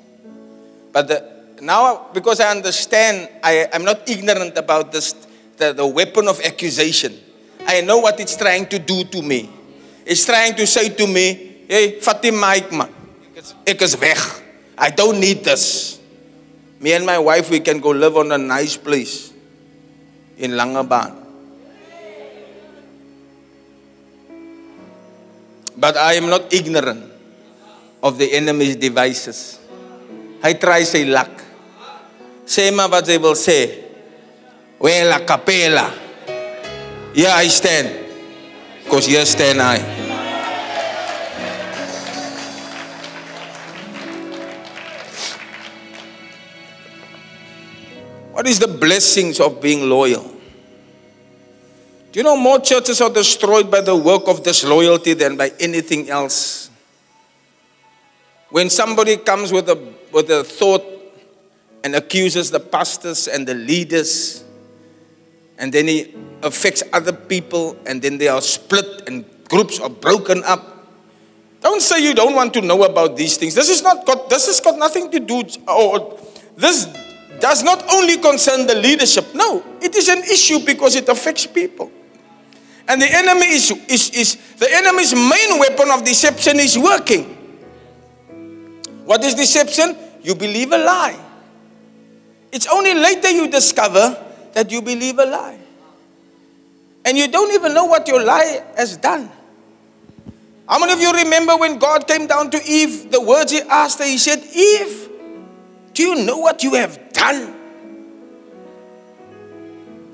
But 0.92 1.08
the, 1.08 1.33
now, 1.60 2.10
because 2.12 2.40
I 2.40 2.50
understand, 2.50 3.28
I, 3.42 3.68
I'm 3.72 3.84
not 3.84 4.08
ignorant 4.08 4.58
about 4.58 4.92
this, 4.92 5.14
the, 5.56 5.72
the 5.72 5.86
weapon 5.86 6.28
of 6.28 6.40
accusation. 6.40 7.14
I 7.66 7.80
know 7.80 7.98
what 7.98 8.20
it's 8.20 8.36
trying 8.36 8.66
to 8.66 8.78
do 8.78 9.04
to 9.04 9.22
me. 9.22 9.50
It's 10.04 10.24
trying 10.26 10.54
to 10.56 10.66
say 10.66 10.90
to 10.90 11.06
me, 11.06 11.64
hey, 11.68 12.00
Fatima 12.00 12.40
die 12.40 12.60
mic 12.60 12.72
man. 12.72 12.90
Ek 13.66 13.80
is, 13.82 13.96
weg. 13.96 14.18
I 14.76 14.90
don't 14.90 15.18
need 15.20 15.44
this. 15.44 16.00
Me 16.80 16.92
and 16.92 17.06
my 17.06 17.18
wife, 17.18 17.50
we 17.50 17.60
can 17.60 17.80
go 17.80 17.90
live 17.90 18.16
on 18.16 18.32
a 18.32 18.38
nice 18.38 18.76
place 18.76 19.32
in 20.36 20.52
Langebaan. 20.52 21.22
But 25.76 25.96
I 25.96 26.14
am 26.14 26.28
not 26.28 26.52
ignorant 26.52 27.10
of 28.02 28.18
the 28.18 28.32
enemy's 28.32 28.76
devices. 28.76 29.58
Hy 30.44 30.52
try 30.54 30.84
sy 30.84 31.08
luck. 31.08 31.33
Sê 32.54 32.70
maar 32.70 32.88
wat 32.88 33.06
will 33.06 33.34
say, 33.34 33.82
Well, 34.78 35.10
Wela 35.10 35.26
capella. 35.26 35.90
Yeah, 37.12 37.34
I 37.34 37.48
stand. 37.48 37.88
Because 38.84 39.06
here 39.06 39.24
stand 39.26 39.60
I. 39.60 39.78
What 48.30 48.46
is 48.46 48.60
the 48.60 48.68
blessings 48.68 49.40
of 49.40 49.60
being 49.60 49.88
loyal? 49.88 50.22
Do 52.12 52.20
you 52.20 52.22
know 52.22 52.36
more 52.36 52.60
churches 52.60 53.00
are 53.00 53.10
destroyed 53.10 53.68
by 53.68 53.80
the 53.80 53.96
work 53.96 54.28
of 54.28 54.44
disloyalty 54.44 55.14
than 55.14 55.36
by 55.36 55.50
anything 55.58 56.08
else? 56.08 56.70
When 58.50 58.70
somebody 58.70 59.16
comes 59.16 59.50
with 59.50 59.68
a, 59.68 59.94
with 60.12 60.30
a 60.30 60.44
thought 60.44 60.93
and 61.84 61.94
accuses 61.94 62.50
the 62.50 62.58
pastors 62.58 63.28
and 63.28 63.46
the 63.46 63.54
leaders, 63.54 64.42
and 65.58 65.72
then 65.72 65.86
he 65.86 66.14
affects 66.42 66.82
other 66.92 67.12
people, 67.12 67.76
and 67.86 68.02
then 68.02 68.18
they 68.18 68.26
are 68.26 68.40
split 68.40 69.06
and 69.06 69.24
groups 69.48 69.78
are 69.78 69.90
broken 69.90 70.42
up. 70.44 70.88
Don't 71.60 71.80
say 71.80 72.02
you 72.02 72.14
don't 72.14 72.34
want 72.34 72.52
to 72.54 72.60
know 72.60 72.82
about 72.84 73.16
these 73.16 73.36
things. 73.36 73.54
This 73.54 73.68
is 73.68 73.82
not 73.82 74.04
got 74.04 74.28
this 74.28 74.46
has 74.46 74.60
got 74.60 74.78
nothing 74.78 75.10
to 75.10 75.20
do 75.20 75.44
or 75.68 76.18
this 76.56 76.86
does 77.40 77.62
not 77.62 77.82
only 77.92 78.18
concern 78.18 78.66
the 78.66 78.74
leadership. 78.74 79.34
No, 79.34 79.62
it 79.80 79.94
is 79.94 80.08
an 80.08 80.18
issue 80.24 80.58
because 80.64 80.96
it 80.96 81.08
affects 81.08 81.46
people. 81.46 81.90
And 82.86 83.00
the 83.00 83.10
enemy 83.10 83.46
is, 83.46 83.70
is, 83.88 84.10
is 84.10 84.56
the 84.56 84.68
enemy's 84.70 85.14
main 85.14 85.58
weapon 85.58 85.90
of 85.90 86.04
deception 86.04 86.60
is 86.60 86.78
working. 86.78 87.24
What 89.06 89.24
is 89.24 89.34
deception? 89.34 89.96
You 90.22 90.34
believe 90.34 90.72
a 90.72 90.78
lie. 90.78 91.18
It's 92.54 92.68
only 92.68 92.94
later 92.94 93.30
you 93.30 93.48
discover 93.48 94.16
that 94.52 94.70
you 94.70 94.80
believe 94.80 95.18
a 95.18 95.26
lie. 95.26 95.58
And 97.04 97.18
you 97.18 97.26
don't 97.26 97.52
even 97.52 97.74
know 97.74 97.86
what 97.86 98.06
your 98.06 98.22
lie 98.22 98.62
has 98.76 98.96
done. 98.96 99.28
How 100.68 100.78
many 100.78 100.92
of 100.92 101.00
you 101.00 101.10
remember 101.12 101.56
when 101.56 101.80
God 101.80 102.06
came 102.06 102.28
down 102.28 102.52
to 102.52 102.62
Eve, 102.64 103.10
the 103.10 103.20
words 103.20 103.50
he 103.50 103.60
asked 103.60 103.98
her? 103.98 104.04
He 104.04 104.18
said, 104.18 104.38
Eve, 104.54 105.10
do 105.94 106.04
you 106.04 106.24
know 106.24 106.38
what 106.38 106.62
you 106.62 106.74
have 106.74 107.12
done? 107.12 107.56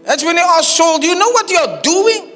That's 0.04 0.24
when 0.24 0.38
he 0.38 0.42
asked 0.42 0.78
Saul, 0.78 0.98
Do 0.98 1.08
you 1.08 1.16
know 1.16 1.30
what 1.30 1.50
you 1.50 1.58
are 1.58 1.82
doing? 1.82 2.32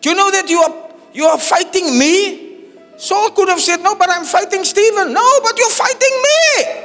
Do 0.00 0.08
you 0.08 0.16
know 0.16 0.30
that 0.30 0.48
you 0.48 0.60
are, 0.60 0.90
you 1.12 1.26
are 1.26 1.38
fighting 1.38 1.98
me? 1.98 2.56
Saul 2.96 3.32
could 3.32 3.50
have 3.50 3.60
said, 3.60 3.82
No, 3.82 3.96
but 3.96 4.08
I'm 4.08 4.24
fighting 4.24 4.64
Stephen. 4.64 5.12
No, 5.12 5.40
but 5.42 5.58
you're 5.58 5.68
fighting 5.68 6.22
me. 6.22 6.81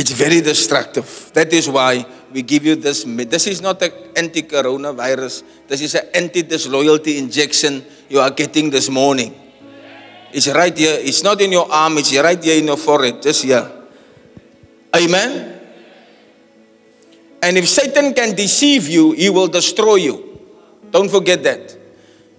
It's 0.00 0.12
very 0.12 0.40
destructive. 0.40 1.30
That 1.34 1.52
is 1.52 1.68
why 1.68 2.06
we 2.32 2.40
give 2.40 2.64
you 2.64 2.74
this. 2.74 3.04
This 3.04 3.46
is 3.46 3.60
not 3.60 3.82
an 3.82 3.92
anti 4.16 4.40
coronavirus, 4.40 5.44
this 5.68 5.82
is 5.82 5.94
an 5.94 6.08
anti 6.14 6.40
disloyalty 6.40 7.18
injection 7.18 7.84
you 8.08 8.18
are 8.18 8.30
getting 8.30 8.70
this 8.70 8.88
morning. 8.88 9.36
It's 10.32 10.48
right 10.48 10.72
here. 10.72 10.96
It's 11.04 11.22
not 11.22 11.38
in 11.42 11.52
your 11.52 11.70
arm, 11.70 11.98
it's 11.98 12.16
right 12.16 12.42
here 12.42 12.58
in 12.58 12.68
your 12.68 12.78
forehead, 12.78 13.20
just 13.20 13.44
here. 13.44 13.70
Amen. 14.96 15.60
And 17.42 17.58
if 17.58 17.68
Satan 17.68 18.14
can 18.14 18.34
deceive 18.34 18.88
you, 18.88 19.12
he 19.12 19.28
will 19.28 19.48
destroy 19.48 19.96
you. 19.96 20.40
Don't 20.90 21.10
forget 21.10 21.42
that. 21.42 21.76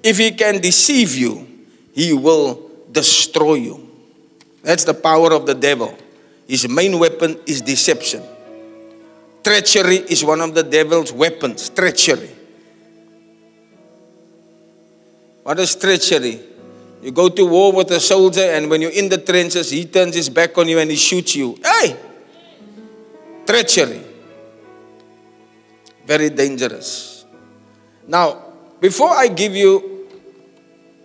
If 0.02 0.18
he 0.18 0.32
can 0.32 0.62
deceive 0.62 1.14
you, 1.14 1.48
he 1.94 2.12
will 2.12 2.72
destroy 2.92 3.54
you. 3.54 3.88
That's 4.64 4.84
the 4.84 4.96
power 4.96 5.32
of 5.32 5.46
the 5.46 5.54
devil. 5.54 5.96
His 6.52 6.68
main 6.68 7.00
weapon 7.00 7.40
is 7.48 7.62
deception. 7.62 8.22
Treachery 9.42 10.04
is 10.12 10.26
one 10.26 10.42
of 10.42 10.54
the 10.54 10.64
devil's 10.64 11.14
weapons. 11.14 11.70
Treachery. 11.70 12.30
What 15.44 15.58
is 15.60 15.76
treachery? 15.76 16.42
You 17.02 17.12
go 17.12 17.30
to 17.30 17.46
war 17.46 17.72
with 17.72 17.90
a 17.92 18.02
soldier, 18.02 18.52
and 18.52 18.70
when 18.70 18.82
you're 18.82 18.92
in 18.92 19.08
the 19.08 19.18
trenches, 19.18 19.72
he 19.72 19.86
turns 19.86 20.14
his 20.14 20.28
back 20.28 20.58
on 20.58 20.68
you 20.68 20.78
and 20.80 20.92
he 20.92 20.98
shoots 20.98 21.38
you. 21.38 21.58
Hey! 21.64 21.96
Treachery 23.48 24.12
very 26.06 26.30
dangerous. 26.30 27.26
Now, 28.08 28.44
before 28.80 29.12
I 29.12 29.28
give 29.28 29.56
you 29.56 30.08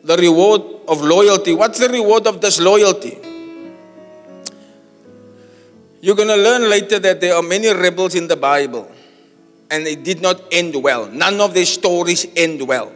the 0.02 0.16
reward 0.16 0.62
of 0.88 1.00
loyalty, 1.00 1.54
what's 1.54 1.78
the 1.78 1.88
reward 1.88 2.26
of 2.26 2.40
disloyalty? 2.40 3.25
You're 6.06 6.14
going 6.14 6.28
to 6.28 6.36
learn 6.36 6.70
later 6.70 7.00
that 7.00 7.20
there 7.20 7.34
are 7.34 7.42
many 7.42 7.66
rebels 7.66 8.14
in 8.14 8.28
the 8.28 8.36
Bible 8.36 8.88
and 9.72 9.84
they 9.84 9.96
did 9.96 10.22
not 10.22 10.40
end 10.52 10.80
well. 10.80 11.08
None 11.08 11.40
of 11.40 11.52
their 11.52 11.64
stories 11.64 12.28
end 12.36 12.62
well. 12.62 12.92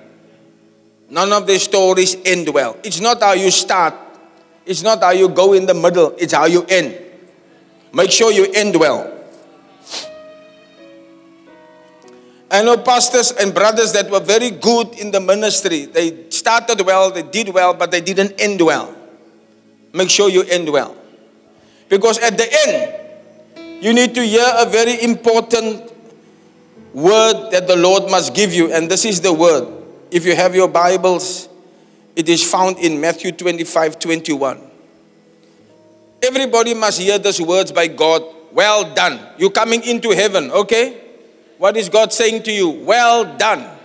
None 1.09 1.33
of 1.33 1.45
their 1.45 1.59
stories 1.59 2.17
end 2.25 2.49
well. 2.55 2.79
It's 2.85 3.01
not 3.01 3.21
how 3.21 3.33
you 3.33 3.51
start, 3.51 3.95
it's 4.65 4.85
not 4.85 5.03
how 5.03 5.11
you 5.11 5.29
go 5.29 5.55
in 5.55 5.67
the 5.67 5.75
middle, 5.75 6.15
it's 6.19 6.33
how 6.33 6.45
you 6.45 6.65
end. 6.69 6.97
Make 7.93 8.13
sure 8.13 8.31
you 8.31 8.47
end 8.55 8.79
well. 8.79 9.13
I 12.49 12.63
know 12.63 12.77
pastors 12.77 13.33
and 13.33 13.53
brothers 13.53 13.93
that 13.95 14.09
were 14.09 14.21
very 14.21 14.51
good 14.51 14.97
in 15.01 15.11
the 15.11 15.19
ministry. 15.19 15.87
They 15.87 16.31
started 16.31 16.81
well, 16.87 17.11
they 17.11 17.25
did 17.25 17.49
well, 17.49 17.75
but 17.75 17.91
they 17.91 18.03
didn't 18.03 18.41
end 18.41 18.61
well. 18.61 18.95
Make 19.93 20.11
sure 20.11 20.31
you 20.31 20.45
end 20.45 20.71
well. 20.71 21.00
Because 21.91 22.19
at 22.21 22.39
the 22.39 22.47
end, 22.67 23.83
you 23.83 23.93
need 23.93 24.15
to 24.15 24.25
hear 24.25 24.47
a 24.57 24.65
very 24.65 25.03
important 25.03 25.93
word 26.95 27.51
that 27.51 27.67
the 27.67 27.77
Lord 27.77 28.11
must 28.11 28.33
give 28.33 28.55
you, 28.55 28.73
and 28.73 28.89
this 28.89 29.05
is 29.05 29.21
the 29.21 29.33
word. 29.33 29.69
If 30.11 30.25
you 30.25 30.37
have 30.37 30.55
your 30.55 30.69
Bibles, 30.69 31.49
it 32.15 32.29
is 32.29 32.49
found 32.49 32.79
in 32.79 33.01
Matthew 33.01 33.33
25 33.33 33.99
21. 33.99 34.61
Everybody 36.23 36.75
must 36.75 37.01
hear 37.01 37.19
these 37.19 37.41
words 37.41 37.73
by 37.73 37.89
God. 37.89 38.23
Well 38.53 38.95
done. 38.95 39.21
You're 39.37 39.51
coming 39.51 39.83
into 39.83 40.11
heaven, 40.11 40.51
okay? 40.51 41.01
What 41.59 41.77
is 41.77 41.89
God 41.89 42.13
saying 42.13 42.45
to 42.45 42.53
you? 42.53 42.71
Well 42.71 43.37
done. 43.37 43.79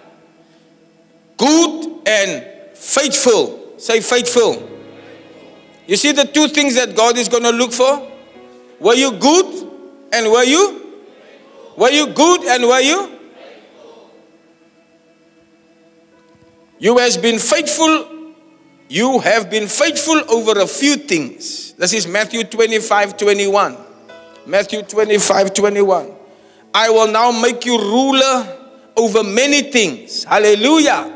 Good 1.38 2.08
and 2.08 2.78
faithful. 2.78 3.74
Say 3.78 4.02
faithful. 4.02 4.75
You 5.88 5.96
see 5.98 6.12
the 6.12 6.26
two 6.26 6.48
things 6.48 6.76
that 6.76 6.96
God 6.96 7.18
is 7.18 7.30
going 7.30 7.44
to 7.44 7.52
look 7.52 7.72
for? 7.72 8.12
Were 8.80 8.96
you 8.96 9.12
good 9.12 9.72
and 10.12 10.32
were 10.32 10.44
you? 10.44 10.82
Were 11.78 11.92
you 11.92 12.08
good 12.08 12.44
and 12.46 12.64
were 12.64 12.80
you? 12.80 13.12
You 16.80 16.98
has 16.98 17.18
been 17.18 17.40
faithful. 17.40 18.34
You 18.90 19.20
have 19.20 19.50
been 19.50 19.68
faithful 19.68 20.22
over 20.30 20.60
a 20.60 20.68
few 20.68 20.98
things. 20.98 21.74
This 21.74 21.94
is 21.94 22.08
Matthew 22.08 22.44
25, 22.44 23.18
21. 23.18 23.78
Matthew 24.46 24.82
25, 24.84 25.54
21. 25.54 26.14
I 26.74 26.90
will 26.90 27.12
now 27.12 27.32
make 27.32 27.66
you 27.66 27.80
ruler 27.80 28.58
over 28.96 29.24
many 29.24 29.64
things. 29.64 30.24
Hallelujah. 30.24 31.12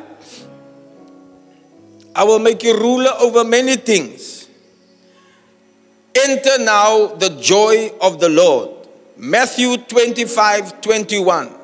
I 2.15 2.23
will 2.23 2.39
make 2.39 2.63
you 2.63 2.77
ruler 2.77 3.11
over 3.19 3.43
many 3.43 3.75
things. 3.75 4.38
Enter 6.15 6.63
now 6.63 7.07
the 7.07 7.29
joy 7.41 7.91
of 8.01 8.19
the 8.19 8.29
Lord. 8.29 8.87
Matthew 9.15 9.77
25 9.77 10.81
21. 10.81 11.55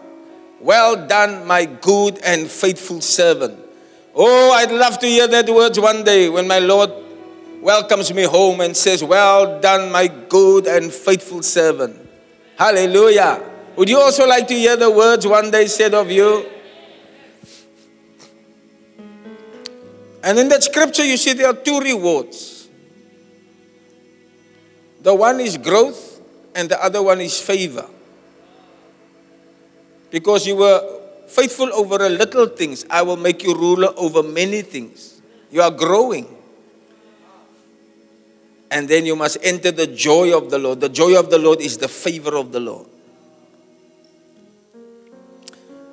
Well 0.62 1.08
done, 1.08 1.46
my 1.46 1.66
good 1.66 2.20
and 2.24 2.50
faithful 2.50 3.02
servant. 3.02 3.60
Oh, 4.14 4.52
I'd 4.54 4.72
love 4.72 5.00
to 5.00 5.08
hear 5.08 5.28
that 5.28 5.50
words 5.50 5.80
one 5.80 6.04
day 6.04 6.30
when 6.30 6.48
my 6.48 6.60
Lord 6.60 6.92
welcomes 7.62 8.14
me 8.14 8.24
home 8.24 8.62
and 8.62 8.76
says, 8.76 9.04
Well 9.04 9.60
done, 9.60 9.92
my 9.92 10.08
good 10.08 10.68
and 10.68 10.92
faithful 10.92 11.44
servant. 11.44 12.00
Hallelujah. 12.58 13.44
Would 13.76 13.90
you 13.90 14.00
also 14.00 14.26
like 14.26 14.48
to 14.48 14.54
hear 14.54 14.78
the 14.78 14.90
words 14.90 15.28
one 15.28 15.52
day 15.52 15.66
said 15.68 15.94
of 15.94 16.10
you? 16.10 16.50
And 20.24 20.40
in 20.40 20.48
that 20.50 20.64
scripture, 20.64 21.04
you 21.04 21.18
see 21.18 21.34
there 21.34 21.48
are 21.48 21.54
two 21.54 21.80
rewards. 21.80 22.55
The 25.06 25.14
one 25.14 25.40
is 25.40 25.62
growth, 25.62 26.20
and 26.56 26.68
the 26.68 26.84
other 26.84 27.04
one 27.04 27.22
is 27.22 27.40
favor. 27.40 27.86
Because 30.10 30.48
you 30.48 30.56
were 30.56 30.82
faithful 31.28 31.72
over 31.74 32.04
a 32.04 32.10
little 32.10 32.48
things, 32.48 32.88
I 32.90 33.04
will 33.04 33.16
make 33.16 33.44
you 33.44 33.54
ruler 33.54 33.94
over 33.98 34.24
many 34.24 34.64
things. 34.64 35.22
You 35.52 35.62
are 35.62 35.70
growing. 35.70 36.26
And 38.72 38.90
then 38.90 39.06
you 39.06 39.16
must 39.16 39.38
enter 39.44 39.70
the 39.70 39.86
joy 39.86 40.36
of 40.36 40.50
the 40.50 40.58
Lord. 40.58 40.82
The 40.82 40.90
joy 40.90 41.20
of 41.20 41.30
the 41.30 41.38
Lord 41.38 41.62
is 41.62 41.78
the 41.78 41.88
favor 41.88 42.36
of 42.36 42.52
the 42.52 42.60
Lord. 42.60 42.88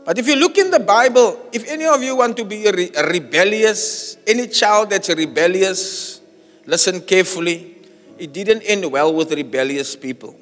But 0.06 0.16
if 0.16 0.26
you 0.26 0.36
look 0.36 0.56
in 0.56 0.70
the 0.70 0.80
Bible, 0.80 1.50
if 1.52 1.68
any 1.68 1.84
of 1.84 2.02
you 2.02 2.16
want 2.16 2.38
to 2.38 2.46
be 2.46 2.64
re- 2.70 2.90
rebellious, 2.96 4.16
any 4.26 4.48
child 4.48 4.88
that's 4.88 5.10
rebellious, 5.10 6.22
listen 6.64 7.02
carefully. 7.02 7.71
It 8.22 8.32
didn't 8.32 8.62
end 8.62 8.88
well 8.92 9.12
with 9.12 9.32
rebellious 9.32 9.96
people. 9.96 10.38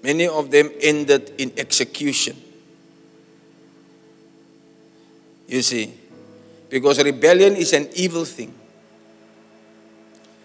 Many 0.00 0.28
of 0.28 0.48
them 0.48 0.70
ended 0.80 1.32
in 1.38 1.50
execution. 1.56 2.40
You 5.48 5.60
see, 5.62 5.92
because 6.70 7.02
rebellion 7.02 7.56
is 7.56 7.72
an 7.72 7.88
evil 7.96 8.24
thing. 8.24 8.54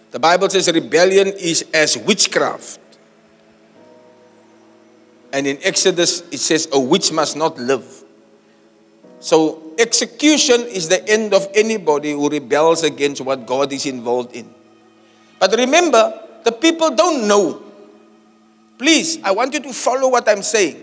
The 0.09 0.17
Bible 0.17 0.49
says 0.49 0.67
rebellion 0.73 1.27
is 1.27 1.63
as 1.71 1.99
witchcraft. 1.99 2.79
And 5.31 5.45
in 5.45 5.59
Exodus, 5.61 6.21
it 6.31 6.39
says 6.39 6.67
a 6.71 6.79
witch 6.79 7.11
must 7.11 7.37
not 7.37 7.59
live. 7.59 8.03
So, 9.19 9.73
execution 9.77 10.61
is 10.61 10.87
the 10.87 11.07
end 11.07 11.33
of 11.33 11.47
anybody 11.53 12.11
who 12.11 12.29
rebels 12.29 12.83
against 12.83 13.21
what 13.21 13.45
God 13.45 13.73
is 13.73 13.85
involved 13.85 14.35
in. 14.35 14.49
But 15.39 15.55
remember, 15.57 16.21
the 16.43 16.51
people 16.51 16.95
don't 16.95 17.27
know. 17.27 17.63
Please, 18.77 19.19
I 19.23 19.31
want 19.31 19.53
you 19.53 19.59
to 19.59 19.73
follow 19.73 20.09
what 20.09 20.27
I'm 20.29 20.41
saying. 20.41 20.81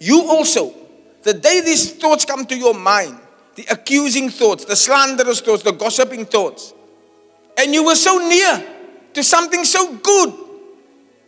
You 0.00 0.22
also, 0.28 0.74
the 1.22 1.32
day 1.32 1.60
these 1.60 1.92
thoughts 1.94 2.24
come 2.24 2.44
to 2.46 2.56
your 2.56 2.74
mind, 2.74 3.18
the 3.54 3.66
accusing 3.70 4.30
thoughts, 4.30 4.64
the 4.64 4.76
slanderous 4.76 5.40
thoughts, 5.40 5.62
the 5.62 5.72
gossiping 5.72 6.26
thoughts, 6.26 6.74
and 7.56 7.72
you 7.72 7.84
were 7.84 7.94
so 7.94 8.18
near 8.18 8.74
to 9.14 9.22
something 9.22 9.64
so 9.64 9.94
good, 9.96 10.34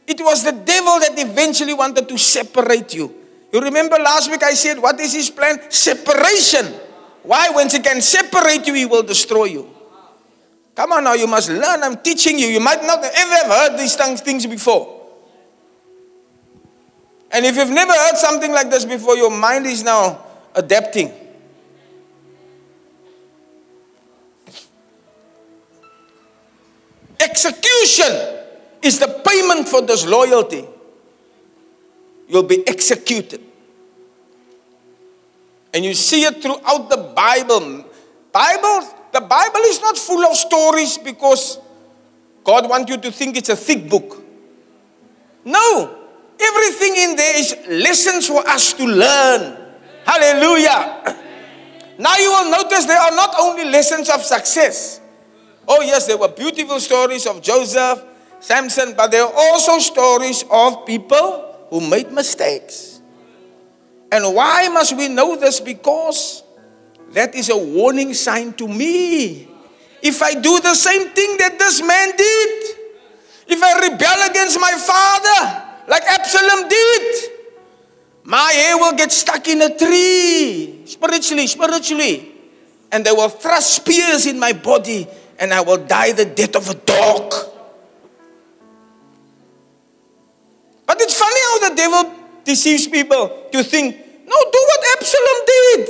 it 0.07 0.21
was 0.21 0.45
the 0.45 0.53
devil 0.53 1.01
that 1.01 1.13
eventually 1.17 1.75
wanted 1.75 2.09
to 2.09 2.19
separate 2.19 2.95
you. 2.95 3.15
You 3.53 3.61
remember 3.61 3.97
last 3.97 4.31
week 4.31 4.43
I 4.43 4.53
said, 4.55 4.79
What 4.79 5.01
is 5.01 5.15
his 5.15 5.31
plan? 5.31 5.59
Separation. 5.71 6.67
Why? 7.23 7.51
When 7.51 7.69
he 7.69 7.79
can 7.81 8.01
separate 8.01 8.67
you, 8.67 8.75
he 8.75 8.87
will 8.87 9.03
destroy 9.03 9.45
you. 9.45 9.69
Come 10.75 10.93
on 10.93 11.05
now, 11.05 11.15
you 11.15 11.27
must 11.27 11.49
learn. 11.49 11.83
I'm 11.83 11.97
teaching 11.97 12.39
you. 12.39 12.47
You 12.47 12.61
might 12.61 12.83
not 12.85 13.03
ever 13.03 13.35
have 13.35 13.47
heard 13.47 13.79
these 13.79 13.97
things 13.97 14.47
before. 14.47 14.97
And 17.33 17.45
if 17.45 17.57
you've 17.57 17.71
never 17.71 17.93
heard 17.93 18.17
something 18.17 18.53
like 18.53 18.71
this 18.71 18.85
before, 18.85 19.17
your 19.17 19.31
mind 19.31 19.67
is 19.67 19.83
now 19.83 20.25
adapting. 20.55 21.13
Execution 27.21 28.39
is 28.83 28.99
the 28.99 29.23
payment 29.27 29.69
for 29.69 29.83
disloyalty. 29.85 30.65
You'll 32.29 32.43
be 32.43 32.67
executed. 32.69 33.41
And 35.73 35.85
you 35.85 35.95
see 35.95 36.25
it 36.25 36.43
throughout 36.43 36.91
the 36.91 37.13
Bible. 37.15 37.85
Bible, 38.33 38.89
the 39.13 39.21
Bible 39.21 39.61
is 39.67 39.81
not 39.81 39.97
full 39.97 40.25
of 40.25 40.37
stories 40.37 40.99
because 40.99 41.59
God 42.45 42.69
wants 42.69 42.91
you 42.91 42.99
to 42.99 43.11
think 43.11 43.37
it's 43.37 43.49
a 43.49 43.57
thick 43.57 43.89
book. 43.89 44.23
No. 45.45 45.97
Everything 46.41 46.97
in 46.97 47.17
there 47.17 47.39
is 47.39 47.57
lessons 47.69 48.29
for 48.29 48.47
us 48.47 48.73
to 48.75 48.85
learn. 48.85 49.57
Hallelujah. 50.05 51.17
Now 51.99 52.17
you 52.17 52.31
will 52.31 52.51
notice 52.51 52.85
there 52.85 53.01
are 53.01 53.11
not 53.11 53.35
only 53.41 53.65
lessons 53.65 54.09
of 54.09 54.23
success. 54.23 55.01
Oh, 55.67 55.83
yes, 55.83 56.07
there 56.07 56.17
were 56.17 56.29
beautiful 56.29 56.81
stories 56.81 57.27
of 57.27 57.43
Joseph, 57.43 58.03
Samson, 58.41 58.95
but 58.97 59.11
there 59.11 59.25
are 59.25 59.33
also 59.35 59.79
stories 59.79 60.45
of 60.51 60.87
people 60.87 61.48
who 61.71 61.81
made 61.81 62.13
mistakes. 62.13 63.01
And 64.11 64.35
why 64.35 64.69
must 64.69 64.97
we 64.97 65.09
know 65.09 65.37
this? 65.37 65.61
Because 65.61 66.43
that 67.13 67.35
is 67.35 67.51
a 67.51 67.57
warning 67.57 68.15
sign 68.15 68.53
to 68.55 68.67
me. 68.67 69.49
If 70.03 70.23
I 70.23 70.35
do 70.35 70.61
the 70.61 70.75
same 70.75 71.09
thing 71.11 71.37
that 71.39 71.59
this 71.59 71.83
man 71.83 72.17
did, 72.17 72.77
if 73.49 73.63
I 73.63 73.89
rebel 73.89 74.31
against 74.31 74.61
my 74.61 74.73
father, 74.73 75.65
like 75.89 76.03
Absalom 76.05 76.69
did, 76.69 77.31
my 78.25 78.53
hair 78.53 78.77
will 78.77 78.93
get 78.93 79.11
stuck 79.11 79.49
in 79.49 79.63
a 79.63 79.77
tree, 79.77 80.83
spiritually, 80.85 81.47
spiritually. 81.47 82.33
And 82.93 83.05
they 83.05 83.13
will 83.13 83.29
thrust 83.29 83.77
spears 83.77 84.27
in 84.27 84.39
my 84.39 84.53
body, 84.53 85.07
and 85.39 85.53
I 85.53 85.61
will 85.61 85.85
die 85.85 86.13
the 86.13 86.25
death 86.25 86.57
of 86.57 86.69
a 86.71 86.75
dog. 86.75 87.35
But 90.89 91.03
it's 91.03 91.13
funny 91.13 91.41
how 91.45 91.69
the 91.69 91.75
devil 91.77 92.15
deceives 92.45 92.89
people 92.89 93.47
to 93.53 93.63
think, 93.63 93.95
no, 93.95 94.37
do 94.51 94.67
what 94.67 94.81
Absalom 94.97 95.39
did. 95.47 95.89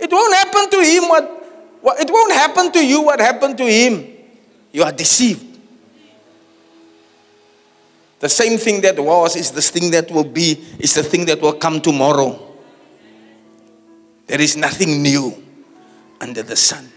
It 0.00 0.10
won't 0.10 0.34
happen 0.34 0.68
to 0.68 0.84
him 0.84 1.08
what, 1.08 1.78
what 1.80 2.00
it 2.00 2.10
won't 2.10 2.32
happen 2.32 2.72
to 2.72 2.84
you 2.84 3.02
what 3.02 3.20
happened 3.20 3.56
to 3.58 3.64
him. 3.64 4.04
You 4.72 4.82
are 4.82 4.90
deceived. 4.92 5.44
The 8.18 8.28
same 8.28 8.58
thing 8.58 8.80
that 8.80 8.98
was 8.98 9.36
is 9.36 9.52
the 9.52 9.62
thing 9.62 9.92
that 9.92 10.10
will 10.10 10.24
be, 10.24 10.52
is 10.80 10.94
the 10.94 11.04
thing 11.04 11.24
that 11.26 11.40
will 11.40 11.52
come 11.52 11.80
tomorrow. 11.80 12.56
There 14.26 14.40
is 14.40 14.56
nothing 14.56 15.02
new 15.02 15.40
under 16.20 16.42
the 16.42 16.56
sun. 16.56 16.90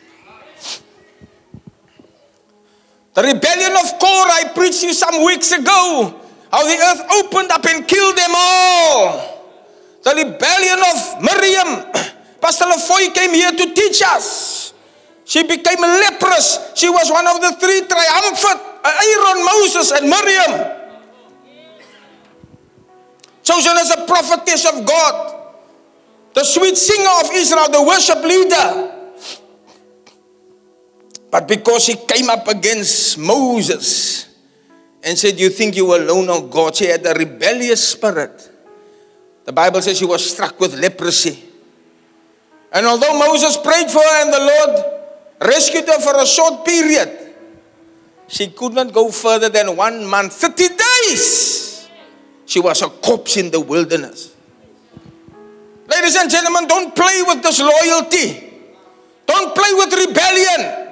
The 3.14 3.22
rebellion 3.22 3.74
of 3.74 4.00
Korah, 4.00 4.32
I 4.32 4.52
preached 4.56 4.82
you 4.82 4.94
some 4.94 5.24
weeks 5.24 5.52
ago, 5.52 6.19
how 6.52 6.64
the 6.66 6.78
earth 6.78 7.02
opened 7.24 7.52
up 7.52 7.66
and 7.66 7.88
killed 7.88 8.18
them 8.18 8.32
all. 8.36 9.40
The 10.04 10.12
rebellion 10.16 10.80
of 10.80 11.22
Miriam, 11.22 11.70
Pastor 12.42 12.66
Lafoy 12.66 13.14
came 13.14 13.34
here 13.34 13.52
to 13.52 13.74
teach 13.74 14.02
us. 14.02 14.74
She 15.26 15.44
became 15.44 15.82
leprous. 15.82 16.72
She 16.76 16.90
was 16.90 17.12
one 17.12 17.28
of 17.28 17.40
the 17.42 17.52
three 17.60 17.86
triumphant 17.86 18.62
uh, 18.84 18.92
Aaron, 19.04 19.46
Moses, 19.46 19.92
and 19.92 20.10
Miriam 20.10 20.80
chosen 23.44 23.78
as 23.78 23.90
a 23.92 24.06
prophetess 24.06 24.66
of 24.66 24.86
God, 24.86 25.56
the 26.34 26.44
sweet 26.44 26.78
singer 26.78 27.10
of 27.24 27.32
Israel, 27.34 27.70
the 27.72 27.84
worship 27.84 28.24
leader. 28.24 28.96
But 31.32 31.48
because 31.48 31.84
she 31.86 31.96
came 31.96 32.30
up 32.30 32.48
against 32.48 33.18
Moses 33.18 34.29
and 35.04 35.18
said, 35.18 35.40
You 35.40 35.50
think 35.50 35.76
you 35.76 35.86
were 35.88 36.02
alone 36.02 36.30
on 36.30 36.50
God, 36.50 36.76
she 36.76 36.86
had 36.86 37.06
a 37.06 37.14
rebellious 37.14 37.90
spirit. 37.90 38.50
The 39.46 39.54
Bible 39.54 39.82
says 39.82 39.98
she 39.98 40.06
was 40.06 40.32
struck 40.32 40.60
with 40.60 40.76
leprosy. 40.76 41.44
And 42.72 42.86
although 42.86 43.18
Moses 43.18 43.58
prayed 43.58 43.90
for 43.90 44.00
her 44.00 44.22
and 44.24 44.34
the 44.34 44.40
Lord 44.40 45.50
rescued 45.50 45.88
her 45.88 46.00
for 46.00 46.22
a 46.22 46.26
short 46.26 46.66
period, 46.66 47.34
she 48.28 48.48
could 48.48 48.74
not 48.74 48.94
go 48.94 49.10
further 49.10 49.50
than 49.50 49.76
one 49.76 50.06
month, 50.06 50.34
30 50.34 50.68
days. 50.68 51.90
She 52.46 52.60
was 52.60 52.82
a 52.82 52.90
corpse 52.90 53.38
in 53.38 53.50
the 53.50 53.60
wilderness. 53.60 54.36
Ladies 55.88 56.16
and 56.16 56.30
gentlemen, 56.30 56.68
don't 56.68 56.96
play 56.96 57.24
with 57.26 57.42
disloyalty. 57.42 58.54
Don't 59.26 59.56
play 59.56 59.74
with 59.74 59.94
rebellion. 59.94 60.89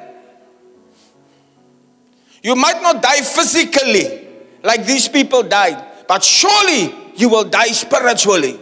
You 2.48 2.56
might 2.56 2.82
not 2.82 3.04
die 3.04 3.20
physically 3.20 4.26
like 4.64 4.86
these 4.86 5.10
people 5.10 5.44
died, 5.44 6.08
but 6.08 6.24
surely 6.24 6.96
you 7.18 7.28
will 7.28 7.44
die 7.44 7.76
spiritually. 7.76 8.58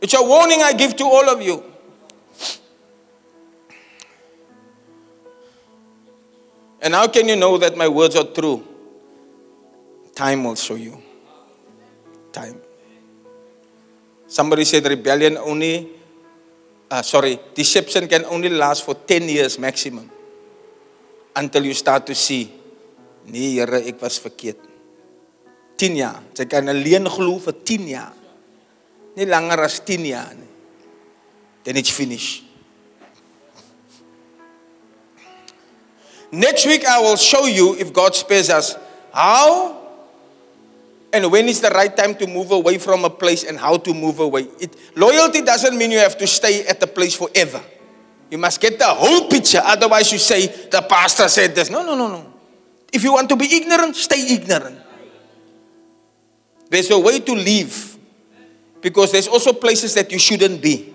It's 0.00 0.14
a 0.14 0.22
warning 0.22 0.62
I 0.62 0.74
give 0.74 0.94
to 0.94 1.02
all 1.02 1.28
of 1.28 1.42
you. 1.42 1.64
And 6.80 6.94
how 6.94 7.08
can 7.08 7.28
you 7.28 7.34
know 7.34 7.58
that 7.58 7.76
my 7.76 7.88
words 7.88 8.14
are 8.14 8.30
true? 8.30 8.62
Time 10.14 10.44
will 10.44 10.54
show 10.54 10.76
you. 10.76 11.02
Time. 12.30 12.60
Somebody 14.28 14.62
said 14.64 14.86
rebellion 14.86 15.36
only, 15.36 15.88
uh, 16.92 17.02
sorry, 17.02 17.40
deception 17.54 18.06
can 18.06 18.24
only 18.26 18.50
last 18.50 18.84
for 18.84 18.94
10 18.94 19.28
years 19.28 19.58
maximum. 19.58 20.12
Until 21.36 21.68
you 21.68 21.74
start 21.74 22.06
to 22.08 22.14
see, 22.14 22.48
nee 23.28 23.60
Here, 23.60 23.82
ek 23.84 24.00
was 24.00 24.16
verkeerd. 24.18 24.64
10 25.76 25.96
jaar. 26.00 26.22
Jy 26.32 26.46
kan 26.48 26.72
alleen 26.72 27.04
glo 27.12 27.36
vir 27.44 27.56
10 27.60 27.88
jaar. 27.92 28.14
Nie 29.16 29.28
langer 29.28 29.60
as 29.68 29.78
10 29.84 30.08
jaar 30.08 30.32
nie. 30.32 30.48
Then 31.64 31.76
it's 31.76 31.92
finished. 31.92 32.44
Next 36.32 36.66
week 36.66 36.84
I 36.84 37.00
will 37.00 37.16
show 37.16 37.46
you 37.46 37.76
if 37.76 37.92
God 37.92 38.14
spares 38.14 38.50
us 38.50 38.74
how 39.12 39.76
and 41.12 41.30
when 41.30 41.48
is 41.48 41.60
the 41.60 41.70
right 41.70 41.94
time 41.94 42.14
to 42.16 42.26
move 42.26 42.50
away 42.50 42.78
from 42.78 43.04
a 43.04 43.10
place 43.10 43.44
and 43.44 43.58
how 43.58 43.76
to 43.76 43.94
move 43.94 44.20
away. 44.20 44.48
It, 44.60 44.76
loyalty 44.96 45.42
doesn't 45.42 45.76
mean 45.76 45.90
you 45.90 45.98
have 45.98 46.18
to 46.18 46.26
stay 46.26 46.66
at 46.66 46.80
the 46.80 46.86
place 46.86 47.14
forever. 47.14 47.62
You 48.30 48.38
must 48.38 48.60
get 48.60 48.78
the 48.78 48.86
whole 48.86 49.28
picture. 49.28 49.60
Otherwise, 49.62 50.12
you 50.12 50.18
say, 50.18 50.46
the 50.46 50.82
pastor 50.88 51.28
said 51.28 51.54
this. 51.54 51.70
No, 51.70 51.84
no, 51.84 51.94
no, 51.94 52.08
no. 52.08 52.32
If 52.92 53.04
you 53.04 53.12
want 53.12 53.28
to 53.28 53.36
be 53.36 53.46
ignorant, 53.46 53.94
stay 53.96 54.34
ignorant. 54.34 54.80
There's 56.68 56.90
a 56.90 56.98
way 56.98 57.20
to 57.20 57.32
leave 57.32 57.96
because 58.80 59.12
there's 59.12 59.28
also 59.28 59.52
places 59.52 59.94
that 59.94 60.10
you 60.10 60.18
shouldn't 60.18 60.60
be. 60.60 60.94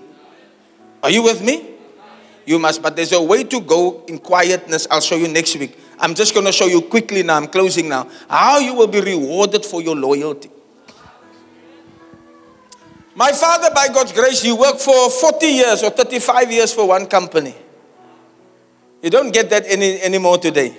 Are 1.02 1.10
you 1.10 1.24
with 1.24 1.42
me? 1.42 1.68
You 2.46 2.60
must, 2.60 2.82
but 2.82 2.96
there's 2.96 3.14
a 3.14 3.22
way 3.22 3.44
to 3.46 3.62
go 3.62 4.04
in 4.08 4.18
quietness. 4.18 4.88
I'll 4.92 5.02
show 5.02 5.16
you 5.16 5.28
next 5.28 5.56
week. 5.56 5.78
I'm 6.00 6.16
just 6.16 6.34
going 6.34 6.46
to 6.46 6.52
show 6.52 6.66
you 6.66 6.82
quickly 6.82 7.24
now. 7.24 7.38
I'm 7.38 7.48
closing 7.48 7.88
now. 7.88 8.10
How 8.28 8.60
you 8.60 8.74
will 8.74 8.88
be 8.88 9.00
rewarded 9.00 9.66
for 9.66 9.82
your 9.82 9.96
loyalty. 9.96 10.50
My 13.16 13.32
father, 13.34 13.70
by 13.74 13.90
God's 13.90 14.14
grace, 14.14 14.42
he 14.42 14.54
worked 14.54 14.80
for 14.80 15.10
40 15.10 15.46
years 15.46 15.84
or 15.84 15.90
35 15.90 16.52
years 16.52 16.74
for 16.74 16.88
one 16.88 17.08
company. 17.08 17.54
You 19.02 19.10
don't 19.10 19.34
get 19.34 19.50
that 19.50 19.66
any 19.68 20.02
anymore 20.02 20.38
today. 20.38 20.78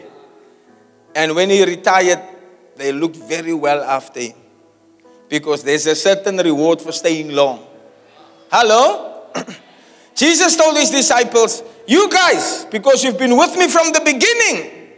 And 1.14 1.34
when 1.34 1.50
he 1.50 1.64
retired, 1.64 2.22
they 2.76 2.92
looked 2.92 3.16
very 3.16 3.52
well 3.52 3.82
after 3.82 4.20
him. 4.20 4.36
Because 5.28 5.62
there's 5.62 5.86
a 5.86 5.94
certain 5.94 6.38
reward 6.38 6.80
for 6.80 6.92
staying 6.92 7.32
long. 7.32 7.66
Hello? 8.50 9.26
Jesus 10.14 10.56
told 10.56 10.76
his 10.76 10.90
disciples, 10.90 11.62
You 11.86 12.08
guys, 12.10 12.64
because 12.70 13.04
you've 13.04 13.18
been 13.18 13.36
with 13.36 13.56
me 13.56 13.68
from 13.68 13.92
the 13.92 14.00
beginning, 14.00 14.90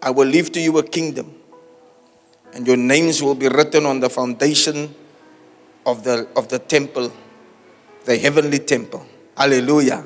I 0.00 0.10
will 0.10 0.26
leave 0.26 0.52
to 0.52 0.60
you 0.60 0.78
a 0.78 0.82
kingdom. 0.82 1.34
And 2.54 2.66
your 2.66 2.76
names 2.76 3.22
will 3.22 3.34
be 3.34 3.48
written 3.48 3.84
on 3.84 4.00
the 4.00 4.08
foundation 4.08 4.94
of 5.88 6.04
the, 6.04 6.28
of 6.36 6.48
the 6.48 6.58
temple, 6.58 7.10
the 8.04 8.18
heavenly 8.18 8.58
temple. 8.58 9.04
Hallelujah. 9.34 10.04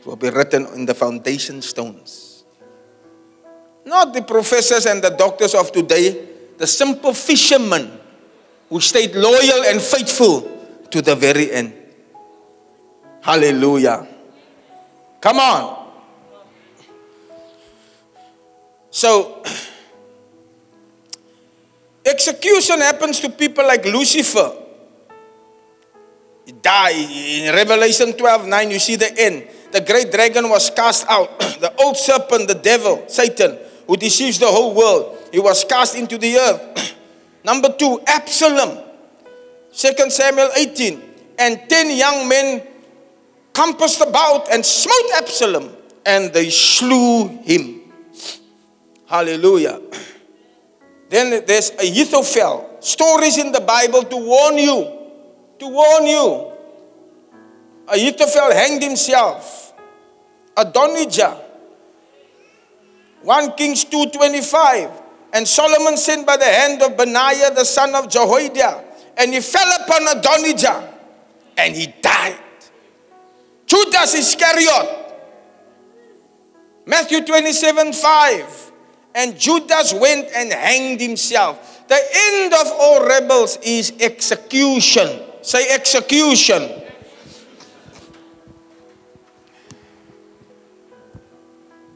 It 0.00 0.06
will 0.06 0.16
be 0.16 0.28
written 0.28 0.66
in 0.74 0.86
the 0.86 0.94
foundation 0.94 1.62
stones. 1.62 2.44
Not 3.86 4.12
the 4.12 4.22
professors 4.22 4.86
and 4.86 5.02
the 5.02 5.10
doctors 5.10 5.54
of 5.54 5.70
today, 5.70 6.26
the 6.58 6.66
simple 6.66 7.14
fishermen 7.14 8.00
who 8.68 8.80
stayed 8.80 9.14
loyal 9.14 9.64
and 9.66 9.80
faithful 9.80 10.50
to 10.90 11.00
the 11.00 11.14
very 11.14 11.52
end. 11.52 11.72
Hallelujah. 13.20 14.08
Come 15.20 15.38
on. 15.38 15.92
So, 18.90 19.44
execution 22.04 22.80
happens 22.80 23.20
to 23.20 23.30
people 23.30 23.64
like 23.64 23.84
Lucifer. 23.84 24.63
He 26.44 26.52
died. 26.52 26.94
In 26.94 27.54
Revelation 27.54 28.12
12 28.12 28.46
9, 28.46 28.70
you 28.70 28.78
see 28.78 28.96
the 28.96 29.10
end. 29.18 29.48
The 29.72 29.80
great 29.80 30.12
dragon 30.12 30.48
was 30.48 30.70
cast 30.70 31.06
out. 31.08 31.38
the 31.60 31.72
old 31.82 31.96
serpent, 31.96 32.48
the 32.48 32.54
devil, 32.54 33.04
Satan, 33.08 33.58
who 33.86 33.96
deceives 33.96 34.38
the 34.38 34.46
whole 34.46 34.74
world, 34.74 35.18
he 35.32 35.40
was 35.40 35.64
cast 35.64 35.96
into 35.96 36.18
the 36.18 36.36
earth. 36.36 36.94
Number 37.44 37.74
two, 37.76 38.00
Absalom. 38.06 38.78
2 39.72 40.10
Samuel 40.10 40.50
18. 40.56 41.02
And 41.38 41.68
10 41.68 41.96
young 41.96 42.28
men 42.28 42.62
compassed 43.52 44.00
about 44.00 44.52
and 44.52 44.64
smote 44.64 45.10
Absalom, 45.16 45.70
and 46.06 46.32
they 46.32 46.50
slew 46.50 47.26
him. 47.42 47.80
Hallelujah. 49.06 49.80
Then 51.08 51.44
there's 51.46 51.70
Ahithophel. 51.70 52.78
Stories 52.80 53.38
in 53.38 53.52
the 53.52 53.60
Bible 53.60 54.02
to 54.02 54.16
warn 54.16 54.58
you. 54.58 55.03
To 55.64 55.70
warn 55.70 56.06
you. 56.06 56.52
Ahithophel 57.88 58.52
hanged 58.52 58.82
himself. 58.82 59.72
Adonijah. 60.54 61.40
1 63.22 63.52
Kings 63.52 63.86
2.25. 63.86 64.92
And 65.32 65.48
Solomon 65.48 65.96
sent 65.96 66.26
by 66.26 66.36
the 66.36 66.44
hand 66.44 66.82
of 66.82 66.98
Benaiah 66.98 67.54
the 67.54 67.64
son 67.64 67.94
of 67.94 68.10
Jehoiada. 68.10 68.84
And 69.16 69.32
he 69.32 69.40
fell 69.40 69.66
upon 69.82 70.18
Adonijah. 70.18 70.92
And 71.56 71.74
he 71.74 71.86
died. 72.02 72.36
Judas 73.64 74.14
Iscariot. 74.14 75.16
Matthew 76.84 77.24
27 77.24 77.94
5. 77.94 78.72
And 79.14 79.40
Judas 79.40 79.94
went 79.94 80.28
and 80.36 80.52
hanged 80.52 81.00
himself. 81.00 81.86
The 81.88 82.00
end 82.14 82.52
of 82.52 82.66
all 82.70 83.06
rebels 83.06 83.58
is 83.62 83.94
execution. 83.98 85.23
Say 85.44 85.68
execution. 85.74 86.62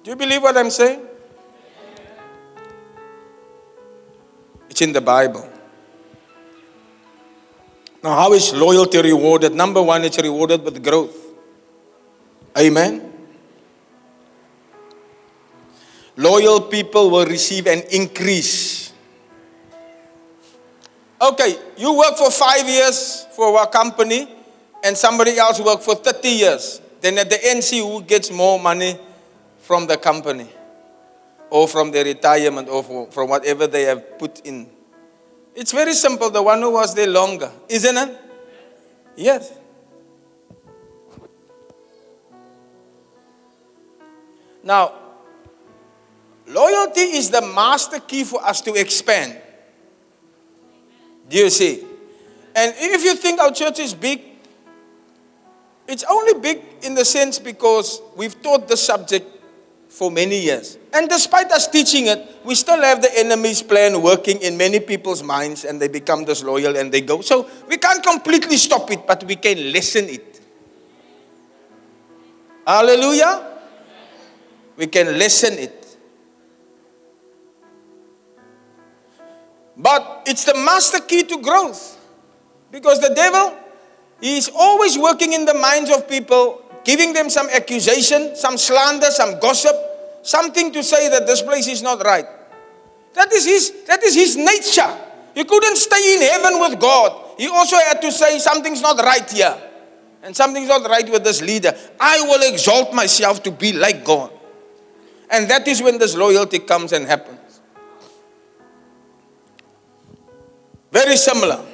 Do 0.04 0.10
you 0.10 0.16
believe 0.16 0.42
what 0.42 0.54
I'm 0.54 0.68
saying? 0.68 1.00
It's 4.68 4.82
in 4.82 4.92
the 4.92 5.00
Bible. 5.00 5.48
Now, 8.04 8.16
how 8.16 8.34
is 8.34 8.52
loyalty 8.52 9.00
rewarded? 9.00 9.54
Number 9.54 9.82
one, 9.82 10.04
it's 10.04 10.20
rewarded 10.20 10.62
with 10.62 10.84
growth. 10.84 11.16
Amen. 12.56 13.10
Loyal 16.18 16.60
people 16.60 17.08
will 17.08 17.24
receive 17.24 17.66
an 17.66 17.80
increase. 17.90 18.92
Okay, 21.20 21.58
you 21.76 21.96
work 21.96 22.16
for 22.16 22.30
five 22.30 22.68
years 22.68 23.26
for 23.32 23.60
a 23.60 23.66
company 23.66 24.28
and 24.84 24.96
somebody 24.96 25.36
else 25.36 25.60
work 25.60 25.80
for 25.80 25.96
30 25.96 26.28
years. 26.28 26.80
Then 27.00 27.18
at 27.18 27.28
the 27.28 27.38
end, 27.44 27.64
see 27.64 27.80
who 27.80 28.02
gets 28.02 28.30
more 28.30 28.58
money 28.58 28.98
from 29.58 29.86
the 29.86 29.96
company 29.96 30.48
or 31.50 31.66
from 31.66 31.90
their 31.90 32.04
retirement 32.04 32.68
or 32.68 33.08
from 33.10 33.28
whatever 33.28 33.66
they 33.66 33.82
have 33.82 34.18
put 34.18 34.40
in. 34.46 34.68
It's 35.54 35.72
very 35.72 35.92
simple. 35.94 36.30
The 36.30 36.42
one 36.42 36.60
who 36.60 36.70
was 36.70 36.94
there 36.94 37.08
longer, 37.08 37.50
isn't 37.68 37.96
it? 37.96 38.16
Yes. 39.16 39.52
Now, 44.62 44.92
loyalty 46.46 47.00
is 47.00 47.30
the 47.30 47.42
master 47.42 47.98
key 47.98 48.22
for 48.22 48.44
us 48.44 48.60
to 48.62 48.74
expand. 48.74 49.40
Do 51.28 51.36
you 51.36 51.50
see? 51.50 51.84
And 52.54 52.74
if 52.76 53.04
you 53.04 53.14
think 53.14 53.40
our 53.40 53.52
church 53.52 53.78
is 53.78 53.94
big, 53.94 54.22
it's 55.86 56.04
only 56.08 56.40
big 56.40 56.62
in 56.82 56.94
the 56.94 57.04
sense 57.04 57.38
because 57.38 58.00
we've 58.16 58.40
taught 58.42 58.68
the 58.68 58.76
subject 58.76 59.26
for 59.88 60.10
many 60.10 60.38
years. 60.38 60.78
And 60.92 61.08
despite 61.08 61.50
us 61.50 61.66
teaching 61.66 62.06
it, 62.06 62.26
we 62.44 62.54
still 62.54 62.80
have 62.82 63.00
the 63.00 63.10
enemy's 63.18 63.62
plan 63.62 64.00
working 64.02 64.40
in 64.42 64.56
many 64.56 64.80
people's 64.80 65.22
minds 65.22 65.64
and 65.64 65.80
they 65.80 65.88
become 65.88 66.24
disloyal 66.24 66.76
and 66.76 66.92
they 66.92 67.00
go. 67.00 67.20
So 67.20 67.48
we 67.68 67.78
can't 67.78 68.02
completely 68.02 68.56
stop 68.56 68.90
it, 68.90 69.06
but 69.06 69.24
we 69.24 69.36
can 69.36 69.72
lessen 69.72 70.06
it. 70.06 70.40
Hallelujah. 72.66 73.60
We 74.76 74.86
can 74.86 75.18
lessen 75.18 75.54
it. 75.54 75.77
But 79.78 80.24
it's 80.26 80.44
the 80.44 80.54
master 80.54 81.00
key 81.00 81.22
to 81.24 81.40
growth. 81.40 81.96
Because 82.70 83.00
the 83.00 83.14
devil, 83.14 83.56
is 84.20 84.50
always 84.54 84.98
working 84.98 85.32
in 85.32 85.44
the 85.44 85.54
minds 85.54 85.90
of 85.90 86.08
people, 86.08 86.62
giving 86.84 87.12
them 87.12 87.30
some 87.30 87.48
accusation, 87.50 88.34
some 88.34 88.56
slander, 88.56 89.10
some 89.10 89.38
gossip, 89.38 89.74
something 90.22 90.72
to 90.72 90.82
say 90.82 91.08
that 91.08 91.26
this 91.26 91.42
place 91.42 91.68
is 91.68 91.82
not 91.82 92.02
right. 92.04 92.26
That 93.14 93.32
is 93.32 93.46
his, 93.46 93.84
that 93.86 94.02
is 94.02 94.14
his 94.14 94.36
nature. 94.36 94.96
He 95.34 95.44
couldn't 95.44 95.76
stay 95.76 96.16
in 96.16 96.22
heaven 96.22 96.60
with 96.60 96.80
God. 96.80 97.36
He 97.38 97.48
also 97.48 97.76
had 97.76 98.00
to 98.02 98.10
say 98.10 98.38
something's 98.38 98.82
not 98.82 98.98
right 98.98 99.30
here. 99.30 99.56
And 100.22 100.34
something's 100.34 100.68
not 100.68 100.88
right 100.88 101.08
with 101.08 101.22
this 101.22 101.40
leader. 101.40 101.72
I 102.00 102.20
will 102.22 102.52
exalt 102.52 102.92
myself 102.92 103.42
to 103.44 103.52
be 103.52 103.72
like 103.72 104.04
God. 104.04 104.32
And 105.30 105.48
that 105.48 105.68
is 105.68 105.80
when 105.80 105.98
this 105.98 106.16
loyalty 106.16 106.58
comes 106.58 106.92
and 106.92 107.06
happens. 107.06 107.37
Very 110.90 111.16
similar. 111.16 111.64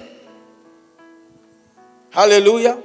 Hallelujah. 2.11 2.81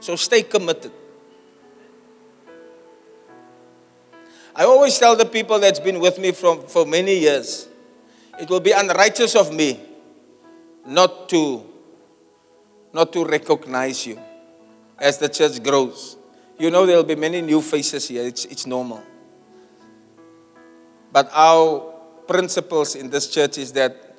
So 0.00 0.16
stay 0.16 0.42
committed. 0.42 0.92
I 4.54 4.64
always 4.64 4.98
tell 4.98 5.16
the 5.16 5.24
people 5.24 5.58
that's 5.58 5.80
been 5.80 6.00
with 6.00 6.18
me 6.18 6.32
from, 6.32 6.66
for 6.66 6.84
many 6.84 7.18
years, 7.18 7.68
it 8.38 8.50
will 8.50 8.60
be 8.60 8.72
unrighteous 8.72 9.34
of 9.34 9.54
me 9.54 9.80
not 10.86 11.28
to, 11.30 11.64
not 12.92 13.12
to 13.12 13.24
recognize 13.24 14.06
you 14.06 14.18
as 14.98 15.18
the 15.18 15.28
church 15.28 15.62
grows. 15.62 16.16
You 16.58 16.70
know 16.70 16.84
there 16.84 16.96
will 16.96 17.04
be 17.04 17.16
many 17.16 17.40
new 17.40 17.62
faces 17.62 18.08
here, 18.08 18.24
it's, 18.24 18.44
it's 18.46 18.66
normal. 18.66 19.02
But 21.12 21.30
our 21.32 21.91
principles 22.26 22.94
in 22.94 23.10
this 23.10 23.28
church 23.28 23.58
is 23.58 23.72
that 23.72 24.16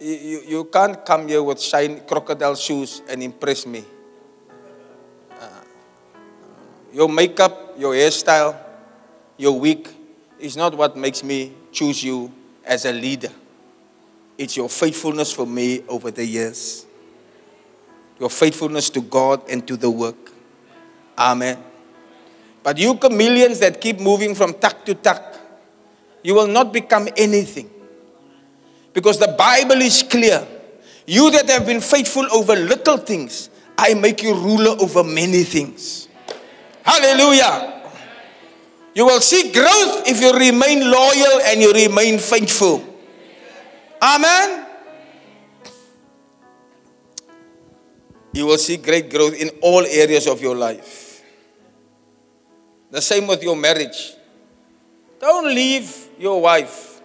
you, 0.00 0.42
you 0.46 0.64
can't 0.64 1.04
come 1.04 1.28
here 1.28 1.42
with 1.42 1.60
shiny 1.60 2.00
crocodile 2.00 2.54
shoes 2.54 3.02
and 3.08 3.22
impress 3.22 3.66
me. 3.66 3.84
Uh, 5.40 5.46
your 6.92 7.08
makeup, 7.08 7.74
your 7.78 7.94
hairstyle, 7.94 8.56
your 9.36 9.58
week 9.58 9.88
is 10.38 10.56
not 10.56 10.76
what 10.76 10.96
makes 10.96 11.22
me 11.24 11.52
choose 11.72 12.02
you 12.02 12.30
as 12.64 12.84
a 12.84 12.92
leader. 12.92 13.30
It's 14.36 14.56
your 14.56 14.68
faithfulness 14.68 15.32
for 15.32 15.46
me 15.46 15.84
over 15.88 16.10
the 16.10 16.24
years. 16.24 16.86
Your 18.18 18.30
faithfulness 18.30 18.90
to 18.90 19.00
God 19.00 19.42
and 19.48 19.66
to 19.66 19.76
the 19.76 19.90
work. 19.90 20.32
Amen. 21.16 21.62
But 22.62 22.78
you 22.78 22.96
chameleons 22.96 23.58
that 23.60 23.80
keep 23.80 24.00
moving 24.00 24.34
from 24.34 24.54
tuck 24.54 24.84
to 24.86 24.94
tuck, 24.94 25.38
you 26.24 26.34
will 26.34 26.48
not 26.48 26.72
become 26.72 27.06
anything. 27.16 27.70
Because 28.92 29.18
the 29.18 29.28
Bible 29.38 29.82
is 29.82 30.02
clear. 30.02 30.44
You 31.06 31.30
that 31.30 31.48
have 31.50 31.66
been 31.66 31.82
faithful 31.82 32.26
over 32.32 32.56
little 32.56 32.96
things, 32.96 33.50
I 33.76 33.92
make 33.92 34.22
you 34.22 34.34
ruler 34.34 34.74
over 34.80 35.04
many 35.04 35.44
things. 35.44 36.08
Hallelujah. 36.82 37.82
You 38.94 39.04
will 39.04 39.20
see 39.20 39.52
growth 39.52 40.08
if 40.08 40.20
you 40.20 40.32
remain 40.32 40.90
loyal 40.90 41.40
and 41.44 41.60
you 41.60 41.72
remain 41.72 42.18
faithful. 42.18 42.82
Amen. 44.00 44.66
You 48.32 48.46
will 48.46 48.58
see 48.58 48.78
great 48.78 49.10
growth 49.10 49.34
in 49.34 49.50
all 49.60 49.84
areas 49.84 50.26
of 50.26 50.40
your 50.40 50.56
life. 50.56 51.22
The 52.90 53.02
same 53.02 53.26
with 53.26 53.42
your 53.42 53.56
marriage. 53.56 54.14
Don't 55.20 55.46
leave 55.46 56.03
your 56.24 56.40
wife. 56.40 57.02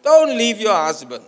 Don't 0.00 0.30
leave 0.38 0.60
your 0.60 0.74
husband. 0.74 1.24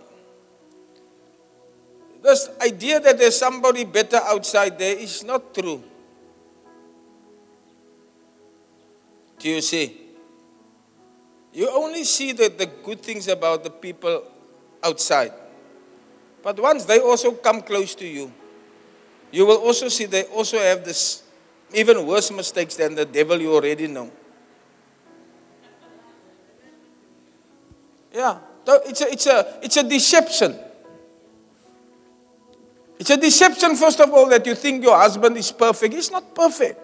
This 2.23 2.47
idea 2.63 3.01
that 3.01 3.19
there's 3.19 3.37
somebody 3.37 3.83
better 3.83 4.15
outside 4.23 4.79
there 4.79 4.97
is 4.97 5.25
not 5.25 5.53
true. 5.53 5.83
Do 9.39 9.49
you 9.49 9.59
see? 9.59 9.99
You 11.51 11.69
only 11.69 12.05
see 12.05 12.31
the, 12.31 12.47
the 12.47 12.65
good 12.65 13.01
things 13.01 13.27
about 13.27 13.65
the 13.65 13.69
people 13.69 14.23
outside. 14.81 15.33
But 16.41 16.57
once 16.61 16.85
they 16.85 16.99
also 16.99 17.33
come 17.33 17.61
close 17.61 17.93
to 17.95 18.07
you, 18.07 18.31
you 19.33 19.45
will 19.45 19.59
also 19.59 19.89
see 19.89 20.05
they 20.05 20.23
also 20.23 20.57
have 20.59 20.85
this 20.85 21.23
even 21.73 22.07
worse 22.07 22.31
mistakes 22.31 22.77
than 22.77 22.95
the 22.95 23.05
devil 23.05 23.39
you 23.41 23.53
already 23.53 23.87
know. 23.87 24.09
Yeah, 28.13 28.37
it's 28.67 29.01
a, 29.01 29.11
it's 29.11 29.25
a, 29.27 29.59
it's 29.63 29.77
a 29.77 29.83
deception. 29.83 30.55
It's 32.99 33.09
a 33.09 33.17
deception, 33.17 33.75
first 33.75 33.99
of 33.99 34.13
all, 34.13 34.29
that 34.29 34.45
you 34.45 34.55
think 34.55 34.83
your 34.83 34.97
husband 34.97 35.35
is 35.35 35.51
perfect. 35.51 35.93
He's 35.93 36.11
not 36.11 36.33
perfect. 36.35 36.79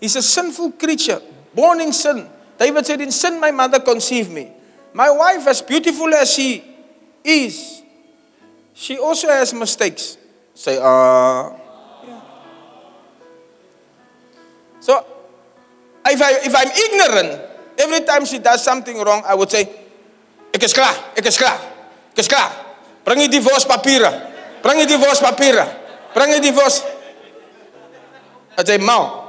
He's 0.00 0.16
a 0.16 0.22
sinful 0.22 0.72
creature 0.72 1.20
born 1.54 1.80
in 1.80 1.92
sin. 1.92 2.28
David 2.58 2.86
said, 2.86 3.00
In 3.00 3.10
sin, 3.10 3.40
my 3.40 3.50
mother 3.50 3.80
conceived 3.80 4.30
me. 4.30 4.52
My 4.92 5.10
wife, 5.10 5.46
as 5.46 5.62
beautiful 5.62 6.12
as 6.14 6.32
she 6.32 6.62
is, 7.24 7.82
she 8.74 8.98
also 8.98 9.28
has 9.28 9.52
mistakes. 9.52 10.16
Say, 10.54 10.78
uh. 10.78 10.82
Yeah. 10.82 12.20
So, 14.80 15.06
if, 16.06 16.22
I, 16.22 16.32
if 16.44 16.54
I'm 16.54 16.70
ignorant, 16.70 17.50
every 17.78 18.00
time 18.06 18.24
she 18.24 18.38
does 18.38 18.62
something 18.64 18.96
wrong, 18.98 19.22
I 19.26 19.34
would 19.34 19.50
say, 19.50 19.81
Ek 20.52 20.62
is 20.62 20.76
klaar, 20.76 20.94
ek 21.16 21.26
is 21.26 21.38
klaar, 21.40 21.60
ek 22.12 22.20
is 22.20 22.28
klaar. 22.28 22.52
Bring 23.06 23.24
die 23.24 23.32
divorce 23.32 23.66
papieren. 23.66 24.14
Bring 24.62 24.82
die 24.84 24.90
divorce 24.90 25.24
papieren. 25.24 25.68
Bring 26.14 26.36
die 26.36 26.44
divorce. 26.44 26.84
Ek 28.60 28.68
sê, 28.68 28.76
Mau, 28.78 29.22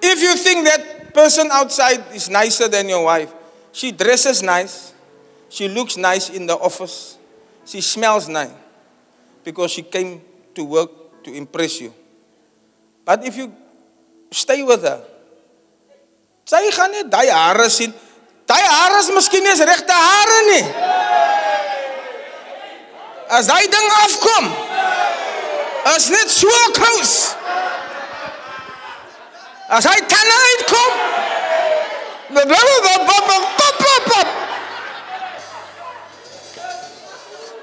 If 0.00 0.22
you 0.22 0.34
think 0.36 0.64
that 0.64 1.12
person 1.12 1.48
outside 1.50 2.14
is 2.14 2.30
nicer 2.30 2.68
than 2.68 2.88
your 2.88 3.04
wife, 3.04 3.32
she 3.72 3.90
dresses 3.92 4.42
nice, 4.42 4.94
she 5.48 5.68
looks 5.68 5.96
nice 5.96 6.30
in 6.30 6.46
the 6.46 6.54
office, 6.54 7.18
she 7.66 7.80
smells 7.80 8.28
nice 8.28 8.50
because 9.44 9.70
she 9.70 9.82
came 9.82 10.22
to 10.54 10.64
work 10.64 11.22
to 11.24 11.34
impress 11.34 11.80
you. 11.80 11.92
But 13.04 13.26
if 13.26 13.36
you 13.36 13.52
stay 14.30 14.62
with 14.62 14.82
her, 14.82 15.02
sy 16.48 16.62
gaan 16.72 16.94
net 16.96 17.10
daai 17.12 17.28
hare 17.28 17.68
sien. 17.72 17.92
Daai 18.48 18.64
hare 18.64 19.02
is 19.02 19.10
miskien 19.12 19.44
nie 19.44 19.56
regte 19.68 19.92
hare 19.92 20.38
nie. 20.48 20.64
As 23.38 23.50
hy 23.52 23.66
ding 23.68 23.90
afkom, 24.04 24.48
is 25.92 26.08
net 26.14 26.32
so 26.32 26.54
close. 26.78 27.36
As 29.68 29.84
hy 29.84 29.98
tande 30.08 30.36
uitkom, 30.48 31.08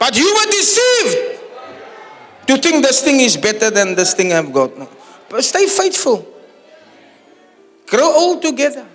But 0.06 0.16
you 0.16 0.34
were 0.36 0.52
deceived 0.52 1.40
to 2.46 2.58
think 2.58 2.86
this 2.86 3.02
thing 3.02 3.20
is 3.22 3.38
better 3.38 3.72
than 3.72 3.96
this 3.96 4.14
thing 4.14 4.34
I've 4.34 4.54
got. 4.54 4.78
No. 4.78 4.88
But 5.30 5.44
stay 5.44 5.66
faithful. 5.66 6.35
Grow 7.88 8.12
old 8.14 8.42
together. 8.42 8.86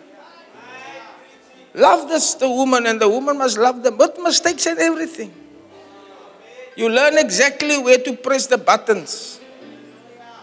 Love 1.74 2.08
this 2.08 2.34
the 2.34 2.48
woman 2.48 2.86
and 2.86 3.00
the 3.00 3.08
woman 3.08 3.38
must 3.38 3.56
love 3.56 3.82
them. 3.82 3.96
But 3.96 4.18
mistakes 4.18 4.66
and 4.66 4.78
everything. 4.78 5.32
You 6.76 6.88
learn 6.88 7.18
exactly 7.18 7.78
where 7.78 7.98
to 7.98 8.16
press 8.16 8.46
the 8.46 8.58
buttons. 8.58 9.38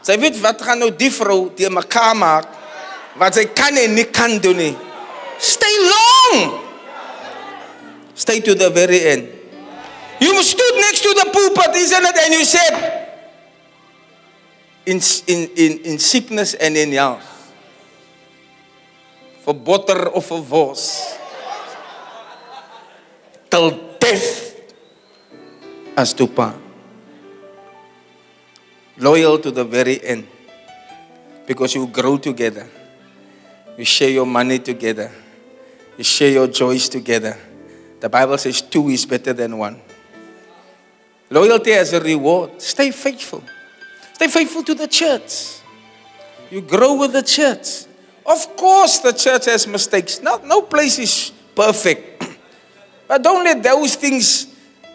Sy 0.08 0.16
weet 0.22 0.38
wat 0.40 0.62
gaan 0.64 0.80
nou 0.80 0.92
die 0.96 1.12
vrou 1.12 1.50
te 1.52 1.68
mekaar 1.68 2.16
maak 2.16 2.48
wat 3.20 3.36
sy 3.36 3.44
kan 3.52 3.76
en 3.76 3.96
nie 3.98 4.06
kan 4.08 4.38
doen 4.40 4.56
nie. 4.56 4.76
Stay 5.42 5.76
long. 5.84 6.64
Stay 8.16 8.40
to 8.42 8.56
the 8.56 8.70
very 8.72 9.02
end. 9.04 9.28
You 10.20 10.42
stood 10.42 10.76
next 10.82 11.02
to 11.04 11.14
the 11.14 11.30
pulpit, 11.30 11.76
isn't 11.76 12.06
it? 12.06 12.18
And 12.18 12.34
you 12.34 12.46
said, 12.46 12.74
in, 14.86 15.00
in, 15.28 15.50
in, 15.56 15.72
in 15.86 16.00
sickness 16.00 16.56
and 16.56 16.76
in 16.76 16.92
health, 16.94 17.22
for 19.48 19.54
better 19.54 20.10
or 20.10 20.22
for 20.22 20.42
worse, 20.42 21.18
till 23.50 23.72
death 23.98 24.60
as 25.96 26.14
to 26.14 26.28
pa. 26.28 26.54
Loyal 28.98 29.40
to 29.40 29.50
the 29.50 29.64
very 29.64 30.04
end, 30.04 30.28
because 31.48 31.76
you 31.76 31.88
grow 31.88 32.18
together. 32.18 32.68
You 33.78 33.86
share 33.86 34.10
your 34.10 34.26
money 34.26 34.60
together. 34.60 35.14
You 35.98 36.04
share 36.04 36.32
your 36.32 36.48
joys 36.48 36.90
together. 36.90 37.38
The 38.02 38.10
Bible 38.10 38.38
says 38.38 38.62
two 38.62 38.90
is 38.90 39.06
better 39.06 39.32
than 39.32 39.58
one. 39.58 39.80
Loyalty 41.30 41.72
as 41.72 41.94
a 41.94 42.02
reward. 42.02 42.62
Stay 42.62 42.92
faithful. 42.92 43.42
Stay 44.12 44.28
faithful 44.28 44.64
to 44.64 44.76
the 44.76 44.88
church. 44.90 45.62
You 46.52 46.60
grow 46.60 47.00
with 47.00 47.14
the 47.14 47.24
church. 47.24 47.87
Of 48.28 48.58
course, 48.60 49.00
the 49.00 49.14
church 49.14 49.46
has 49.46 49.66
mistakes. 49.66 50.20
No, 50.20 50.44
no 50.44 50.64
place 50.64 51.00
is 51.00 51.32
perfect. 51.56 52.20
But 53.08 53.24
don't 53.24 53.42
let 53.42 53.64
those 53.64 53.96
things, 53.96 54.52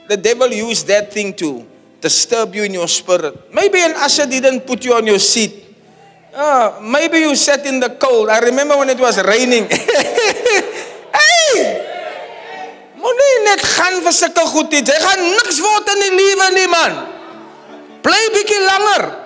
the 0.06 0.18
devil 0.18 0.52
use 0.52 0.84
that 0.84 1.10
thing 1.10 1.32
to 1.40 1.64
disturb 1.98 2.54
you 2.54 2.64
in 2.64 2.74
your 2.74 2.88
spirit. 2.88 3.48
Maybe 3.54 3.80
an 3.80 3.96
usher 3.96 4.26
didn't 4.26 4.66
put 4.68 4.84
you 4.84 4.92
on 4.92 5.06
your 5.06 5.18
seat. 5.18 5.64
Uh, 6.34 6.78
maybe 6.82 7.24
you 7.24 7.34
sat 7.34 7.64
in 7.64 7.80
the 7.80 7.96
cold. 7.96 8.28
I 8.28 8.40
remember 8.40 8.76
when 8.76 8.90
it 8.90 9.00
was 9.00 9.16
raining. 9.24 9.64
hey! 11.16 11.88
Moenie 13.00 13.32
net 13.48 13.64
gaan 13.64 13.96
vir 14.04 14.12
sulke 14.12 14.44
goed. 14.52 14.76
Jy 14.76 15.00
gaan 15.00 15.24
niks 15.24 15.59
word 15.64 15.88
in 15.96 16.04
die 16.04 16.12
lewe 16.20 16.46
nie, 16.52 16.68
man. 16.68 16.92
Bly 18.04 18.22
bietjie 18.36 18.60
langer. 18.60 19.22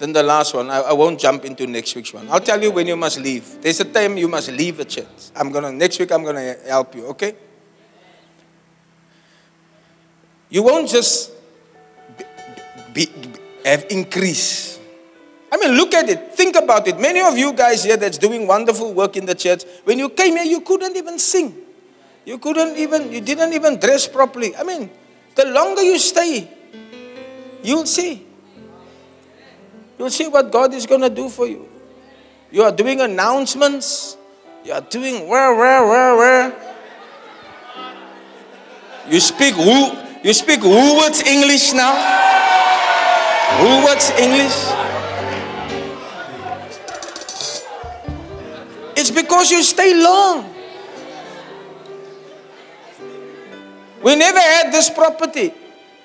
Then 0.00 0.12
the 0.12 0.22
last 0.24 0.54
one, 0.54 0.68
I, 0.70 0.80
I 0.80 0.92
won't 0.92 1.20
jump 1.20 1.44
into 1.44 1.66
next 1.68 1.94
week's 1.94 2.12
one. 2.12 2.28
I'll 2.28 2.40
tell 2.40 2.60
you 2.60 2.72
when 2.72 2.88
you 2.88 2.96
must 2.96 3.20
leave. 3.20 3.62
There's 3.62 3.78
a 3.78 3.84
time 3.84 4.16
you 4.16 4.26
must 4.26 4.50
leave 4.50 4.80
a 4.80 4.84
church. 4.84 5.30
I'm 5.36 5.52
gonna 5.52 5.70
next 5.70 6.00
week. 6.00 6.10
I'm 6.10 6.24
gonna 6.24 6.56
help 6.66 6.96
you. 6.96 7.06
Okay? 7.08 7.36
you 10.50 10.62
won't 10.64 10.88
just 10.88 11.30
be, 12.92 13.06
be, 13.06 13.08
have 13.64 13.86
increase. 13.88 14.78
I 15.50 15.56
mean, 15.56 15.76
look 15.76 15.94
at 15.94 16.08
it. 16.08 16.34
Think 16.34 16.56
about 16.56 16.86
it. 16.86 16.98
Many 16.98 17.20
of 17.20 17.38
you 17.38 17.52
guys 17.52 17.84
here 17.84 17.96
that's 17.96 18.18
doing 18.18 18.46
wonderful 18.46 18.92
work 18.92 19.16
in 19.16 19.26
the 19.26 19.34
church, 19.34 19.64
when 19.84 19.98
you 19.98 20.08
came 20.10 20.36
here, 20.36 20.44
you 20.44 20.60
couldn't 20.60 20.96
even 20.96 21.18
sing. 21.18 21.54
You 22.24 22.38
couldn't 22.38 22.76
even, 22.76 23.10
you 23.10 23.20
didn't 23.20 23.52
even 23.52 23.78
dress 23.78 24.06
properly. 24.06 24.54
I 24.54 24.62
mean, 24.62 24.90
the 25.34 25.46
longer 25.46 25.82
you 25.82 25.98
stay, 25.98 26.48
you'll 27.62 27.86
see. 27.86 28.26
You'll 30.00 30.08
see 30.08 30.28
what 30.28 30.50
God 30.50 30.72
is 30.72 30.86
going 30.86 31.02
to 31.02 31.10
do 31.10 31.28
for 31.28 31.46
you. 31.46 31.68
You 32.50 32.62
are 32.62 32.72
doing 32.72 33.02
announcements. 33.02 34.16
You 34.64 34.72
are 34.72 34.80
doing 34.80 35.28
where, 35.28 35.54
where, 35.54 35.86
where, 35.86 36.16
where. 36.16 36.74
You 39.10 39.20
speak 39.20 39.52
who 39.56 39.92
you 40.24 40.32
speak 40.32 40.60
Woolworths 40.60 41.26
English 41.26 41.74
now? 41.74 41.92
Woolworths 43.60 44.16
English? 44.18 44.56
It's 48.96 49.10
because 49.10 49.50
you 49.50 49.62
stay 49.62 50.02
long. 50.02 50.50
We 54.02 54.16
never 54.16 54.40
had 54.40 54.72
this 54.72 54.88
property. 54.88 55.52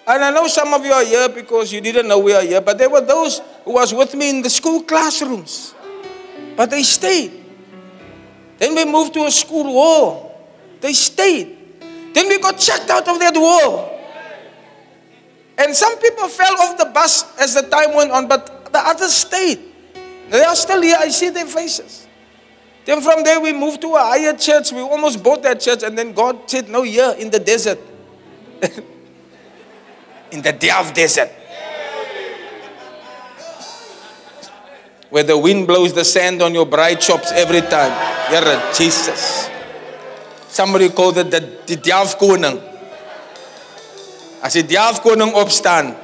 And 0.07 0.23
I 0.23 0.29
know 0.29 0.47
some 0.47 0.73
of 0.73 0.85
you 0.85 0.91
are 0.91 1.03
here 1.03 1.29
because 1.29 1.73
you 1.73 1.81
didn't 1.81 2.07
know 2.07 2.19
we 2.19 2.33
are 2.33 2.41
here, 2.41 2.61
but 2.61 2.77
there 2.77 2.89
were 2.89 3.01
those 3.01 3.41
who 3.63 3.73
was 3.73 3.93
with 3.93 4.13
me 4.13 4.29
in 4.29 4.41
the 4.43 4.49
school 4.49 4.83
classrooms. 4.83 5.73
But 6.55 6.69
they 6.69 6.83
stayed. 6.83 7.43
Then 8.59 8.75
we 8.75 8.85
moved 8.85 9.13
to 9.15 9.25
a 9.25 9.31
school 9.31 9.73
wall. 9.73 10.49
They 10.79 10.93
stayed. 10.93 11.57
Then 12.13 12.29
we 12.29 12.39
got 12.39 12.57
checked 12.59 12.89
out 12.89 13.07
of 13.07 13.19
that 13.19 13.33
wall. 13.35 13.91
And 15.57 15.75
some 15.75 15.97
people 15.97 16.27
fell 16.27 16.55
off 16.61 16.77
the 16.77 16.85
bus 16.85 17.37
as 17.39 17.55
the 17.55 17.63
time 17.63 17.95
went 17.95 18.11
on, 18.11 18.27
but 18.27 18.71
the 18.71 18.79
others 18.79 19.13
stayed. 19.13 19.59
They 20.29 20.43
are 20.43 20.55
still 20.55 20.81
here. 20.81 20.97
I 20.99 21.09
see 21.09 21.29
their 21.29 21.45
faces. 21.45 22.07
Then 22.85 23.01
from 23.01 23.23
there, 23.23 23.39
we 23.39 23.53
moved 23.53 23.81
to 23.81 23.95
a 23.95 23.99
higher 23.99 24.33
church. 24.33 24.71
We 24.71 24.81
almost 24.81 25.23
bought 25.23 25.41
that 25.43 25.59
church, 25.59 25.81
and 25.81 25.97
then 25.97 26.13
God 26.13 26.49
said, 26.49 26.69
No, 26.69 26.83
here 26.83 27.15
in 27.17 27.31
the 27.31 27.39
desert. 27.39 27.79
in 30.35 30.41
the 30.43 30.51
Delft 30.51 30.93
desert. 30.93 31.31
Where 35.09 35.23
the 35.23 35.37
wind 35.37 35.65
blows 35.65 35.93
the 35.93 36.03
sand 36.03 36.41
on 36.41 36.53
your 36.53 36.65
bright 36.65 36.99
chops 36.99 37.31
every 37.31 37.61
time. 37.61 37.95
Here, 38.29 38.61
Jesus. 38.75 39.49
Somebody 40.49 40.89
called 40.89 41.17
it 41.17 41.31
the, 41.31 41.39
the 41.65 41.77
Deaf 41.77 42.19
Koning. 42.19 42.59
As 44.43 44.53
die 44.53 44.67
Deaf 44.67 44.99
Koning 45.01 45.31
opstaan, 45.31 45.95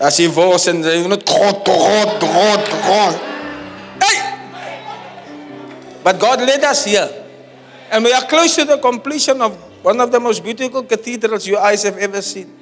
as 0.00 0.20
hy 0.20 0.28
wors 0.28 0.68
en 0.68 0.84
hy 0.84 1.00
net 1.08 1.24
God, 1.24 1.64
God, 1.64 2.20
God, 2.20 2.62
God. 2.84 3.16
Hey! 4.04 4.18
But 6.04 6.20
God 6.20 6.44
led 6.44 6.64
us 6.64 6.84
here. 6.84 7.08
And 7.90 8.04
we 8.04 8.12
are 8.12 8.24
close 8.28 8.56
to 8.56 8.64
the 8.64 8.78
completion 8.78 9.40
of 9.40 9.56
one 9.82 10.00
of 10.00 10.12
the 10.12 10.20
most 10.20 10.44
beautiful 10.44 10.84
cathedrals 10.84 11.46
your 11.48 11.60
eyes 11.60 11.82
have 11.82 11.96
ever 11.96 12.20
seen. 12.20 12.59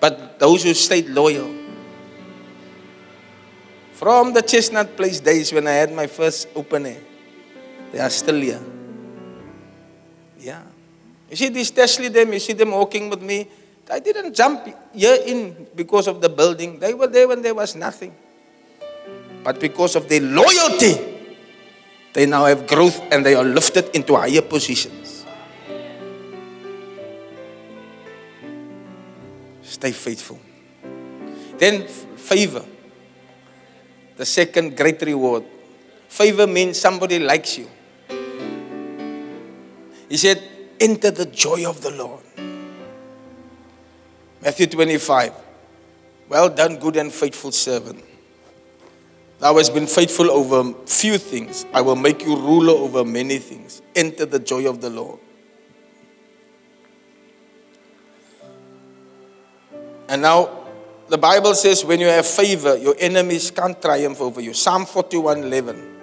But 0.00 0.38
those 0.38 0.64
who 0.64 0.74
stayed 0.74 1.08
loyal. 1.08 1.54
From 3.92 4.32
the 4.32 4.40
Chestnut 4.40 4.96
Place 4.96 5.20
days 5.20 5.52
when 5.52 5.66
I 5.66 5.72
had 5.72 5.92
my 5.92 6.06
first 6.06 6.48
open 6.56 6.86
air, 6.86 7.02
they 7.92 8.00
are 8.00 8.08
still 8.08 8.40
here. 8.40 8.60
Yeah. 10.38 10.62
You 11.28 11.36
see 11.36 11.48
these 11.48 11.70
Tesla 11.70 12.08
them, 12.08 12.32
you 12.32 12.40
see 12.40 12.54
them 12.54 12.70
walking 12.70 13.10
with 13.10 13.20
me. 13.20 13.46
I 13.90 14.00
didn't 14.00 14.34
jump 14.34 14.66
here 14.94 15.18
in 15.26 15.66
because 15.74 16.06
of 16.06 16.20
the 16.20 16.28
building. 16.28 16.78
They 16.78 16.94
were 16.94 17.08
there 17.08 17.28
when 17.28 17.42
there 17.42 17.54
was 17.54 17.76
nothing. 17.76 18.14
But 19.42 19.60
because 19.60 19.96
of 19.96 20.08
their 20.08 20.20
loyalty, 20.20 20.96
they 22.12 22.26
now 22.26 22.46
have 22.46 22.66
growth 22.66 23.00
and 23.12 23.26
they 23.26 23.34
are 23.34 23.44
lifted 23.44 23.94
into 23.94 24.16
higher 24.16 24.42
positions. 24.42 25.19
Stay 29.70 29.92
faithful. 29.92 30.40
Then 31.56 31.86
favor. 31.86 32.64
The 34.16 34.26
second 34.26 34.76
great 34.76 35.00
reward. 35.02 35.44
Favor 36.08 36.48
means 36.48 36.76
somebody 36.76 37.20
likes 37.20 37.56
you. 37.56 37.68
He 40.08 40.16
said, 40.16 40.42
Enter 40.80 41.12
the 41.12 41.26
joy 41.26 41.68
of 41.68 41.82
the 41.82 41.92
Lord. 41.92 42.24
Matthew 44.42 44.66
25. 44.66 45.34
Well 46.28 46.48
done, 46.48 46.78
good 46.78 46.96
and 46.96 47.12
faithful 47.12 47.52
servant. 47.52 48.04
Thou 49.38 49.56
hast 49.56 49.72
been 49.72 49.86
faithful 49.86 50.32
over 50.32 50.74
few 50.86 51.16
things. 51.16 51.64
I 51.72 51.80
will 51.80 51.96
make 51.96 52.24
you 52.24 52.34
ruler 52.34 52.72
over 52.72 53.04
many 53.04 53.38
things. 53.38 53.82
Enter 53.94 54.26
the 54.26 54.40
joy 54.40 54.68
of 54.68 54.80
the 54.80 54.90
Lord. 54.90 55.20
And 60.10 60.22
now, 60.22 60.66
the 61.08 61.16
Bible 61.16 61.54
says, 61.54 61.84
when 61.84 62.00
you 62.00 62.08
have 62.08 62.26
favor, 62.26 62.76
your 62.76 62.96
enemies 62.98 63.52
can't 63.52 63.80
triumph 63.80 64.20
over 64.20 64.40
you. 64.40 64.52
Psalm 64.52 64.84
41 64.84 65.44
11. 65.44 65.96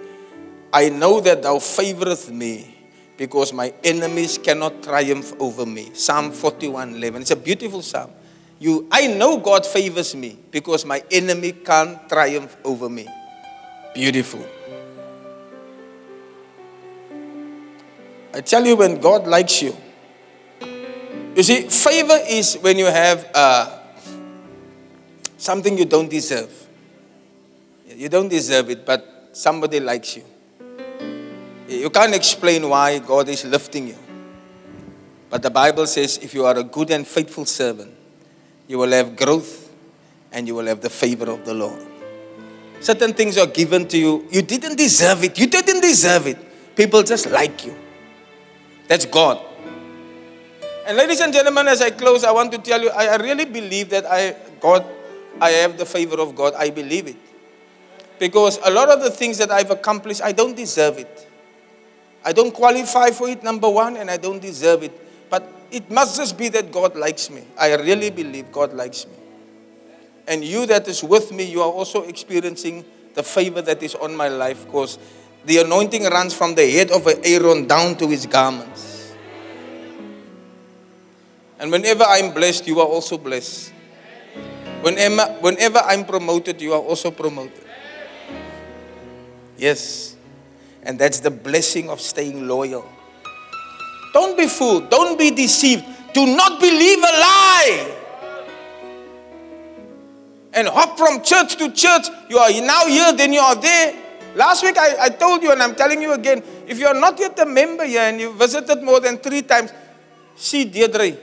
I 0.72 0.88
know 0.88 1.20
that 1.20 1.44
thou 1.44 1.60
favoreth 1.60 2.32
me 2.32 2.74
because 3.18 3.52
my 3.52 3.74
enemies 3.84 4.38
cannot 4.38 4.82
triumph 4.82 5.34
over 5.42 5.66
me. 5.66 5.94
Psalm 5.94 6.32
41 6.32 6.96
11. 6.96 7.22
It's 7.22 7.32
a 7.32 7.36
beautiful 7.36 7.82
psalm. 7.82 8.12
You, 8.60 8.88
I 8.92 9.08
know 9.08 9.40
God 9.40 9.66
favors 9.66 10.16
me 10.16 10.40
because 10.52 10.86
my 10.86 11.04
enemy 11.12 11.52
can't 11.52 12.08
triumph 12.08 12.56
over 12.64 12.90
me. 12.90 13.08
Beautiful. 13.94 14.46
I 18.34 18.40
tell 18.40 18.66
you, 18.66 18.78
when 18.78 19.02
God 19.02 19.28
likes 19.28 19.62
you, 19.62 19.76
you 21.36 21.44
see, 21.44 21.68
favor 21.68 22.18
is 22.30 22.56
when 22.56 22.78
you 22.78 22.86
have 22.86 23.30
uh, 23.36 23.78
something 25.38 25.77
you 25.77 25.85
don't 25.85 26.09
deserve. 26.09 26.51
You 27.88 28.09
don't 28.09 28.27
deserve 28.27 28.69
it, 28.69 28.85
but 28.85 29.30
somebody 29.31 29.80
likes 29.80 30.18
you. 30.18 30.23
You 31.68 31.89
can't 31.89 32.15
explain 32.15 32.68
why 32.68 32.99
God 32.99 33.30
is 33.30 33.45
lifting 33.45 33.89
you. 33.89 33.97
But 35.30 35.41
the 35.41 35.49
Bible 35.49 35.85
says 35.88 36.18
if 36.22 36.34
you 36.34 36.45
are 36.45 36.57
a 36.57 36.64
good 36.64 36.91
and 36.91 37.05
faithful 37.05 37.45
servant, 37.45 37.93
you 38.68 38.77
will 38.77 38.91
have 38.91 39.15
growth 39.15 39.69
and 40.31 40.47
you 40.47 40.55
will 40.55 40.65
have 40.65 40.81
the 40.81 40.89
favor 40.89 41.30
of 41.30 41.45
the 41.45 41.53
Lord. 41.53 41.85
Certain 42.80 43.14
things 43.14 43.38
are 43.38 43.47
given 43.47 43.88
to 43.88 43.97
you. 43.97 44.27
You 44.31 44.41
didn't 44.41 44.77
deserve 44.77 45.23
it. 45.23 45.38
You 45.39 45.47
didn't 45.47 45.81
deserve 45.81 46.27
it. 46.27 46.38
People 46.76 47.03
just 47.03 47.30
like 47.31 47.65
you. 47.65 47.76
That's 48.88 49.05
God. 49.05 49.41
And 50.85 50.95
ladies 50.95 51.19
and 51.19 51.34
gentlemen, 51.34 51.68
as 51.68 51.81
I 51.81 51.89
close, 51.89 52.23
I 52.23 52.31
want 52.31 52.51
to 52.53 52.59
tell 52.59 52.81
you, 52.81 52.89
I 52.91 53.18
really 53.18 53.45
believe 53.45 53.89
that 53.89 54.05
I 54.05 54.35
God, 54.61 54.85
I 55.41 55.49
have 55.51 55.77
the 55.77 55.85
favor 55.85 56.19
of 56.19 56.35
God. 56.35 56.53
I 56.55 56.69
believe 56.69 57.07
it. 57.07 57.18
Because 58.19 58.59
a 58.64 58.72
lot 58.72 58.89
of 58.89 59.01
the 59.01 59.11
things 59.11 59.38
that 59.38 59.51
I've 59.51 59.72
accomplished, 59.72 60.22
I 60.23 60.31
don't 60.31 60.55
deserve 60.55 60.97
it. 60.97 61.27
I 62.26 62.34
don't 62.34 62.53
qualify 62.53 63.11
for 63.11 63.30
it, 63.30 63.43
number 63.43 63.69
one, 63.69 63.97
and 63.97 64.09
I 64.09 64.18
don't 64.18 64.41
deserve 64.41 64.84
it. 64.84 65.30
But 65.30 65.47
it 65.72 65.89
must 65.91 66.18
just 66.18 66.38
be 66.38 66.49
that 66.49 66.72
God 66.72 66.95
likes 66.95 67.30
me. 67.30 67.43
I 67.57 67.76
really 67.76 68.09
believe 68.09 68.51
God 68.51 68.73
likes 68.73 69.05
me. 69.05 69.14
And 70.27 70.43
you 70.43 70.65
that 70.65 70.88
is 70.88 71.03
with 71.03 71.31
me, 71.31 71.43
you 71.43 71.61
are 71.61 71.72
also 71.72 72.03
experiencing 72.03 72.84
the 73.14 73.23
favor 73.23 73.61
that 73.61 73.81
is 73.81 73.95
on 73.95 74.15
my 74.15 74.27
life 74.27 74.65
because 74.65 74.99
the 75.45 75.59
anointing 75.59 76.03
runs 76.03 76.34
from 76.34 76.55
the 76.55 76.69
head 76.69 76.91
of 76.91 77.07
Aaron 77.23 77.65
down 77.65 77.95
to 77.97 78.07
his 78.07 78.26
garments. 78.26 79.14
And 81.59 81.72
whenever 81.72 82.03
I'm 82.03 82.34
blessed, 82.34 82.68
you 82.68 82.80
are 82.81 82.85
also 82.85 83.18
blessed. 83.18 83.73
Whenever, 84.82 85.26
whenever 85.41 85.80
I'm 85.80 86.06
promoted, 86.06 86.62
you 86.62 86.74
are 86.74 86.82
also 86.82 87.12
promoted. 87.12 87.64
Yes. 89.58 90.16
And 90.84 90.98
that's 90.99 91.20
the 91.20 91.32
blessing 91.32 91.90
of 91.90 91.99
staying 91.99 92.48
loyal. 92.48 92.88
Don't 94.14 94.38
be 94.38 94.48
fooled. 94.48 94.90
Don't 94.90 95.18
be 95.18 95.32
deceived. 95.32 95.86
Do 96.14 96.26
not 96.26 96.60
believe 96.60 96.99
a 96.99 97.02
lie. 97.02 97.94
And 100.54 100.68
hop 100.68 100.98
from 100.98 101.22
church 101.24 101.56
to 101.58 101.72
church. 101.72 102.08
You 102.30 102.38
are 102.38 102.49
now 102.62 102.88
here, 102.88 103.14
then 103.14 103.34
you 103.34 103.40
are 103.40 103.56
there. 103.56 103.94
Last 104.36 104.64
week 104.64 104.78
I, 104.78 105.06
I 105.06 105.10
told 105.10 105.41
you, 105.41 105.52
and 105.52 105.62
I'm 105.62 105.76
telling 105.76 106.02
you 106.02 106.14
again 106.14 106.44
if 106.68 106.80
you 106.80 106.88
are 106.88 106.94
not 106.94 107.20
yet 107.20 107.38
a 107.40 107.45
member 107.45 107.86
here 107.86 108.02
and 108.02 108.20
you 108.20 108.34
visited 108.34 108.84
more 108.84 108.99
than 108.99 109.18
three 109.18 109.41
times, 109.41 109.72
see 110.36 110.66
Deirdre 110.66 111.18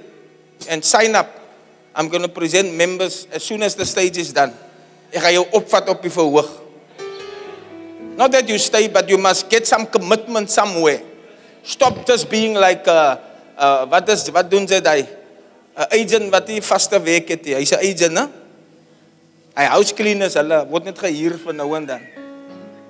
and 0.69 0.85
sign 0.85 1.15
up. 1.15 1.44
I'm 1.95 2.09
going 2.09 2.23
to 2.23 2.29
present 2.29 2.75
members 2.75 3.27
as 3.31 3.45
soon 3.45 3.63
as 3.63 3.75
the 3.75 3.87
stage 3.87 4.19
is 4.19 4.35
done. 4.35 4.51
Ek 5.15 5.23
gaan 5.23 5.37
jou 5.37 5.45
opvat 5.55 5.87
op 5.93 6.03
die 6.03 6.11
verhoog. 6.11 6.51
Not 8.19 8.35
that 8.35 8.49
you 8.51 8.59
stay, 8.59 8.91
but 8.91 9.07
you 9.07 9.19
must 9.19 9.47
get 9.51 9.67
some 9.67 9.87
commitment 9.87 10.51
somewhere. 10.51 11.03
Stop 11.63 12.03
just 12.07 12.27
being 12.31 12.55
like 12.59 12.87
uh, 12.91 13.17
uh, 13.57 13.87
wat 13.87 14.11
is 14.11 14.27
wat 14.35 14.51
doen 14.51 14.67
sy 14.67 14.83
daai? 14.83 15.07
'n 15.75 15.87
Agent 15.91 16.31
wat 16.31 16.47
nie 16.47 16.63
vaste 16.63 16.99
werk 17.03 17.31
het 17.35 17.43
nie. 17.47 17.55
Hy's 17.59 17.75
'n 17.75 17.83
agent, 17.83 18.15
né? 18.15 18.27
Hy 19.55 19.67
house 19.71 19.95
cleaners, 19.95 20.35
hulle 20.35 20.67
word 20.67 20.85
net 20.91 20.99
gehuur 20.99 21.39
vir 21.39 21.55
nou 21.55 21.75
en 21.79 21.87
dan. 21.87 22.03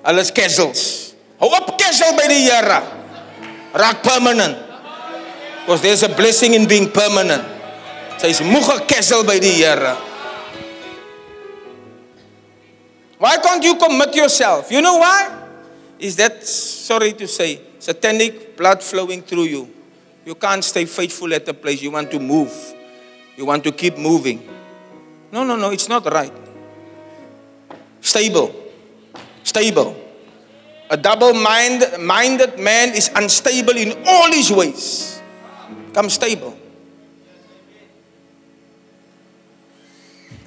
Hulle 0.05 0.21
is 0.21 0.33
casuals. 0.33 1.13
Hou 1.41 1.49
op 1.49 1.77
casual 1.77 2.17
by 2.17 2.29
die 2.29 2.45
Here. 2.49 2.81
Raak 3.73 4.01
permanent. 4.05 4.57
Because 5.65 5.81
there's 5.81 6.05
a 6.05 6.13
blessing 6.13 6.53
in 6.53 6.69
being 6.69 6.89
permanent. 6.93 7.54
Sy's 8.19 8.41
moeg 8.41 8.87
casual 8.89 9.25
by 9.25 9.39
die 9.39 9.59
Here. 9.59 9.97
Why 13.19 13.39
can't 13.39 13.65
you 13.65 13.77
commit 13.77 14.15
yourself? 14.15 14.71
You 14.71 14.83
know 14.83 14.99
why? 14.99 15.43
Is 15.99 16.17
that 16.17 16.45
sorry 16.45 17.13
to 17.15 17.27
say, 17.27 17.61
satanic 17.79 18.57
blood 18.57 18.83
flowing 18.83 19.23
through 19.23 19.45
you. 19.45 19.69
You 20.25 20.35
can't 20.35 20.65
stay 20.65 20.85
faithful 20.85 21.33
at 21.35 21.47
the 21.47 21.55
place. 21.55 21.83
You 21.83 21.91
want 21.91 22.11
to 22.11 22.19
move. 22.19 22.53
You 23.37 23.47
want 23.47 23.65
to 23.65 23.73
keep 23.73 23.99
moving. 23.99 24.49
No, 25.33 25.45
no, 25.45 25.57
no, 25.57 25.71
it's 25.71 25.89
not 25.89 26.05
right. 26.13 26.33
Stable. 28.01 28.55
Stable. 29.43 29.97
A 30.91 30.97
double 30.97 31.33
mind, 31.35 31.85
minded 32.01 32.59
man 32.59 32.95
is 32.95 33.11
unstable 33.15 33.77
in 33.77 33.97
all 34.07 34.31
his 34.33 34.53
ways. 34.53 35.21
Come 35.93 36.11
stable. 36.11 36.57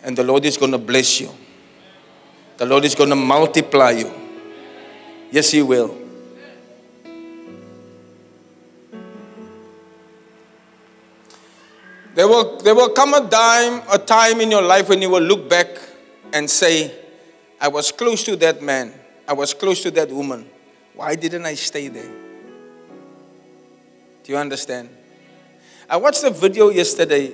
And 0.07 0.17
the 0.17 0.23
Lord 0.23 0.45
is 0.45 0.55
going 0.55 0.71
to 0.71 0.77
bless 0.77 1.19
you. 1.19 1.29
The 2.55 2.65
Lord 2.65 2.85
is 2.85 2.95
going 2.95 3.09
to 3.09 3.15
multiply 3.17 3.91
you. 3.91 4.09
Yes, 5.31 5.51
He 5.51 5.61
will. 5.61 5.97
There 12.15 12.25
will, 12.25 12.57
there 12.61 12.73
will 12.73 12.91
come 12.91 13.15
a 13.15 13.27
time, 13.29 13.81
a 13.91 13.97
time 13.97 14.39
in 14.39 14.49
your 14.49 14.61
life 14.61 14.87
when 14.87 15.01
you 15.01 15.09
will 15.09 15.21
look 15.21 15.49
back 15.49 15.67
and 16.31 16.49
say, 16.49 16.89
I 17.59 17.67
was 17.67 17.91
close 17.91 18.23
to 18.23 18.37
that 18.37 18.61
man. 18.61 18.93
I 19.27 19.33
was 19.33 19.53
close 19.53 19.83
to 19.83 19.91
that 19.91 20.09
woman. 20.09 20.49
Why 20.95 21.15
didn't 21.15 21.45
I 21.45 21.55
stay 21.55 21.89
there? 21.89 22.11
Do 24.23 24.31
you 24.31 24.37
understand? 24.37 24.87
I 25.89 25.97
watched 25.97 26.23
a 26.23 26.29
video 26.29 26.69
yesterday 26.69 27.33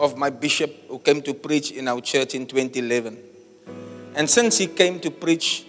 of 0.00 0.16
my 0.16 0.30
bishop 0.30 0.88
who 0.88 0.98
came 0.98 1.20
to 1.22 1.34
preach 1.34 1.70
in 1.72 1.86
our 1.86 2.00
church 2.00 2.34
in 2.34 2.46
2011. 2.46 3.18
And 4.14 4.28
since 4.28 4.58
he 4.58 4.66
came 4.66 4.98
to 5.00 5.10
preach, 5.10 5.66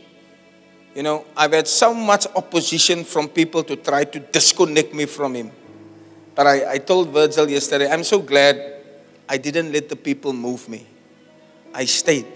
you 0.96 1.04
know, 1.04 1.26
I've 1.36 1.52
had 1.52 1.68
so 1.68 1.94
much 1.94 2.26
opposition 2.36 3.04
from 3.04 3.28
people 3.28 3.64
to 3.66 3.76
try 3.76 4.06
to 4.06 4.20
disconnect 4.20 4.94
me 4.94 5.06
from 5.06 5.36
him. 5.36 5.52
But 6.34 6.48
I, 6.48 6.74
I 6.74 6.78
told 6.78 7.10
Virgil 7.10 7.50
yesterday, 7.50 7.92
I'm 7.92 8.04
so 8.04 8.20
glad 8.20 8.82
I 9.28 9.38
didn't 9.38 9.72
let 9.72 9.90
the 9.90 9.96
people 9.96 10.34
move 10.34 10.68
me. 10.68 10.88
I 11.74 11.86
stayed. 11.86 12.28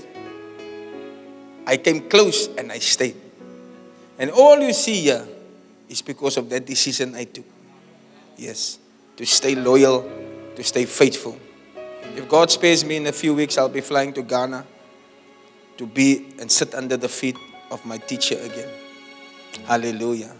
I 1.65 1.77
came 1.77 2.09
close 2.09 2.47
and 2.57 2.71
I 2.71 2.79
stayed. 2.79 3.15
And 4.19 4.31
all 4.31 4.59
you 4.59 4.73
see 4.73 5.01
here 5.01 5.27
is 5.89 6.01
because 6.01 6.37
of 6.37 6.49
that 6.49 6.65
decision 6.65 7.15
I 7.15 7.23
took. 7.23 7.45
Yes, 8.37 8.79
to 9.17 9.25
stay 9.25 9.55
loyal, 9.55 10.09
to 10.55 10.63
stay 10.63 10.85
faithful. 10.85 11.39
If 12.15 12.29
God 12.29 12.49
spares 12.49 12.85
me 12.85 12.95
in 12.95 13.07
a 13.07 13.11
few 13.11 13.33
weeks, 13.33 13.57
I'll 13.57 13.69
be 13.69 13.81
flying 13.81 14.13
to 14.13 14.21
Ghana 14.21 14.65
to 15.77 15.85
be 15.85 16.33
and 16.39 16.49
sit 16.51 16.73
under 16.73 16.97
the 16.97 17.09
feet 17.09 17.35
of 17.69 17.85
my 17.85 17.97
teacher 17.97 18.39
again. 18.39 18.69
Hallelujah. 19.65 20.33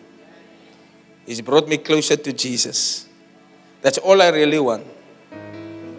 He's 1.26 1.42
brought 1.42 1.68
me 1.68 1.78
closer 1.78 2.16
to 2.16 2.34
Jesus. 2.34 3.08
That's 3.82 3.98
all 3.98 4.22
I 4.22 4.30
really 4.30 4.60
want 4.60 4.86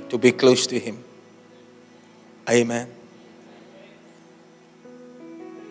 to 0.09 0.19
be 0.19 0.33
close 0.33 0.67
to 0.69 0.79
Him. 0.79 1.03
Amen. 2.49 2.89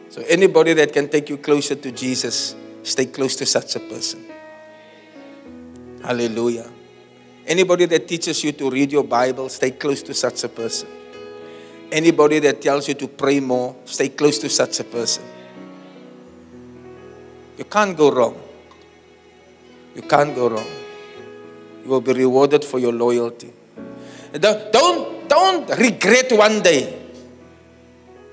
So, 0.10 0.22
anybody 0.28 0.74
that 0.74 0.94
can 0.94 1.10
take 1.10 1.30
you 1.30 1.38
closer 1.38 1.76
to 1.76 1.92
Jesus, 1.92 2.56
stay 2.84 3.06
close 3.06 3.36
to 3.38 3.46
such 3.46 3.76
a 3.76 3.80
person. 3.80 4.26
Hallelujah. 6.02 6.70
Anybody 7.48 7.86
that 7.86 8.08
teaches 8.08 8.44
you 8.44 8.52
to 8.54 8.70
read 8.70 8.92
your 8.92 9.04
Bible, 9.04 9.50
stay 9.50 9.72
close 9.72 10.02
to 10.04 10.14
such 10.14 10.44
a 10.44 10.50
person. 10.50 10.90
Anybody 11.92 12.40
that 12.40 12.62
tells 12.62 12.88
you 12.88 12.96
to 12.96 13.08
pray 13.08 13.40
more, 13.40 13.76
stay 13.86 14.10
close 14.10 14.40
to 14.40 14.50
such 14.50 14.80
a 14.80 14.84
person. 14.84 15.24
You 17.58 17.66
can't 17.66 17.96
go 17.96 18.12
wrong. 18.12 18.42
You 19.96 20.02
can't 20.02 20.36
go 20.36 20.50
wrong. 20.50 20.68
You 21.84 21.90
will 21.90 22.02
be 22.02 22.14
rewarded 22.14 22.66
for 22.66 22.80
your 22.80 22.92
loyalty. 22.92 23.54
Don't, 24.34 24.72
don't, 25.30 25.70
regret 25.78 26.32
one 26.32 26.62
day 26.62 27.02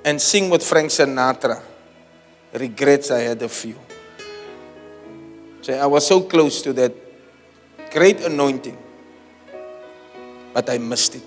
and 0.05 0.20
sing 0.20 0.51
with 0.51 0.64
Frank 0.64 0.90
Sinatra. 0.90 1.62
Regrets 2.55 3.10
I 3.10 3.20
had 3.20 3.43
a 3.43 3.48
few. 3.48 3.76
Say, 5.62 5.78
I 5.78 5.86
was 5.86 6.06
so 6.06 6.22
close 6.22 6.60
to 6.62 6.72
that 6.72 6.93
great 7.93 8.20
anointing, 8.22 8.76
but 10.53 10.69
I 10.69 10.79
missed 10.79 11.16
it. 11.16 11.23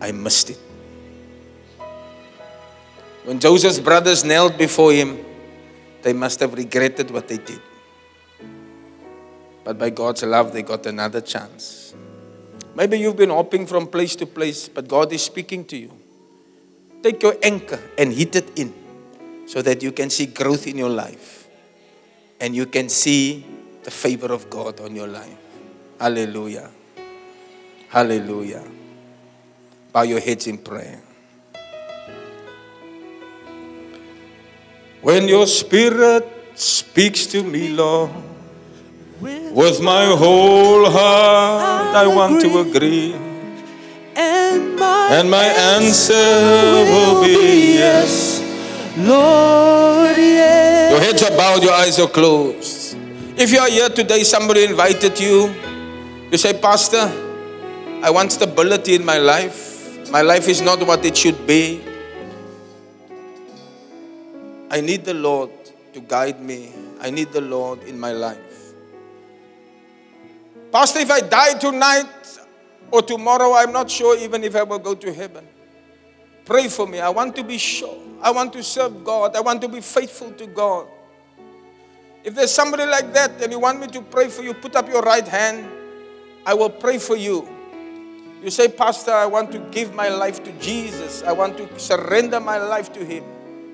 I 0.00 0.12
missed 0.12 0.50
it. 0.50 0.58
When 3.24 3.38
Joseph's 3.38 3.78
brothers 3.78 4.24
knelt 4.24 4.58
before 4.58 4.92
him, 4.92 5.24
they 6.02 6.12
must 6.12 6.40
have 6.40 6.54
regretted 6.54 7.10
what 7.10 7.28
they 7.28 7.38
did. 7.38 7.60
But 9.64 9.78
by 9.78 9.90
God's 9.90 10.24
love, 10.24 10.52
they 10.52 10.62
got 10.62 10.86
another 10.86 11.20
chance. 11.20 11.94
Maybe 12.74 12.98
you've 12.98 13.16
been 13.16 13.30
hopping 13.30 13.66
from 13.66 13.86
place 13.86 14.16
to 14.16 14.26
place, 14.26 14.68
but 14.68 14.88
God 14.88 15.12
is 15.12 15.22
speaking 15.22 15.64
to 15.66 15.76
you. 15.76 15.92
Take 17.02 17.22
your 17.22 17.36
anchor 17.42 17.80
and 17.96 18.12
hit 18.12 18.34
it 18.34 18.58
in 18.58 18.74
so 19.46 19.62
that 19.62 19.82
you 19.82 19.92
can 19.92 20.10
see 20.10 20.26
growth 20.26 20.66
in 20.66 20.76
your 20.78 20.88
life 20.88 21.48
and 22.40 22.56
you 22.56 22.66
can 22.66 22.88
see 22.88 23.44
the 23.84 23.90
favor 23.90 24.32
of 24.32 24.48
God 24.50 24.80
on 24.80 24.96
your 24.96 25.08
life. 25.08 25.36
Hallelujah. 26.00 26.70
Hallelujah. 27.92 28.64
Bow 29.92 30.00
your 30.00 30.20
heads 30.20 30.46
in 30.46 30.56
prayer. 30.56 30.96
When 35.02 35.28
your 35.28 35.46
spirit 35.46 36.24
speaks 36.54 37.26
to 37.36 37.42
me, 37.42 37.68
Lord, 37.68 38.08
with 39.20 39.82
my 39.82 40.06
whole 40.06 40.88
heart 40.88 41.94
I 41.94 42.06
want 42.08 42.40
to 42.40 42.60
agree. 42.64 43.12
And 44.16 44.76
my, 44.80 45.08
And 45.12 45.30
my 45.30 45.44
answer 45.76 46.16
will 46.88 47.20
be 47.20 47.76
yes. 47.76 48.40
Lord, 48.96 50.16
yes. 50.16 50.92
Your 50.92 51.00
heads 51.00 51.22
are 51.22 51.36
bowed, 51.36 51.62
your 51.62 51.74
eyes 51.74 52.00
are 52.00 52.08
closed. 52.08 52.96
If 53.36 53.52
you 53.52 53.58
are 53.58 53.68
here 53.68 53.90
today, 53.90 54.24
somebody 54.24 54.64
invited 54.64 55.20
you. 55.20 55.52
You 56.30 56.38
say, 56.38 56.58
Pastor, 56.58 57.21
I 58.02 58.10
want 58.10 58.32
stability 58.32 58.96
in 58.96 59.04
my 59.04 59.18
life. 59.18 60.10
My 60.10 60.22
life 60.22 60.48
is 60.48 60.60
not 60.60 60.84
what 60.84 61.04
it 61.04 61.16
should 61.16 61.46
be. 61.46 61.80
I 64.68 64.80
need 64.80 65.04
the 65.04 65.14
Lord 65.14 65.50
to 65.92 66.00
guide 66.00 66.40
me. 66.40 66.72
I 67.00 67.10
need 67.10 67.30
the 67.30 67.40
Lord 67.40 67.84
in 67.84 68.00
my 68.00 68.10
life. 68.10 68.74
Pastor, 70.72 70.98
if 70.98 71.12
I 71.12 71.20
die 71.20 71.54
tonight 71.54 72.40
or 72.90 73.02
tomorrow, 73.02 73.54
I'm 73.54 73.72
not 73.72 73.88
sure 73.88 74.18
even 74.18 74.42
if 74.42 74.56
I 74.56 74.64
will 74.64 74.80
go 74.80 74.96
to 74.96 75.12
heaven. 75.12 75.46
Pray 76.44 76.66
for 76.66 76.88
me. 76.88 76.98
I 76.98 77.08
want 77.10 77.36
to 77.36 77.44
be 77.44 77.56
sure. 77.56 77.98
I 78.20 78.32
want 78.32 78.52
to 78.54 78.64
serve 78.64 79.04
God. 79.04 79.36
I 79.36 79.40
want 79.40 79.60
to 79.60 79.68
be 79.68 79.80
faithful 79.80 80.32
to 80.32 80.46
God. 80.48 80.88
If 82.24 82.34
there's 82.34 82.50
somebody 82.52 82.84
like 82.86 83.12
that 83.12 83.40
and 83.40 83.52
you 83.52 83.60
want 83.60 83.78
me 83.78 83.86
to 83.88 84.02
pray 84.02 84.26
for 84.26 84.42
you, 84.42 84.54
put 84.54 84.74
up 84.74 84.88
your 84.88 85.02
right 85.02 85.26
hand. 85.28 85.68
I 86.44 86.54
will 86.54 86.70
pray 86.70 86.98
for 86.98 87.14
you. 87.14 87.51
You 88.42 88.50
say, 88.50 88.66
Pastor, 88.66 89.12
I 89.12 89.26
want 89.26 89.52
to 89.52 89.60
give 89.70 89.94
my 89.94 90.08
life 90.08 90.42
to 90.42 90.52
Jesus. 90.58 91.22
I 91.22 91.30
want 91.30 91.56
to 91.58 91.78
surrender 91.78 92.40
my 92.40 92.58
life 92.58 92.92
to 92.94 93.04
Him. 93.04 93.22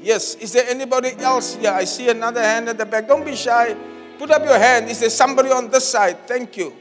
Yes. 0.01 0.35
Is 0.35 0.53
there 0.53 0.69
anybody 0.69 1.13
else 1.21 1.55
here? 1.55 1.73
I 1.73 1.85
see 1.85 2.11
another 2.11 2.43
hand 2.43 2.69
at 2.69 2.77
the 2.77 2.85
back. 2.85 3.09
Don't 3.09 3.25
be 3.25 3.35
shy. 3.35 3.75
Put 4.19 4.31
up 4.31 4.45
your 4.45 4.59
hand. 4.59 4.91
Is 4.91 5.01
there 5.01 5.09
somebody 5.09 5.51
on 5.51 5.71
this 5.71 5.89
side? 5.89 6.29
Thank 6.29 6.59
you. 6.59 6.77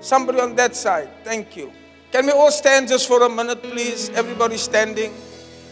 Somebody 0.00 0.40
on 0.40 0.56
that 0.56 0.74
side. 0.74 1.10
Thank 1.22 1.56
you. 1.56 1.72
Can 2.10 2.26
we 2.26 2.32
all 2.32 2.50
stand 2.50 2.88
just 2.88 3.06
for 3.06 3.22
a 3.22 3.28
minute, 3.28 3.62
please? 3.62 4.10
Everybody 4.10 4.56
standing. 4.56 5.14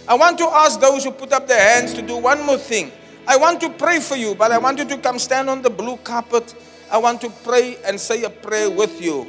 I 0.06 0.14
want 0.14 0.38
to 0.38 0.44
ask 0.44 0.78
those 0.78 1.02
who 1.02 1.10
put 1.10 1.32
up 1.32 1.48
their 1.48 1.74
hands 1.74 1.94
to 1.94 2.02
do 2.02 2.16
one 2.16 2.46
more 2.46 2.58
thing. 2.58 2.92
I 3.26 3.36
want 3.36 3.60
to 3.62 3.70
pray 3.70 3.98
for 3.98 4.14
you, 4.14 4.36
but 4.36 4.52
I 4.52 4.58
want 4.58 4.78
you 4.78 4.84
to 4.84 4.98
come 4.98 5.18
stand 5.18 5.50
on 5.50 5.62
the 5.62 5.70
blue 5.70 5.96
carpet. 5.96 6.54
I 6.92 6.98
want 6.98 7.20
to 7.22 7.30
pray 7.42 7.76
and 7.84 7.98
say 7.98 8.22
a 8.22 8.30
prayer 8.30 8.70
with 8.70 9.02
you. 9.02 9.26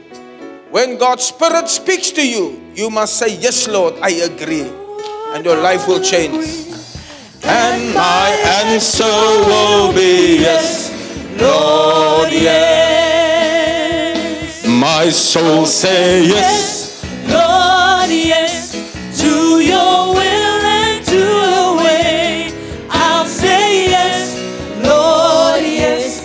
When 0.71 0.97
God's 0.97 1.23
Spirit 1.23 1.69
speaks 1.69 2.11
to 2.11 2.27
you, 2.27 2.61
you 2.75 2.89
must 2.89 3.17
say, 3.17 3.37
Yes, 3.37 3.67
Lord, 3.67 3.95
I 4.01 4.09
agree. 4.09 4.69
And 5.33 5.45
your 5.45 5.57
life 5.61 5.87
will 5.87 6.01
change. 6.01 6.67
And 7.43 7.93
my 7.93 8.29
answer 8.65 9.05
will 9.05 9.93
be 9.93 10.39
yes, 10.41 10.91
Lord, 11.39 12.31
yes. 12.33 13.77
My 14.67 15.09
soul 15.09 15.65
say 15.65 16.25
yes, 16.27 17.01
Lord, 17.29 18.09
yes, 18.09 18.73
to 19.21 19.59
your 19.61 20.13
will 20.13 20.61
and 20.65 21.05
to 21.05 21.15
your 21.15 21.77
way. 21.77 22.51
I'll 22.89 23.25
say 23.25 23.87
yes, 23.87 24.35
Lord, 24.83 25.63
yes. 25.63 26.19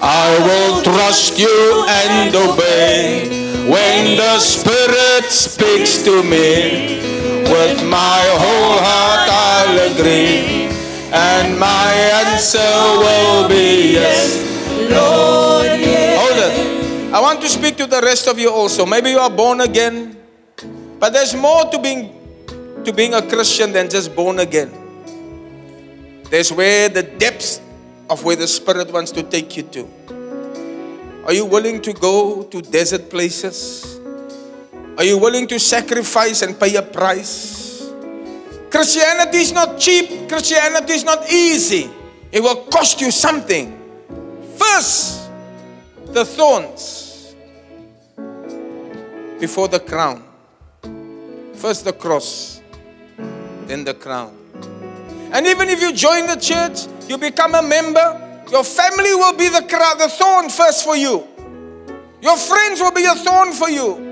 I 0.00 0.38
will 0.46 0.82
trust 0.82 1.38
you 1.38 1.84
and 1.88 2.34
obey. 2.36 3.37
When 3.68 4.16
the 4.16 4.40
Spirit 4.40 5.28
speaks 5.28 6.02
to 6.04 6.22
me, 6.22 7.04
with 7.52 7.84
my 7.84 8.24
whole 8.40 8.80
heart 8.80 9.28
I'll 9.28 9.92
agree. 9.92 10.72
And 11.12 11.58
my 11.58 11.92
answer 12.24 12.72
will 12.96 13.48
be 13.48 13.92
yes, 13.92 14.40
Lord, 14.88 15.80
yes. 15.80 16.16
Hold 16.16 16.38
it. 16.48 17.14
I 17.14 17.20
want 17.20 17.40
to 17.42 17.48
speak 17.48 17.76
to 17.76 17.86
the 17.86 18.00
rest 18.00 18.26
of 18.26 18.38
you 18.38 18.50
also. 18.50 18.86
Maybe 18.86 19.10
you 19.10 19.18
are 19.18 19.30
born 19.30 19.60
again, 19.60 20.16
but 20.98 21.12
there's 21.12 21.34
more 21.34 21.64
to 21.70 21.78
being 21.78 22.12
to 22.84 22.92
being 22.92 23.12
a 23.12 23.20
Christian 23.20 23.72
than 23.72 23.90
just 23.90 24.16
born 24.16 24.38
again. 24.38 24.72
There's 26.30 26.52
where 26.52 26.88
the 26.88 27.02
depths 27.02 27.60
of 28.08 28.24
where 28.24 28.36
the 28.36 28.48
Spirit 28.48 28.92
wants 28.92 29.10
to 29.12 29.22
take 29.22 29.56
you 29.56 29.62
to. 29.76 29.97
Are 31.28 31.34
you 31.34 31.44
willing 31.44 31.82
to 31.82 31.92
go 31.92 32.42
to 32.44 32.62
desert 32.62 33.10
places? 33.10 34.00
Are 34.96 35.04
you 35.04 35.18
willing 35.18 35.46
to 35.48 35.60
sacrifice 35.60 36.40
and 36.40 36.58
pay 36.58 36.74
a 36.76 36.82
price? 36.82 37.92
Christianity 38.70 39.38
is 39.38 39.52
not 39.52 39.78
cheap. 39.78 40.28
Christianity 40.28 40.94
is 40.94 41.04
not 41.04 41.30
easy. 41.30 41.90
It 42.32 42.42
will 42.42 42.64
cost 42.72 43.02
you 43.02 43.10
something. 43.10 43.76
First, 44.56 45.30
the 46.06 46.24
thorns. 46.24 47.04
before 49.38 49.68
the 49.68 49.80
crown. 49.80 50.22
First 51.54 51.84
the 51.84 51.92
cross, 51.92 52.60
then 53.66 53.84
the 53.84 53.94
crown. 53.94 54.34
And 55.32 55.46
even 55.46 55.68
if 55.68 55.80
you 55.80 55.92
join 55.92 56.26
the 56.26 56.36
church, 56.36 56.86
you 57.08 57.18
become 57.18 57.54
a 57.54 57.62
member, 57.62 58.27
your 58.50 58.64
family 58.64 59.14
will 59.14 59.36
be 59.36 59.48
the 59.48 59.60
the 59.98 60.08
thorn 60.08 60.48
first 60.48 60.84
for 60.84 60.96
you. 60.96 61.26
Your 62.20 62.36
friends 62.36 62.80
will 62.80 62.92
be 62.92 63.04
a 63.04 63.14
thorn 63.14 63.52
for 63.52 63.70
you. 63.70 64.08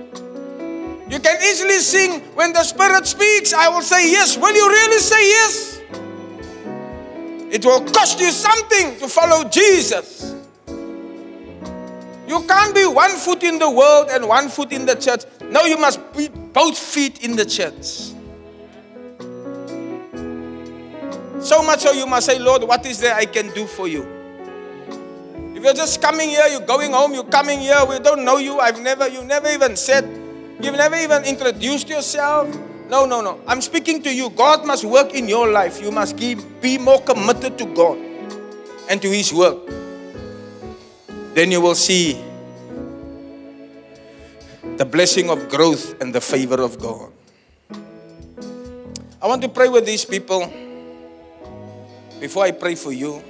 You 1.09 1.21
can 1.21 1.41
easily 1.43 1.79
sing 1.79 2.21
when 2.35 2.53
the 2.53 2.63
Spirit 2.63 3.07
speaks, 3.07 3.53
I 3.53 3.69
will 3.69 3.83
say 3.83 4.11
yes. 4.11 4.37
Will 4.37 4.55
you 4.55 4.69
really 4.69 4.99
say 4.99 5.29
yes? 5.29 5.81
It 7.51 7.65
will 7.65 7.81
cost 7.93 8.21
you 8.21 8.31
something 8.31 8.99
to 8.99 9.09
follow 9.09 9.49
Jesus. 9.49 10.35
You 12.27 12.43
can't 12.49 12.75
be 12.75 12.87
one 12.87 13.13
foot 13.13 13.45
in 13.45 13.61
the 13.61 13.71
world 13.71 14.09
and 14.11 14.27
one 14.27 14.49
foot 14.49 14.73
in 14.73 14.85
the 14.85 14.97
church. 14.97 15.23
No, 15.43 15.63
you 15.65 15.79
must 15.79 16.01
be 16.17 16.29
both 16.29 16.77
feet 16.77 17.25
in 17.25 17.37
the 17.37 17.45
church. 17.45 18.13
So 21.41 21.63
much 21.63 21.81
so 21.81 21.93
you 21.93 22.07
must 22.07 22.27
say, 22.27 22.41
Lord, 22.41 22.65
what 22.65 22.85
is 22.85 22.99
there 22.99 23.15
I 23.15 23.27
can 23.27 23.53
do 23.55 23.67
for 23.67 23.87
you? 23.87 24.15
If 25.57 25.65
you're 25.65 25.73
just 25.73 26.03
coming 26.03 26.28
here, 26.28 26.45
you're 26.51 26.69
going 26.69 26.93
home, 26.93 27.15
you're 27.15 27.24
coming 27.24 27.61
here, 27.61 27.81
we 27.89 27.99
don't 27.99 28.27
know 28.27 28.37
you, 28.37 28.61
I've 28.61 28.78
never, 28.78 29.09
you 29.09 29.24
never 29.24 29.49
even 29.49 29.74
said, 29.74 30.05
you've 30.61 30.77
never 30.77 30.97
even 30.97 31.24
introduced 31.24 31.89
yourself. 31.89 32.55
No, 32.91 33.07
no, 33.07 33.23
no. 33.23 33.41
I'm 33.47 33.62
speaking 33.62 34.03
to 34.03 34.12
you. 34.12 34.28
God 34.28 34.66
must 34.66 34.85
work 34.85 35.15
in 35.15 35.27
your 35.27 35.51
life. 35.51 35.81
You 35.81 35.91
must 35.91 36.19
keep, 36.19 36.39
be 36.61 36.77
more 36.77 37.01
committed 37.01 37.57
to 37.57 37.65
God 37.73 37.97
and 38.91 39.01
to 39.01 39.09
His 39.09 39.33
work. 39.33 39.57
Then 41.33 41.51
you 41.51 41.62
will 41.62 41.74
see 41.74 42.23
the 44.77 44.85
blessing 44.85 45.31
of 45.31 45.49
growth 45.49 45.99
and 46.03 46.15
the 46.15 46.20
favor 46.20 46.61
of 46.61 46.78
God. 46.78 47.11
I 49.23 49.27
want 49.27 49.41
to 49.41 49.49
pray 49.49 49.70
with 49.70 49.87
these 49.87 50.05
people. 50.05 50.53
Before 52.20 52.45
I 52.45 52.51
pray 52.51 52.74
for 52.74 52.93
you, 52.93 53.23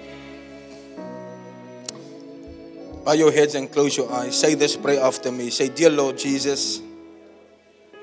bow 3.06 3.12
your 3.12 3.30
heads 3.30 3.54
and 3.54 3.70
close 3.70 3.96
your 3.96 4.12
eyes. 4.12 4.36
Say 4.38 4.54
this 4.56 4.76
prayer 4.76 5.00
after 5.00 5.30
me. 5.30 5.48
Say, 5.50 5.68
Dear 5.68 5.90
Lord 5.90 6.18
Jesus, 6.18 6.82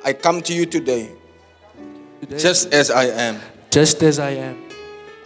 I 0.03 0.13
come 0.13 0.41
to 0.43 0.53
you 0.53 0.65
today 0.65 1.11
Today, 2.21 2.37
just 2.39 2.73
as 2.73 2.89
I 2.89 3.05
am. 3.05 3.39
just 3.69 4.01
as 4.01 4.17
I 4.17 4.31
am. 4.31 4.57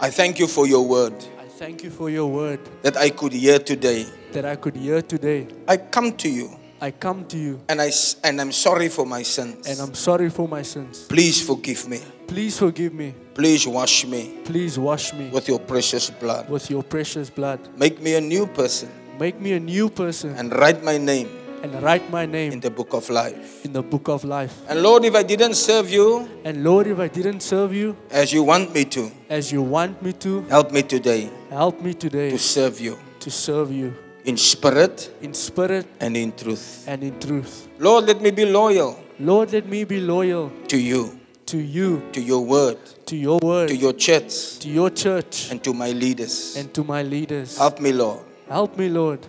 I 0.00 0.10
thank 0.10 0.38
you 0.40 0.46
for 0.48 0.66
your 0.66 0.84
word 0.86 1.14
I 1.38 1.46
thank 1.46 1.82
you 1.84 1.90
for 1.90 2.08
your 2.10 2.26
word 2.30 2.60
that 2.82 2.96
I 2.96 3.10
could 3.10 3.32
hear 3.32 3.58
today. 3.58 4.06
that 4.32 4.44
I 4.44 4.56
could 4.56 4.76
hear 4.76 5.00
today. 5.02 5.46
I 5.66 5.76
come 5.76 6.12
to 6.18 6.28
you 6.28 6.50
I 6.80 6.92
come 6.92 7.24
to 7.26 7.36
you 7.36 7.60
and, 7.68 7.80
I 7.80 7.90
and 8.22 8.40
I'm 8.40 8.52
sorry 8.52 8.88
for 8.88 9.04
my 9.06 9.22
sins. 9.22 9.66
and 9.66 9.80
I'm 9.80 9.94
sorry 9.94 10.30
for 10.30 10.46
my 10.46 10.62
sins. 10.62 11.06
Please 11.08 11.44
forgive 11.44 11.88
me. 11.88 12.00
Please 12.28 12.56
forgive 12.58 12.94
me. 12.94 13.14
Please 13.34 13.66
wash 13.66 14.04
me 14.06 14.38
Please 14.44 14.78
wash 14.78 15.12
me 15.12 15.30
with 15.30 15.48
your 15.48 15.58
precious 15.58 16.10
blood. 16.10 16.48
with 16.48 16.70
your 16.70 16.82
precious 16.84 17.30
blood. 17.30 17.58
Make 17.76 18.00
me 18.00 18.14
a 18.14 18.20
new 18.20 18.46
person 18.46 18.88
Make 19.18 19.40
me 19.40 19.52
a 19.52 19.60
new 19.60 19.88
person 19.90 20.34
and 20.36 20.52
write 20.52 20.82
my 20.84 20.96
name 20.98 21.28
and 21.62 21.82
write 21.82 22.08
my 22.10 22.24
name 22.24 22.52
in 22.52 22.60
the 22.60 22.70
book 22.70 22.92
of 22.94 23.10
life. 23.10 23.64
in 23.64 23.72
the 23.72 23.82
book 23.82 24.08
of 24.08 24.22
life. 24.24 24.54
And 24.68 24.80
Lord, 24.82 25.04
if 25.04 25.14
I 25.16 25.24
didn't 25.24 25.54
serve 25.54 25.90
you 25.90 26.28
And 26.44 26.62
Lord, 26.62 26.86
if 26.86 26.98
I 27.00 27.08
didn't 27.08 27.40
serve 27.40 27.74
you 27.74 27.96
as 28.10 28.32
you 28.32 28.44
want 28.44 28.72
me 28.72 28.84
to, 28.84 29.10
as 29.28 29.50
you 29.50 29.62
want 29.62 30.00
me 30.02 30.12
to, 30.24 30.42
help 30.42 30.70
me 30.70 30.82
today 30.82 31.30
help 31.50 31.80
me 31.82 31.94
today 31.94 32.30
to 32.30 32.38
serve 32.38 32.80
you 32.80 32.96
to 33.20 33.30
serve 33.30 33.72
you 33.72 33.92
in 34.24 34.36
spirit 34.36 35.10
in 35.20 35.34
spirit 35.34 35.86
and 36.00 36.16
in 36.16 36.30
truth. 36.32 36.84
and 36.86 37.02
in 37.02 37.18
truth. 37.18 37.66
Lord, 37.80 38.04
let 38.06 38.20
me 38.20 38.30
be 38.30 38.44
loyal 38.46 38.96
Lord, 39.18 39.52
let 39.52 39.66
me 39.66 39.82
be 39.82 39.98
loyal 40.00 40.52
to 40.68 40.78
you, 40.78 41.18
to 41.46 41.58
you, 41.58 42.02
to 42.12 42.20
your 42.20 42.44
word, 42.44 42.78
to 43.06 43.16
your 43.16 43.40
word, 43.42 43.66
to 43.68 43.74
your 43.74 43.92
church, 43.94 44.58
to 44.60 44.68
your 44.68 44.90
church, 44.90 45.50
and 45.50 45.58
to 45.64 45.74
my 45.74 45.90
leaders. 45.90 46.54
and 46.56 46.72
to 46.72 46.84
my 46.84 47.02
leaders. 47.02 47.58
Help 47.58 47.80
me, 47.80 47.90
Lord, 47.92 48.20
Help 48.48 48.76
me, 48.78 48.88
Lord, 48.88 49.20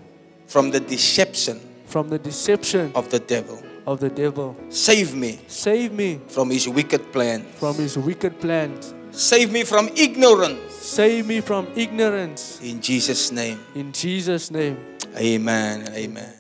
from 0.47 0.71
the 0.71 0.79
deception 0.79 1.59
from 1.85 2.07
the 2.09 2.19
deception 2.19 2.91
of 2.95 3.09
the 3.09 3.19
devil. 3.19 3.57
of 3.87 3.99
the 3.99 4.09
devil. 4.09 4.55
Save 4.69 5.15
me 5.15 5.39
Save 5.47 5.91
me 5.91 6.21
from 6.27 6.49
his 6.51 6.67
wicked 6.69 7.11
plan. 7.11 7.41
from 7.57 7.75
his 7.75 7.97
wicked 7.97 8.39
plans. 8.39 8.93
Save 9.11 9.51
me 9.51 9.63
from 9.63 9.89
ignorance. 9.97 10.59
Save 10.71 11.25
me 11.25 11.41
from 11.41 11.67
ignorance. 11.75 12.59
In 12.61 12.79
Jesus' 12.79 13.31
name, 13.31 13.57
In 13.75 13.91
Jesus' 13.91 14.51
name. 14.51 14.77
amen 15.17 15.89
amen. 15.95 16.38